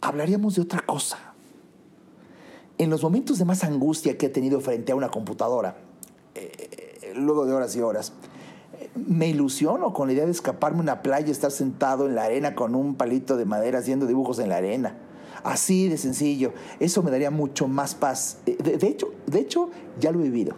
hablaríamos 0.00 0.56
de 0.56 0.62
otra 0.62 0.80
cosa 0.80 1.27
en 2.78 2.90
los 2.90 3.02
momentos 3.02 3.38
de 3.38 3.44
más 3.44 3.64
angustia 3.64 4.16
que 4.16 4.26
he 4.26 4.28
tenido 4.28 4.60
frente 4.60 4.92
a 4.92 4.94
una 4.94 5.10
computadora, 5.10 5.76
eh, 6.34 7.12
luego 7.16 7.44
de 7.44 7.52
horas 7.52 7.74
y 7.76 7.80
horas, 7.80 8.12
me 8.94 9.28
ilusiono 9.28 9.92
con 9.92 10.08
la 10.08 10.14
idea 10.14 10.24
de 10.24 10.30
escaparme 10.30 10.78
a 10.78 10.82
una 10.82 11.02
playa, 11.02 11.30
estar 11.30 11.50
sentado 11.50 12.06
en 12.06 12.14
la 12.14 12.24
arena 12.24 12.54
con 12.54 12.74
un 12.74 12.94
palito 12.94 13.36
de 13.36 13.44
madera 13.44 13.80
haciendo 13.80 14.06
dibujos 14.06 14.38
en 14.38 14.48
la 14.48 14.56
arena. 14.56 14.96
Así 15.44 15.88
de 15.88 15.98
sencillo. 15.98 16.52
Eso 16.80 17.02
me 17.02 17.10
daría 17.10 17.30
mucho 17.30 17.68
más 17.68 17.94
paz. 17.94 18.38
Eh, 18.46 18.56
de, 18.56 18.86
hecho, 18.86 19.12
de 19.26 19.40
hecho, 19.40 19.70
ya 19.98 20.12
lo 20.12 20.20
he 20.20 20.24
vivido. 20.24 20.54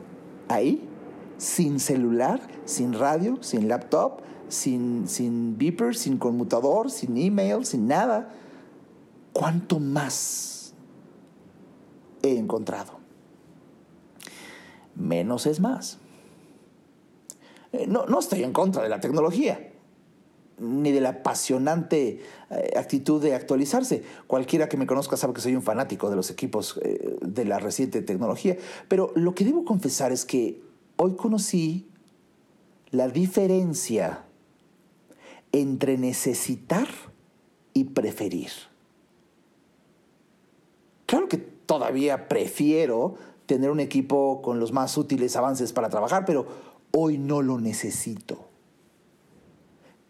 Ahí, 0.48 0.88
sin 1.38 1.80
celular, 1.80 2.40
sin 2.64 2.92
radio, 2.92 3.38
sin 3.42 3.68
laptop, 3.68 4.20
sin, 4.48 5.06
sin 5.06 5.56
beeper, 5.58 5.94
sin 5.94 6.18
conmutador, 6.18 6.90
sin 6.90 7.16
email, 7.16 7.64
sin 7.64 7.88
nada. 7.88 8.32
¿Cuánto 9.32 9.78
más 9.78 10.59
he 12.22 12.36
encontrado? 12.36 12.98
Menos 14.94 15.46
es 15.46 15.60
más. 15.60 15.98
Eh, 17.72 17.86
no, 17.86 18.06
no 18.06 18.18
estoy 18.18 18.42
en 18.42 18.52
contra 18.52 18.82
de 18.82 18.88
la 18.88 19.00
tecnología 19.00 19.70
ni 20.60 20.92
de 20.92 21.00
la 21.00 21.08
apasionante 21.08 22.20
eh, 22.50 22.72
actitud 22.76 23.20
de 23.22 23.34
actualizarse. 23.34 24.02
Cualquiera 24.26 24.68
que 24.68 24.76
me 24.76 24.86
conozca 24.86 25.16
sabe 25.16 25.32
que 25.32 25.40
soy 25.40 25.56
un 25.56 25.62
fanático 25.62 26.10
de 26.10 26.16
los 26.16 26.30
equipos 26.30 26.78
eh, 26.82 27.16
de 27.22 27.44
la 27.46 27.58
reciente 27.58 28.02
tecnología. 28.02 28.56
Pero 28.86 29.12
lo 29.16 29.34
que 29.34 29.44
debo 29.44 29.64
confesar 29.64 30.12
es 30.12 30.24
que 30.24 30.62
hoy 30.96 31.16
conocí 31.16 31.88
la 32.90 33.08
diferencia 33.08 34.24
entre 35.52 35.96
necesitar 35.96 36.88
y 37.72 37.84
preferir. 37.84 38.50
Claro 41.06 41.28
que 41.28 41.38
todavía 41.70 42.26
prefiero 42.26 43.14
tener 43.46 43.70
un 43.70 43.78
equipo 43.78 44.42
con 44.42 44.58
los 44.58 44.72
más 44.72 44.98
útiles 44.98 45.36
avances 45.36 45.72
para 45.72 45.88
trabajar, 45.88 46.24
pero 46.24 46.46
hoy 46.90 47.16
no 47.16 47.42
lo 47.42 47.60
necesito 47.60 48.50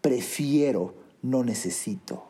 prefiero, 0.01 0.95
no 1.21 1.43
necesito. 1.43 2.25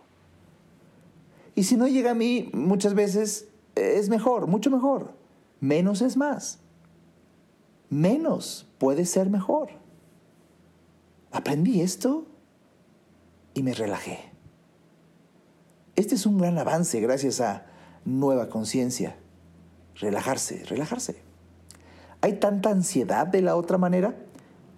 Y 1.56 1.64
si 1.64 1.76
no 1.76 1.88
llega 1.88 2.12
a 2.12 2.16
mí, 2.16 2.50
muchas 2.54 2.94
veces 2.94 3.48
es 3.76 4.10
mejor, 4.10 4.48
mucho 4.48 4.70
mejor. 4.70 5.14
Menos 5.60 6.02
es 6.02 6.18
más. 6.18 6.60
Menos 7.90 8.68
puede 8.78 9.06
ser 9.06 9.30
mejor. 9.30 9.70
Aprendí 11.32 11.82
esto 11.82 12.26
y 13.54 13.64
me 13.64 13.74
relajé. 13.74 14.20
Este 15.96 16.16
es 16.16 16.26
un 16.26 16.38
gran 16.38 16.58
avance 16.58 17.00
gracias 17.00 17.42
a 17.42 17.66
nueva 18.06 18.50
conciencia. 18.50 19.18
Relajarse, 20.02 20.64
relajarse. 20.66 21.16
Hay 22.22 22.34
tanta 22.34 22.72
ansiedad 22.72 23.28
de 23.28 23.42
la 23.42 23.56
otra 23.56 23.78
manera. 23.78 24.16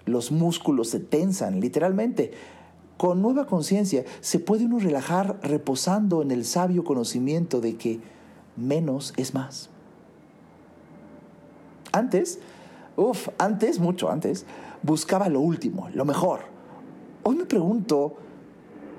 Los 0.06 0.32
músculos 0.32 0.90
se 0.90 1.00
tensan, 1.00 1.62
literalmente. 1.62 2.32
Con 2.98 3.22
nueva 3.22 3.48
conciencia 3.48 4.04
se 4.20 4.40
puede 4.40 4.66
uno 4.66 4.80
relajar 4.80 5.40
reposando 5.42 6.22
en 6.22 6.32
el 6.32 6.44
sabio 6.44 6.84
conocimiento 6.84 7.62
de 7.62 7.78
que 7.78 8.02
menos 8.58 9.14
es 9.16 9.34
más. 9.34 9.70
Antes, 11.94 12.40
uff, 12.98 13.30
antes, 13.38 13.80
mucho 13.80 14.10
antes, 14.10 14.46
buscaba 14.82 15.30
lo 15.30 15.40
último, 15.40 15.90
lo 15.94 16.04
mejor. 16.04 16.42
Hoy 17.24 17.38
me 17.38 17.46
pregunto 17.46 18.18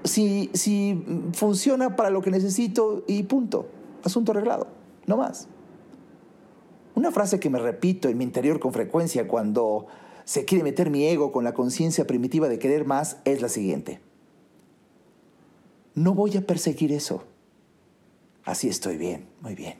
si, 0.05 0.51
si 0.55 1.05
funciona 1.35 1.97
para 1.97 2.09
lo 2.09 2.23
que 2.23 2.31
necesito 2.31 3.05
y 3.07 3.25
punto. 3.25 3.67
Asunto 4.05 4.33
arreglado, 4.33 4.69
no 5.07 5.19
más. 5.19 5.49
Una 6.95 7.11
frase 7.11 7.41
que 7.41 7.51
me 7.51 7.59
repito 7.59 8.09
en 8.09 8.19
mi 8.19 8.25
interior 8.25 8.61
con 8.61 8.73
frecuencia 8.73 9.27
cuando 9.27 9.87
se 10.25 10.45
quiere 10.45 10.65
meter 10.65 10.91
mi 10.91 11.07
ego 11.07 11.33
con 11.33 11.45
la 11.45 11.53
conciencia 11.53 12.07
primitiva 12.07 12.49
de 12.49 12.59
querer 12.59 12.85
más 12.85 13.19
es 13.25 13.43
la 13.43 13.49
siguiente. 13.49 14.01
No 15.95 16.15
voy 16.15 16.37
a 16.37 16.47
perseguir 16.47 16.93
eso. 16.93 17.25
Así 18.45 18.69
estoy 18.69 18.97
bien, 18.97 19.27
muy 19.41 19.55
bien. 19.55 19.79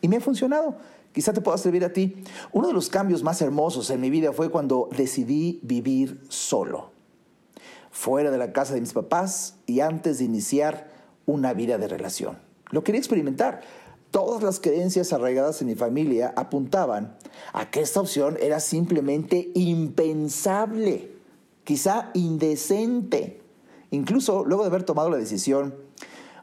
Y 0.00 0.08
me 0.08 0.16
ha 0.16 0.20
funcionado. 0.20 0.76
Quizá 1.12 1.32
te 1.32 1.40
pueda 1.40 1.56
servir 1.56 1.84
a 1.84 1.92
ti. 1.92 2.16
Uno 2.52 2.66
de 2.68 2.74
los 2.74 2.88
cambios 2.88 3.22
más 3.22 3.40
hermosos 3.40 3.88
en 3.90 4.00
mi 4.00 4.10
vida 4.10 4.32
fue 4.32 4.50
cuando 4.50 4.88
decidí 4.96 5.60
vivir 5.62 6.20
solo, 6.28 6.90
fuera 7.90 8.32
de 8.32 8.38
la 8.38 8.52
casa 8.52 8.74
de 8.74 8.80
mis 8.80 8.92
papás 8.92 9.56
y 9.66 9.80
antes 9.80 10.18
de 10.18 10.24
iniciar 10.24 10.90
una 11.24 11.54
vida 11.54 11.78
de 11.78 11.86
relación. 11.86 12.38
Lo 12.70 12.82
quería 12.82 12.98
experimentar 12.98 13.62
Todas 14.14 14.44
las 14.44 14.60
creencias 14.60 15.12
arraigadas 15.12 15.60
en 15.60 15.66
mi 15.66 15.74
familia 15.74 16.32
apuntaban 16.36 17.16
a 17.52 17.72
que 17.72 17.80
esta 17.80 17.98
opción 17.98 18.36
era 18.40 18.60
simplemente 18.60 19.50
impensable, 19.54 21.10
quizá 21.64 22.12
indecente. 22.14 23.42
Incluso 23.90 24.44
luego 24.44 24.62
de 24.62 24.68
haber 24.68 24.84
tomado 24.84 25.10
la 25.10 25.16
decisión, 25.16 25.74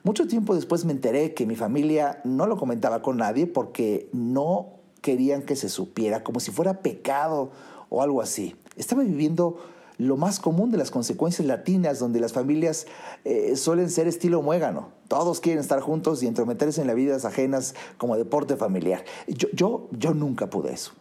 mucho 0.04 0.28
tiempo 0.28 0.54
después 0.54 0.84
me 0.84 0.92
enteré 0.92 1.34
que 1.34 1.46
mi 1.46 1.56
familia 1.56 2.20
no 2.26 2.46
lo 2.46 2.58
comentaba 2.58 3.02
con 3.02 3.16
nadie 3.16 3.48
porque 3.48 4.10
no 4.12 4.74
querían 5.00 5.42
que 5.42 5.56
se 5.56 5.70
supiera, 5.70 6.26
como 6.26 6.42
si 6.42 6.52
fuera 6.52 6.82
pecado 6.82 7.52
o 7.88 8.02
algo 8.02 8.22
así. 8.22 8.54
Estaba 8.76 9.04
viviendo 9.04 9.64
lo 10.08 10.18
más 10.18 10.40
común 10.40 10.72
de 10.72 10.78
las 10.78 10.92
consecuencias 10.92 11.48
latinas, 11.48 12.00
donde 12.00 12.20
las 12.20 12.34
familias 12.34 12.88
eh, 13.26 13.56
suelen 13.56 13.90
ser 13.90 14.08
estilo 14.08 14.42
muégano. 14.42 14.90
Todos 15.08 15.40
quieren 15.40 15.62
estar 15.62 15.82
juntos 15.82 16.24
y 16.24 16.28
entrometerse 16.28 16.82
en 16.82 16.88
las 16.88 16.96
vidas 16.96 17.26
ajenas 17.26 17.76
como 17.98 18.18
deporte 18.18 18.56
familiar. 18.56 19.04
Yo, 19.28 19.48
yo, 19.54 19.88
yo 19.92 20.14
nunca 20.14 20.50
pude 20.50 20.74
eso. 20.74 20.94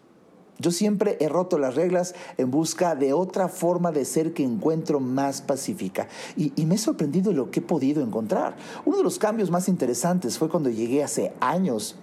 Yo 0.61 0.71
siempre 0.71 1.17
he 1.21 1.29
roto 1.31 1.59
las 1.59 1.75
reglas 1.75 2.15
en 2.37 2.51
busca 2.51 2.95
de 2.95 3.15
otra 3.15 3.49
forma 3.49 3.93
de 3.93 4.05
ser 4.05 4.35
que 4.35 4.45
encuentro 4.45 5.01
más 5.01 5.41
pacífica. 5.41 6.09
Y, 6.37 6.53
me 6.67 6.75
he 6.75 6.79
sorprendido 6.79 7.33
lo 7.33 7.51
que 7.51 7.61
he 7.61 7.63
podido 7.63 8.03
encontrar. 8.03 8.57
Uno 8.85 8.99
de 8.99 9.03
los 9.03 9.19
cambios 9.19 9.51
más 9.51 9.69
interesantes 9.69 10.39
fue 10.39 10.51
cuando 10.51 10.69
llegué 10.69 11.03
hace 11.03 11.33
años 11.41 11.97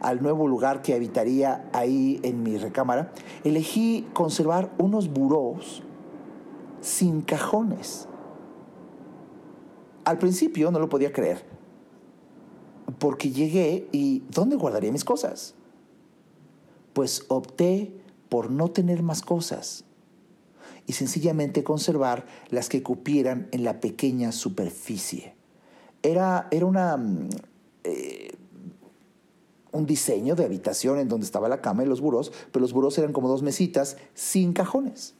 al 0.00 0.22
nuevo 0.22 0.48
lugar 0.48 0.82
que 0.82 0.94
habitaría 0.94 1.70
ahí 1.72 2.18
en 2.24 2.42
mi 2.42 2.58
recámara. 2.58 3.12
Elegí 3.44 4.08
conservar 4.12 4.72
unos 4.78 5.12
burós 5.12 5.84
sin 6.80 7.22
cajones. 7.22 8.08
Al 10.04 10.18
principio 10.18 10.70
no 10.70 10.78
lo 10.78 10.88
podía 10.88 11.12
creer, 11.12 11.44
porque 12.98 13.30
llegué 13.30 13.88
y 13.92 14.20
¿dónde 14.30 14.56
guardaría 14.56 14.92
mis 14.92 15.04
cosas? 15.04 15.54
Pues 16.92 17.24
opté 17.28 17.94
por 18.28 18.50
no 18.50 18.70
tener 18.70 19.02
más 19.02 19.22
cosas 19.22 19.84
y 20.86 20.92
sencillamente 20.92 21.62
conservar 21.62 22.26
las 22.48 22.68
que 22.68 22.82
cupieran 22.82 23.48
en 23.52 23.64
la 23.64 23.80
pequeña 23.80 24.32
superficie. 24.32 25.34
Era, 26.02 26.48
era 26.50 26.66
una, 26.66 26.96
mm, 26.96 27.28
eh, 27.84 28.32
un 29.72 29.86
diseño 29.86 30.34
de 30.34 30.44
habitación 30.44 30.98
en 30.98 31.08
donde 31.08 31.26
estaba 31.26 31.48
la 31.48 31.60
cama 31.60 31.84
y 31.84 31.86
los 31.86 32.00
burós, 32.00 32.32
pero 32.50 32.62
los 32.62 32.72
burós 32.72 32.98
eran 32.98 33.12
como 33.12 33.28
dos 33.28 33.42
mesitas 33.42 33.98
sin 34.14 34.52
cajones. 34.52 35.14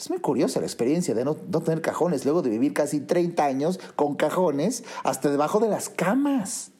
Es 0.00 0.08
muy 0.08 0.18
curiosa 0.18 0.60
la 0.60 0.66
experiencia 0.66 1.14
de 1.14 1.26
no, 1.26 1.34
tener 1.34 1.82
cajones, 1.82 2.24
luego 2.24 2.40
de 2.40 2.48
vivir 2.48 2.72
casi 2.72 3.00
30 3.00 3.44
años 3.44 3.78
con 3.96 4.14
cajones 4.14 4.82
hasta 5.04 5.30
debajo 5.30 5.60
de 5.60 5.68
las 5.68 5.90
camas. 5.90 6.70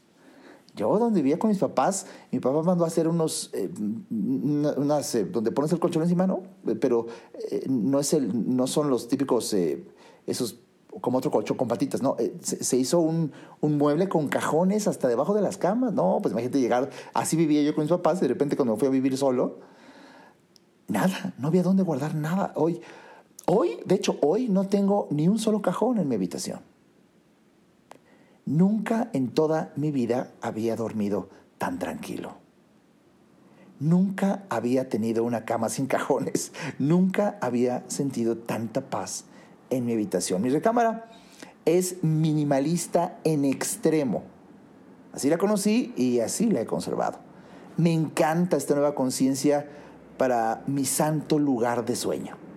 Yo 0.74 0.98
donde 0.98 1.20
vivía 1.20 1.38
con 1.38 1.50
mis 1.50 1.58
papás, 1.58 2.06
mi 2.32 2.40
papá 2.40 2.62
mandó 2.62 2.84
a 2.84 2.86
hacer 2.86 3.06
unos, 3.08 3.50
eh, 3.52 3.70
unas, 4.10 5.14
eh, 5.16 5.26
donde 5.26 5.52
pones 5.52 5.70
el 5.72 5.80
colchón 5.80 6.02
encima, 6.02 6.26
¿no? 6.26 6.44
Pero 6.80 7.08
eh, 7.50 7.66
no, 7.68 8.00
es 8.00 8.14
el, 8.14 8.56
no 8.56 8.66
son 8.66 8.88
los 8.88 9.06
típicos, 9.08 9.54
esos 10.26 10.60
como 11.02 11.18
otro 11.18 11.30
colchón 11.30 11.58
con 11.58 11.68
patitas, 11.68 12.00
¿no? 12.00 12.16
Se, 12.40 12.64
se, 12.64 12.76
hizo 12.78 13.00
un, 13.00 13.32
un, 13.60 13.76
mueble 13.76 14.08
con 14.08 14.28
cajones 14.28 14.88
hasta 14.88 15.08
debajo 15.08 15.34
de 15.34 15.42
las 15.42 15.58
camas, 15.58 15.92
¿no? 15.92 16.20
Pues 16.22 16.32
imagínate 16.32 16.58
llegar, 16.58 16.88
así 17.12 17.36
vivía 17.36 17.60
yo 17.62 17.74
con 17.74 17.84
mis 17.84 17.90
papás, 17.90 18.16
y 18.20 18.22
de 18.22 18.28
repente 18.28 18.56
cuando 18.56 18.76
me 18.76 18.78
fui 18.78 18.88
a 18.88 18.90
vivir 18.90 19.14
solo, 19.18 19.58
nada, 20.88 21.34
no 21.36 21.48
había 21.48 21.62
dónde 21.62 21.82
guardar 21.82 22.14
nada. 22.14 22.52
Hoy, 22.56 22.80
Hoy, 23.46 23.78
de 23.84 23.94
hecho, 23.94 24.18
hoy 24.22 24.48
no 24.48 24.66
tengo 24.68 25.08
ni 25.10 25.28
un 25.28 25.38
solo 25.38 25.62
cajón 25.62 25.98
en 25.98 26.08
mi 26.08 26.14
habitación. 26.14 26.60
Nunca 28.46 29.10
en 29.12 29.28
toda 29.28 29.72
mi 29.76 29.90
vida 29.90 30.32
había 30.40 30.76
dormido 30.76 31.28
tan 31.58 31.78
tranquilo. 31.78 32.34
Nunca 33.78 34.44
había 34.50 34.88
tenido 34.88 35.24
una 35.24 35.44
cama 35.44 35.68
sin 35.68 35.86
cajones. 35.86 36.52
Nunca 36.78 37.38
había 37.40 37.84
sentido 37.88 38.36
tanta 38.36 38.82
paz 38.82 39.24
en 39.70 39.86
mi 39.86 39.92
habitación. 39.92 40.42
Mi 40.42 40.50
recámara 40.50 41.06
es 41.64 42.02
minimalista 42.02 43.18
en 43.24 43.44
extremo. 43.44 44.22
Así 45.12 45.28
la 45.28 45.38
conocí 45.38 45.92
y 45.96 46.20
así 46.20 46.50
la 46.50 46.60
he 46.60 46.66
conservado. 46.66 47.18
Me 47.76 47.92
encanta 47.92 48.56
esta 48.56 48.74
nueva 48.74 48.94
conciencia 48.94 49.66
para 50.18 50.62
mi 50.66 50.84
santo 50.84 51.38
lugar 51.38 51.84
de 51.84 51.96
sueño. 51.96 52.49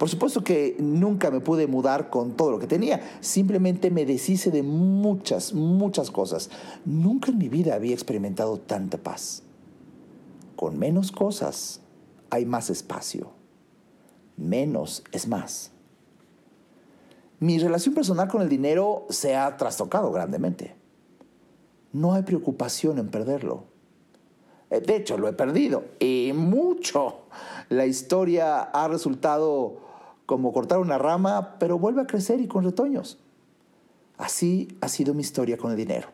Por 0.00 0.08
supuesto 0.08 0.42
que 0.42 0.76
nunca 0.78 1.30
me 1.30 1.40
pude 1.40 1.66
mudar 1.66 2.08
con 2.08 2.34
todo 2.34 2.50
lo 2.50 2.58
que 2.58 2.66
tenía, 2.66 3.02
simplemente 3.20 3.90
me 3.90 4.06
deshice 4.06 4.50
de 4.50 4.62
muchas, 4.62 5.52
muchas 5.52 6.10
cosas. 6.10 6.48
Nunca 6.86 7.30
en 7.30 7.36
mi 7.36 7.50
vida 7.50 7.74
había 7.74 7.92
experimentado 7.92 8.56
tanta 8.56 8.96
paz. 8.96 9.42
Con 10.56 10.78
menos 10.78 11.12
cosas 11.12 11.82
hay 12.30 12.46
más 12.46 12.70
espacio. 12.70 13.32
Menos 14.38 15.04
es 15.12 15.28
más. 15.28 15.70
Mi 17.38 17.58
relación 17.58 17.94
personal 17.94 18.28
con 18.28 18.40
el 18.40 18.48
dinero 18.48 19.04
se 19.10 19.36
ha 19.36 19.54
trastocado 19.58 20.10
grandemente. 20.12 20.76
No 21.92 22.14
hay 22.14 22.22
preocupación 22.22 22.96
en 22.96 23.10
perderlo. 23.10 23.64
Eh, 24.70 24.80
de 24.80 24.96
hecho, 24.96 25.18
lo 25.18 25.28
he 25.28 25.34
perdido. 25.34 25.84
Y 25.98 26.32
mucho. 26.34 27.18
La 27.68 27.84
historia 27.84 28.62
ha 28.62 28.88
resultado 28.88 29.89
como 30.30 30.52
cortar 30.52 30.78
una 30.78 30.96
rama, 30.96 31.56
pero 31.58 31.76
vuelve 31.76 32.02
a 32.02 32.06
crecer 32.06 32.40
y 32.40 32.46
con 32.46 32.62
retoños. 32.62 33.18
Así 34.16 34.68
ha 34.80 34.86
sido 34.86 35.12
mi 35.12 35.22
historia 35.22 35.58
con 35.58 35.72
el 35.72 35.76
dinero. 35.76 36.06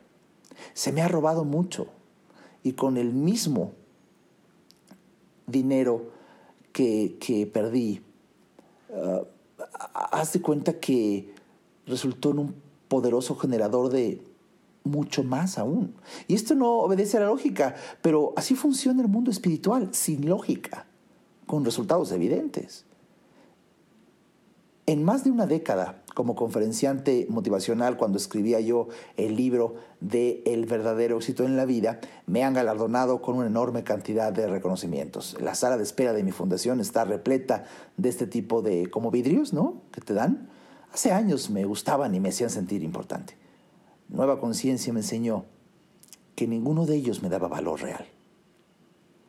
Se 0.73 0.91
me 0.91 1.03
ha 1.03 1.09
robado 1.09 1.45
mucho 1.45 1.89
y 2.63 2.73
con 2.73 2.97
el 2.97 3.13
mismo 3.13 3.73
dinero 5.47 6.13
que, 6.73 7.51
perdí, 7.53 8.01
uh, 8.89 9.27
haz 9.93 10.33
de 10.33 10.41
cuenta 10.41 10.81
que 10.81 11.35
resultó 11.87 12.31
en 12.31 12.39
un 12.39 12.55
poderoso 12.89 13.37
generador 13.37 13.91
de 13.91 14.23
mucho 14.83 15.25
más 15.25 15.59
aún. 15.59 15.95
Y 16.27 16.37
esto 16.37 16.55
no 16.55 16.79
obedece 16.79 17.19
a 17.19 17.21
la 17.21 17.27
lógica, 17.27 17.75
pero 18.01 18.33
así 18.35 18.55
funciona 18.55 19.03
el 19.03 19.09
mundo 19.09 19.31
espiritual, 19.31 19.91
sin 19.93 20.27
lógica, 20.27 20.87
con 21.47 21.67
resultados 21.67 22.13
evidentes. 22.13 22.87
En 24.89 25.03
más 25.03 25.25
de 25.25 25.33
una 25.33 25.49
década, 25.49 26.05
como 26.15 26.37
conferenciante 26.37 27.27
motivacional, 27.29 27.97
cuando 27.97 28.19
escribía 28.19 28.61
yo 28.61 28.87
el 29.17 29.35
libro 29.35 29.75
de 30.01 30.45
El 30.47 30.65
verdadero 30.67 31.17
éxito 31.17 31.45
en 31.45 31.57
la 31.57 31.65
vida, 31.65 31.99
me 32.27 32.45
han 32.45 32.55
galardonado 32.55 33.21
con 33.21 33.37
una 33.37 33.49
enorme 33.49 33.83
cantidad 33.83 34.33
de 34.33 34.47
reconocimientos. 34.47 35.37
La 35.41 35.57
sala 35.57 35.77
de 35.77 35.83
espera 35.83 36.13
de 36.13 36.23
mi 36.23 36.31
fundación 36.31 36.79
está 36.79 37.05
repleta 37.05 37.65
de 37.97 38.09
este 38.09 38.29
tipo 38.29 38.63
de, 38.63 38.89
como 38.89 39.11
vidrios, 39.11 39.53
¿no? 39.53 39.83
Que 39.91 40.01
te 40.01 40.15
dan. 40.15 40.49
Hace 40.93 41.11
años 41.11 41.51
me 41.51 41.65
gustaban 41.65 42.15
y 42.15 42.21
me 42.21 42.29
hacían 42.29 42.51
sentir 42.51 42.85
importante. 42.85 43.37
Nueva 44.09 44.39
conciencia 44.39 44.93
me 44.93 45.01
enseñó 45.01 45.47
que 46.37 46.47
ninguno 46.47 46.87
de 46.87 46.95
ellos 46.95 47.25
me 47.25 47.29
daba 47.29 47.49
valor 47.49 47.83
real. 47.83 48.07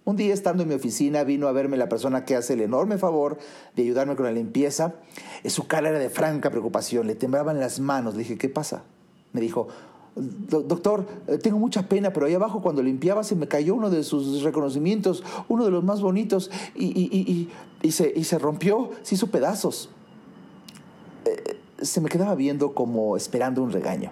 Un 0.08 0.16
día 0.16 0.34
estando 0.34 0.64
en 0.64 0.70
mi 0.70 0.76
oficina 0.76 1.26
vino 1.26 1.50
a 1.50 1.52
verme 1.52 1.76
la 1.76 1.90
persona 1.90 2.24
que 2.24 2.38
hace 2.38 2.54
el 2.54 2.62
enorme 2.62 2.98
favor 2.98 3.38
de 3.76 3.84
ayudarme 3.84 4.16
con 4.16 4.24
la 4.24 4.32
limpieza. 4.32 4.94
Su 5.44 5.68
cara 5.68 5.90
era 5.90 6.00
de 6.00 6.10
franca 6.10 6.50
preocupación, 6.50 7.08
le 7.08 7.16
temblaban 7.16 7.60
las 7.60 7.82
manos. 7.82 8.14
Le 8.14 8.20
dije, 8.20 8.38
¿qué 8.38 8.48
pasa? 8.48 8.84
Me 9.34 9.42
dijo, 9.42 9.68
doctor, 10.16 11.06
eh, 11.28 11.38
tengo 11.40 11.60
mucha 11.60 11.90
pena, 11.90 12.14
pero 12.14 12.26
ahí 12.26 12.34
abajo 12.34 12.62
cuando 12.62 12.82
limpiaba 12.82 13.26
se 13.26 13.36
me 13.36 13.50
cayó 13.50 13.76
uno 13.76 13.90
de 13.90 14.02
sus 14.06 14.44
reconocimientos, 14.44 15.26
uno 15.50 15.66
de 15.66 15.72
los 15.72 15.84
más 15.84 16.00
bonitos, 16.00 16.52
y, 16.74 17.50
se, 17.92 18.24
se, 18.24 18.40
rompió, 18.40 18.92
se 19.02 19.16
hizo 19.16 19.28
pedazos. 19.28 19.90
Eh, 21.26 21.60
se 21.82 22.00
me 22.00 22.08
quedaba 22.08 22.36
viendo 22.36 22.74
como 22.74 23.18
esperando 23.18 23.62
un 23.62 23.74
regaño. 23.74 24.12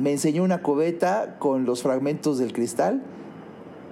Me 0.00 0.12
enseñó 0.12 0.44
una 0.44 0.62
cubeta 0.62 1.40
con 1.40 1.64
los 1.64 1.82
fragmentos 1.82 2.38
del 2.38 2.52
cristal 2.52 3.02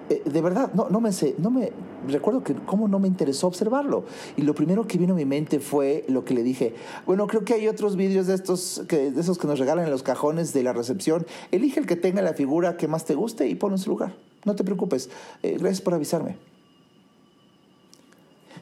eh, 0.09 0.23
de 0.25 0.41
verdad, 0.41 0.73
no, 0.75 0.89
no, 0.89 1.01
me 1.01 1.13
sé, 1.13 1.35
no 1.39 1.51
me 1.51 1.73
recuerdo 2.09 2.45
que 2.45 2.55
cómo 2.55 2.89
no 2.89 2.99
me 2.99 3.09
interesó 3.09 3.47
observarlo. 3.47 4.05
Y 4.37 4.43
lo 4.43 4.55
primero 4.55 4.87
que 4.87 4.99
vino 4.99 5.15
a 5.15 5.17
mi 5.17 5.25
mente 5.25 5.61
fue 5.61 6.05
lo 6.09 6.25
que 6.25 6.35
le 6.35 6.43
dije. 6.43 6.75
Bueno, 7.07 7.27
creo 7.27 7.45
que 7.45 7.55
hay 7.55 7.69
otros 7.69 7.97
vídeos 7.97 8.27
de 8.27 8.35
estos 8.35 8.85
que, 8.89 9.11
de 9.11 9.21
esos 9.21 9.39
que 9.39 9.47
nos 9.47 9.59
regalan 9.59 9.85
en 9.85 9.91
los 9.91 10.03
cajones 10.03 10.53
de 10.53 10.63
la 10.63 10.73
recepción. 10.73 11.27
Elige 11.51 11.81
el 11.81 11.87
que 11.87 11.97
tenga 11.97 12.23
la 12.23 12.35
figura 12.35 12.77
que 12.77 12.89
más 12.89 13.05
te 13.05 13.15
guste 13.15 13.49
y 13.49 13.55
ponlo 13.55 13.77
en 13.77 13.83
su 13.83 13.91
lugar. 13.91 14.15
No 14.45 14.55
te 14.55 14.65
preocupes. 14.65 15.11
Eh, 15.43 15.57
gracias 15.59 15.81
por 15.81 15.95
avisarme. 15.95 16.37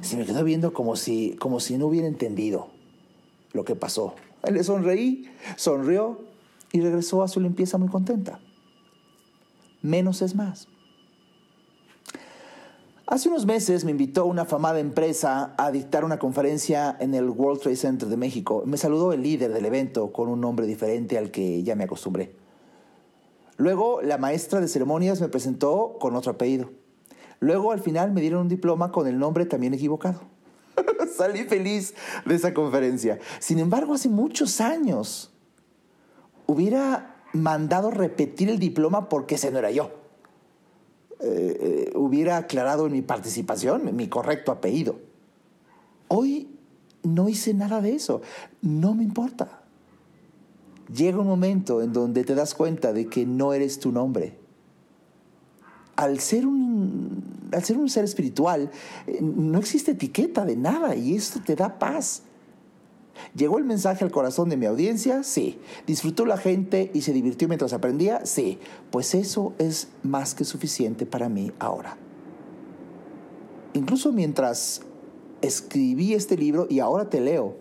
Se 0.00 0.16
me 0.16 0.24
quedó 0.24 0.44
viendo 0.44 0.72
como 0.72 0.96
si, 0.96 1.36
como 1.38 1.60
si 1.60 1.78
no 1.78 1.86
hubiera 1.86 2.08
entendido 2.08 2.68
lo 3.52 3.64
que 3.64 3.76
pasó. 3.76 4.14
Le 4.50 4.62
sonreí, 4.64 5.30
sonrió 5.56 6.20
y 6.72 6.80
regresó 6.80 7.22
a 7.22 7.28
su 7.28 7.40
limpieza 7.40 7.78
muy 7.78 7.88
contenta. 7.88 8.40
Menos 9.80 10.22
es 10.22 10.34
más. 10.34 10.68
Hace 13.06 13.28
unos 13.28 13.44
meses 13.44 13.84
me 13.84 13.90
invitó 13.90 14.24
una 14.24 14.42
afamada 14.42 14.80
empresa 14.80 15.54
a 15.58 15.70
dictar 15.70 16.06
una 16.06 16.18
conferencia 16.18 16.96
en 17.00 17.12
el 17.12 17.28
World 17.28 17.60
Trade 17.60 17.76
Center 17.76 18.08
de 18.08 18.16
México. 18.16 18.62
Me 18.64 18.78
saludó 18.78 19.12
el 19.12 19.22
líder 19.22 19.52
del 19.52 19.66
evento 19.66 20.10
con 20.10 20.30
un 20.30 20.40
nombre 20.40 20.64
diferente 20.64 21.18
al 21.18 21.30
que 21.30 21.62
ya 21.62 21.74
me 21.74 21.84
acostumbré. 21.84 22.34
Luego 23.58 24.00
la 24.00 24.16
maestra 24.16 24.58
de 24.58 24.68
ceremonias 24.68 25.20
me 25.20 25.28
presentó 25.28 25.98
con 26.00 26.16
otro 26.16 26.32
apellido. 26.32 26.70
Luego 27.40 27.72
al 27.72 27.80
final 27.80 28.10
me 28.10 28.22
dieron 28.22 28.40
un 28.40 28.48
diploma 28.48 28.90
con 28.90 29.06
el 29.06 29.18
nombre 29.18 29.44
también 29.44 29.74
equivocado. 29.74 30.22
Salí 31.14 31.44
feliz 31.44 31.94
de 32.24 32.34
esa 32.34 32.54
conferencia. 32.54 33.18
Sin 33.38 33.58
embargo, 33.58 33.92
hace 33.92 34.08
muchos 34.08 34.62
años 34.62 35.30
hubiera 36.46 37.16
mandado 37.34 37.90
repetir 37.90 38.48
el 38.48 38.58
diploma 38.58 39.10
porque 39.10 39.34
ese 39.34 39.50
no 39.50 39.58
era 39.58 39.70
yo. 39.70 40.03
Eh, 41.26 41.88
eh, 41.88 41.92
hubiera 41.96 42.36
aclarado 42.36 42.90
mi 42.90 43.00
participación 43.00 43.96
mi 43.96 44.08
correcto 44.08 44.52
apellido. 44.52 44.98
Hoy 46.08 46.48
no 47.02 47.30
hice 47.30 47.54
nada 47.54 47.80
de 47.80 47.94
eso. 47.94 48.20
No 48.60 48.94
me 48.94 49.04
importa. 49.04 49.62
Llega 50.94 51.18
un 51.18 51.26
momento 51.26 51.80
en 51.80 51.94
donde 51.94 52.24
te 52.24 52.34
das 52.34 52.54
cuenta 52.54 52.92
de 52.92 53.06
que 53.06 53.24
no 53.24 53.54
eres 53.54 53.80
tu 53.80 53.90
nombre. 53.90 54.36
Al 55.96 56.20
ser 56.20 56.46
un, 56.46 57.22
al 57.52 57.64
ser 57.64 57.78
un 57.78 57.88
ser 57.88 58.04
espiritual, 58.04 58.70
eh, 59.06 59.20
no 59.22 59.58
existe 59.58 59.92
etiqueta 59.92 60.44
de 60.44 60.56
nada 60.56 60.94
y 60.94 61.14
esto 61.14 61.40
te 61.44 61.56
da 61.56 61.78
paz. 61.78 62.22
¿Llegó 63.34 63.58
el 63.58 63.64
mensaje 63.64 64.04
al 64.04 64.10
corazón 64.10 64.48
de 64.48 64.56
mi 64.56 64.66
audiencia? 64.66 65.22
Sí. 65.22 65.58
¿Disfrutó 65.86 66.26
la 66.26 66.36
gente 66.36 66.90
y 66.94 67.02
se 67.02 67.12
divirtió 67.12 67.48
mientras 67.48 67.72
aprendía? 67.72 68.24
Sí. 68.26 68.58
Pues 68.90 69.14
eso 69.14 69.54
es 69.58 69.88
más 70.02 70.34
que 70.34 70.44
suficiente 70.44 71.06
para 71.06 71.28
mí 71.28 71.52
ahora. 71.58 71.96
Incluso 73.72 74.12
mientras 74.12 74.82
escribí 75.42 76.14
este 76.14 76.36
libro 76.36 76.66
y 76.70 76.80
ahora 76.80 77.10
te 77.10 77.20
leo, 77.20 77.56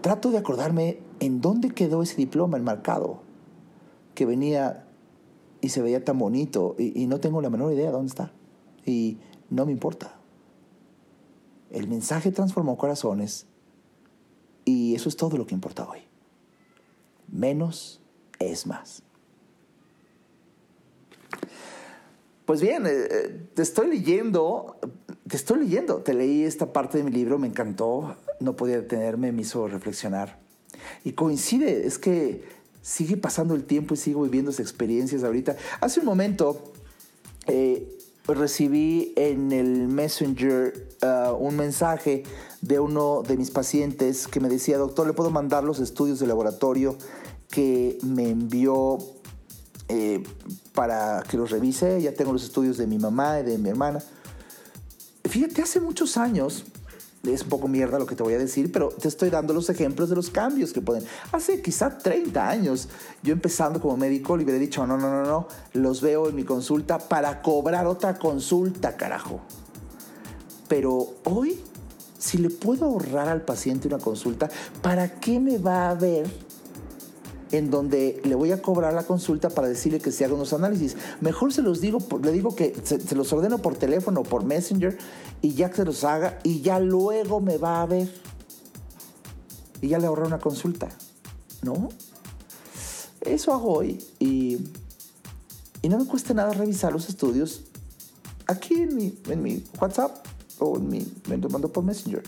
trato 0.00 0.30
de 0.30 0.38
acordarme 0.38 0.98
en 1.18 1.40
dónde 1.40 1.70
quedó 1.70 2.02
ese 2.02 2.16
diploma 2.16 2.58
enmarcado, 2.58 3.20
que 4.14 4.26
venía 4.26 4.86
y 5.60 5.70
se 5.70 5.82
veía 5.82 6.04
tan 6.04 6.18
bonito 6.18 6.74
y, 6.78 7.06
no 7.06 7.20
tengo 7.20 7.40
la 7.42 7.50
menor 7.50 7.72
idea 7.72 7.86
de 7.86 7.92
dónde 7.92 8.08
está. 8.08 8.32
Y 8.84 9.18
no 9.50 9.66
me 9.66 9.72
importa. 9.72 10.16
El 11.70 11.88
mensaje 11.88 12.32
transformó 12.32 12.76
corazones 12.76 13.46
y 14.70 14.94
eso 14.94 15.08
es 15.08 15.16
todo 15.16 15.36
lo 15.36 15.46
que 15.46 15.54
importa 15.54 15.88
hoy. 15.88 16.00
Menos 17.28 18.00
es 18.38 18.66
más. 18.66 19.02
Pues 22.44 22.60
bien, 22.60 22.86
eh, 22.86 22.90
eh, 22.90 23.46
te 23.54 23.62
estoy 23.62 23.88
leyendo, 23.88 24.76
te 25.28 25.36
estoy 25.36 25.60
leyendo, 25.60 25.98
te 25.98 26.14
leí 26.14 26.42
esta 26.42 26.72
parte 26.72 26.98
de 26.98 27.04
mi 27.04 27.10
libro, 27.10 27.38
me 27.38 27.46
encantó, 27.46 28.16
no 28.40 28.56
podía 28.56 28.76
detenerme, 28.76 29.30
me 29.32 29.42
hizo 29.42 29.68
reflexionar. 29.68 30.40
Y 31.04 31.12
coincide, 31.12 31.86
es 31.86 31.98
que 31.98 32.42
sigue 32.82 33.16
pasando 33.16 33.54
el 33.54 33.64
tiempo 33.64 33.94
y 33.94 33.96
sigo 33.96 34.22
viviendo 34.22 34.50
esas 34.50 34.66
experiencias 34.66 35.22
ahorita. 35.22 35.56
Hace 35.80 36.00
un 36.00 36.06
momento 36.06 36.72
eh, 37.46 37.99
recibí 38.26 39.12
en 39.16 39.52
el 39.52 39.88
Messenger 39.88 40.88
uh, 41.02 41.34
un 41.34 41.56
mensaje 41.56 42.24
de 42.60 42.78
uno 42.78 43.22
de 43.22 43.36
mis 43.36 43.50
pacientes 43.50 44.26
que 44.26 44.40
me 44.40 44.48
decía, 44.48 44.78
doctor, 44.78 45.06
¿le 45.06 45.12
puedo 45.12 45.30
mandar 45.30 45.64
los 45.64 45.80
estudios 45.80 46.20
de 46.20 46.26
laboratorio 46.26 46.96
que 47.50 47.98
me 48.02 48.28
envió 48.30 48.98
eh, 49.88 50.22
para 50.74 51.22
que 51.28 51.36
los 51.36 51.50
revise? 51.50 52.00
Ya 52.02 52.14
tengo 52.14 52.32
los 52.32 52.44
estudios 52.44 52.76
de 52.76 52.86
mi 52.86 52.98
mamá 52.98 53.40
y 53.40 53.44
de 53.44 53.58
mi 53.58 53.70
hermana. 53.70 54.02
Fíjate, 55.24 55.62
hace 55.62 55.80
muchos 55.80 56.16
años, 56.16 56.64
es 57.24 57.44
poco 57.44 57.68
mierda 57.68 57.98
lo 57.98 58.06
que 58.06 58.14
te 58.14 58.22
voy 58.22 58.34
a 58.34 58.38
decir, 58.38 58.72
pero 58.72 58.88
te 58.88 59.08
estoy 59.08 59.30
dando 59.30 59.52
los 59.52 59.68
ejemplos 59.68 60.08
de 60.08 60.16
los 60.16 60.30
cambios 60.30 60.72
que 60.72 60.80
pueden. 60.80 61.04
Hace 61.32 61.60
quizá 61.60 61.98
30 61.98 62.48
años, 62.48 62.88
yo 63.22 63.32
empezando 63.32 63.80
como 63.80 63.96
médico, 63.96 64.36
le 64.36 64.44
hubiera 64.44 64.58
dicho, 64.58 64.86
no, 64.86 64.96
no, 64.96 65.10
no, 65.10 65.24
no, 65.24 65.48
los 65.74 66.00
veo 66.00 66.28
en 66.28 66.34
mi 66.36 66.44
consulta 66.44 66.98
para 66.98 67.42
cobrar 67.42 67.86
otra 67.86 68.18
consulta, 68.18 68.96
carajo. 68.96 69.40
Pero 70.68 71.14
hoy 71.24 71.60
si 72.20 72.36
le 72.36 72.50
puedo 72.50 72.84
ahorrar 72.84 73.28
al 73.28 73.42
paciente 73.42 73.88
una 73.88 73.98
consulta, 73.98 74.48
¿para 74.82 75.20
qué 75.20 75.40
me 75.40 75.58
va 75.58 75.90
a 75.90 75.94
ver 75.94 76.30
en 77.52 77.70
donde 77.70 78.20
le 78.24 78.34
voy 78.34 78.52
a 78.52 78.62
cobrar 78.62 78.94
la 78.94 79.04
consulta 79.04 79.50
para 79.50 79.68
decirle 79.68 80.00
que 80.00 80.12
se 80.12 80.24
haga 80.24 80.34
unos 80.34 80.52
análisis? 80.52 80.96
Mejor 81.20 81.52
se 81.52 81.62
los 81.62 81.80
digo, 81.80 81.98
le 82.22 82.32
digo 82.32 82.54
que 82.54 82.74
se, 82.82 83.14
los 83.14 83.32
ordeno 83.32 83.58
por 83.58 83.76
teléfono 83.76 84.20
o 84.20 84.24
por 84.24 84.44
Messenger 84.44 84.98
y 85.42 85.54
ya 85.54 85.70
que 85.70 85.76
se 85.76 85.84
los 85.84 86.04
haga 86.04 86.38
y 86.42 86.60
ya 86.60 86.78
luego 86.78 87.40
me 87.40 87.58
va 87.58 87.82
a 87.82 87.86
ver. 87.86 88.08
Y 89.80 89.88
ya 89.88 89.98
le 89.98 90.06
ahorré 90.06 90.26
una 90.26 90.38
consulta, 90.38 90.88
¿no? 91.62 91.88
Eso 93.20 93.52
hago 93.52 93.74
hoy 93.74 94.04
y, 94.18 94.58
no 95.88 95.98
me 95.98 96.06
cuesta 96.06 96.34
nada 96.34 96.52
revisar 96.52 96.92
los 96.92 97.08
estudios 97.08 97.62
aquí 98.46 98.74
en 98.74 98.94
mi, 98.94 99.18
en 99.28 99.42
mi 99.42 99.64
WhatsApp 99.80 100.26
o 100.58 100.78
me 100.78 101.04
lo 101.36 101.48
mandó 101.48 101.72
por 101.72 101.84
Messenger. 101.84 102.22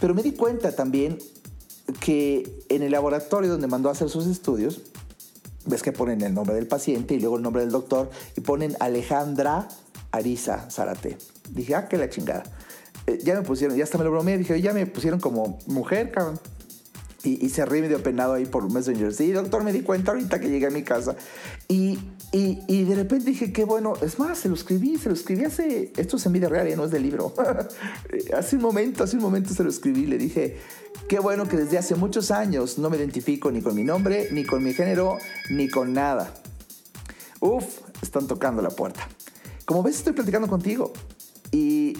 Pero 0.00 0.14
me 0.14 0.22
di 0.22 0.32
cuenta 0.32 0.74
también 0.74 1.18
que 1.92 2.64
en 2.68 2.82
el 2.82 2.92
laboratorio 2.92 3.50
donde 3.50 3.66
mandó 3.66 3.88
a 3.88 3.92
hacer 3.92 4.08
sus 4.08 4.26
estudios, 4.26 4.82
ves 5.66 5.82
que 5.82 5.92
ponen 5.92 6.20
el 6.22 6.34
nombre 6.34 6.54
del 6.54 6.66
paciente 6.66 7.14
y 7.14 7.20
luego 7.20 7.36
el 7.36 7.42
nombre 7.42 7.62
del 7.62 7.70
doctor 7.70 8.10
y 8.36 8.40
ponen 8.40 8.76
Alejandra 8.80 9.68
Ariza 10.10 10.70
Zárate. 10.70 11.18
Dije, 11.50 11.74
ah, 11.74 11.88
que 11.88 11.96
la 11.96 12.08
chingada. 12.08 12.42
Eh, 13.06 13.18
ya 13.22 13.34
me 13.34 13.42
pusieron, 13.42 13.76
ya 13.76 13.84
hasta 13.84 13.98
me 13.98 14.04
lo 14.04 14.10
bromeé, 14.10 14.38
dije, 14.38 14.60
ya 14.60 14.72
me 14.72 14.86
pusieron 14.86 15.20
como 15.20 15.58
mujer, 15.66 16.10
cabrón. 16.10 16.38
Y, 17.22 17.50
se 17.50 17.66
ríe 17.66 17.82
medio 17.82 18.02
penado 18.02 18.32
ahí 18.32 18.46
por 18.46 18.72
Messenger. 18.72 19.12
Sí, 19.12 19.30
doctor, 19.32 19.62
me 19.62 19.74
di 19.74 19.82
cuenta 19.82 20.12
ahorita 20.12 20.40
que 20.40 20.48
llegué 20.48 20.68
a 20.68 20.70
mi 20.70 20.82
casa. 20.82 21.16
Y, 21.68 21.98
y, 22.32 22.84
de 22.84 22.94
repente 22.94 23.26
dije, 23.26 23.52
qué 23.52 23.64
bueno. 23.64 23.92
Es 24.00 24.18
más, 24.18 24.38
se 24.38 24.48
lo 24.48 24.54
escribí, 24.54 24.96
se 24.96 25.10
lo 25.10 25.14
escribí 25.14 25.44
hace. 25.44 25.92
Esto 25.96 26.16
es 26.16 26.24
en 26.24 26.32
vida 26.32 26.48
real, 26.48 26.66
ya 26.66 26.76
no 26.76 26.86
es 26.86 26.90
del 26.90 27.02
libro. 27.02 27.34
hace 28.36 28.56
un 28.56 28.62
momento, 28.62 29.04
hace 29.04 29.16
un 29.16 29.22
momento 29.22 29.52
se 29.52 29.62
lo 29.62 29.68
escribí. 29.68 30.06
Le 30.06 30.16
dije, 30.16 30.56
qué 31.08 31.18
bueno 31.18 31.46
que 31.46 31.58
desde 31.58 31.76
hace 31.76 31.94
muchos 31.94 32.30
años 32.30 32.78
no 32.78 32.88
me 32.88 32.96
identifico 32.96 33.50
ni 33.50 33.60
con 33.60 33.74
mi 33.74 33.84
nombre, 33.84 34.28
ni 34.32 34.44
con 34.44 34.64
mi 34.64 34.72
género, 34.72 35.18
ni 35.50 35.68
con 35.68 35.92
nada. 35.92 36.32
Uf, 37.40 37.64
están 38.00 38.28
tocando 38.28 38.62
la 38.62 38.70
puerta. 38.70 39.06
Como 39.66 39.82
ves, 39.82 39.96
estoy 39.96 40.14
platicando 40.14 40.48
contigo. 40.48 40.94
Y, 41.52 41.98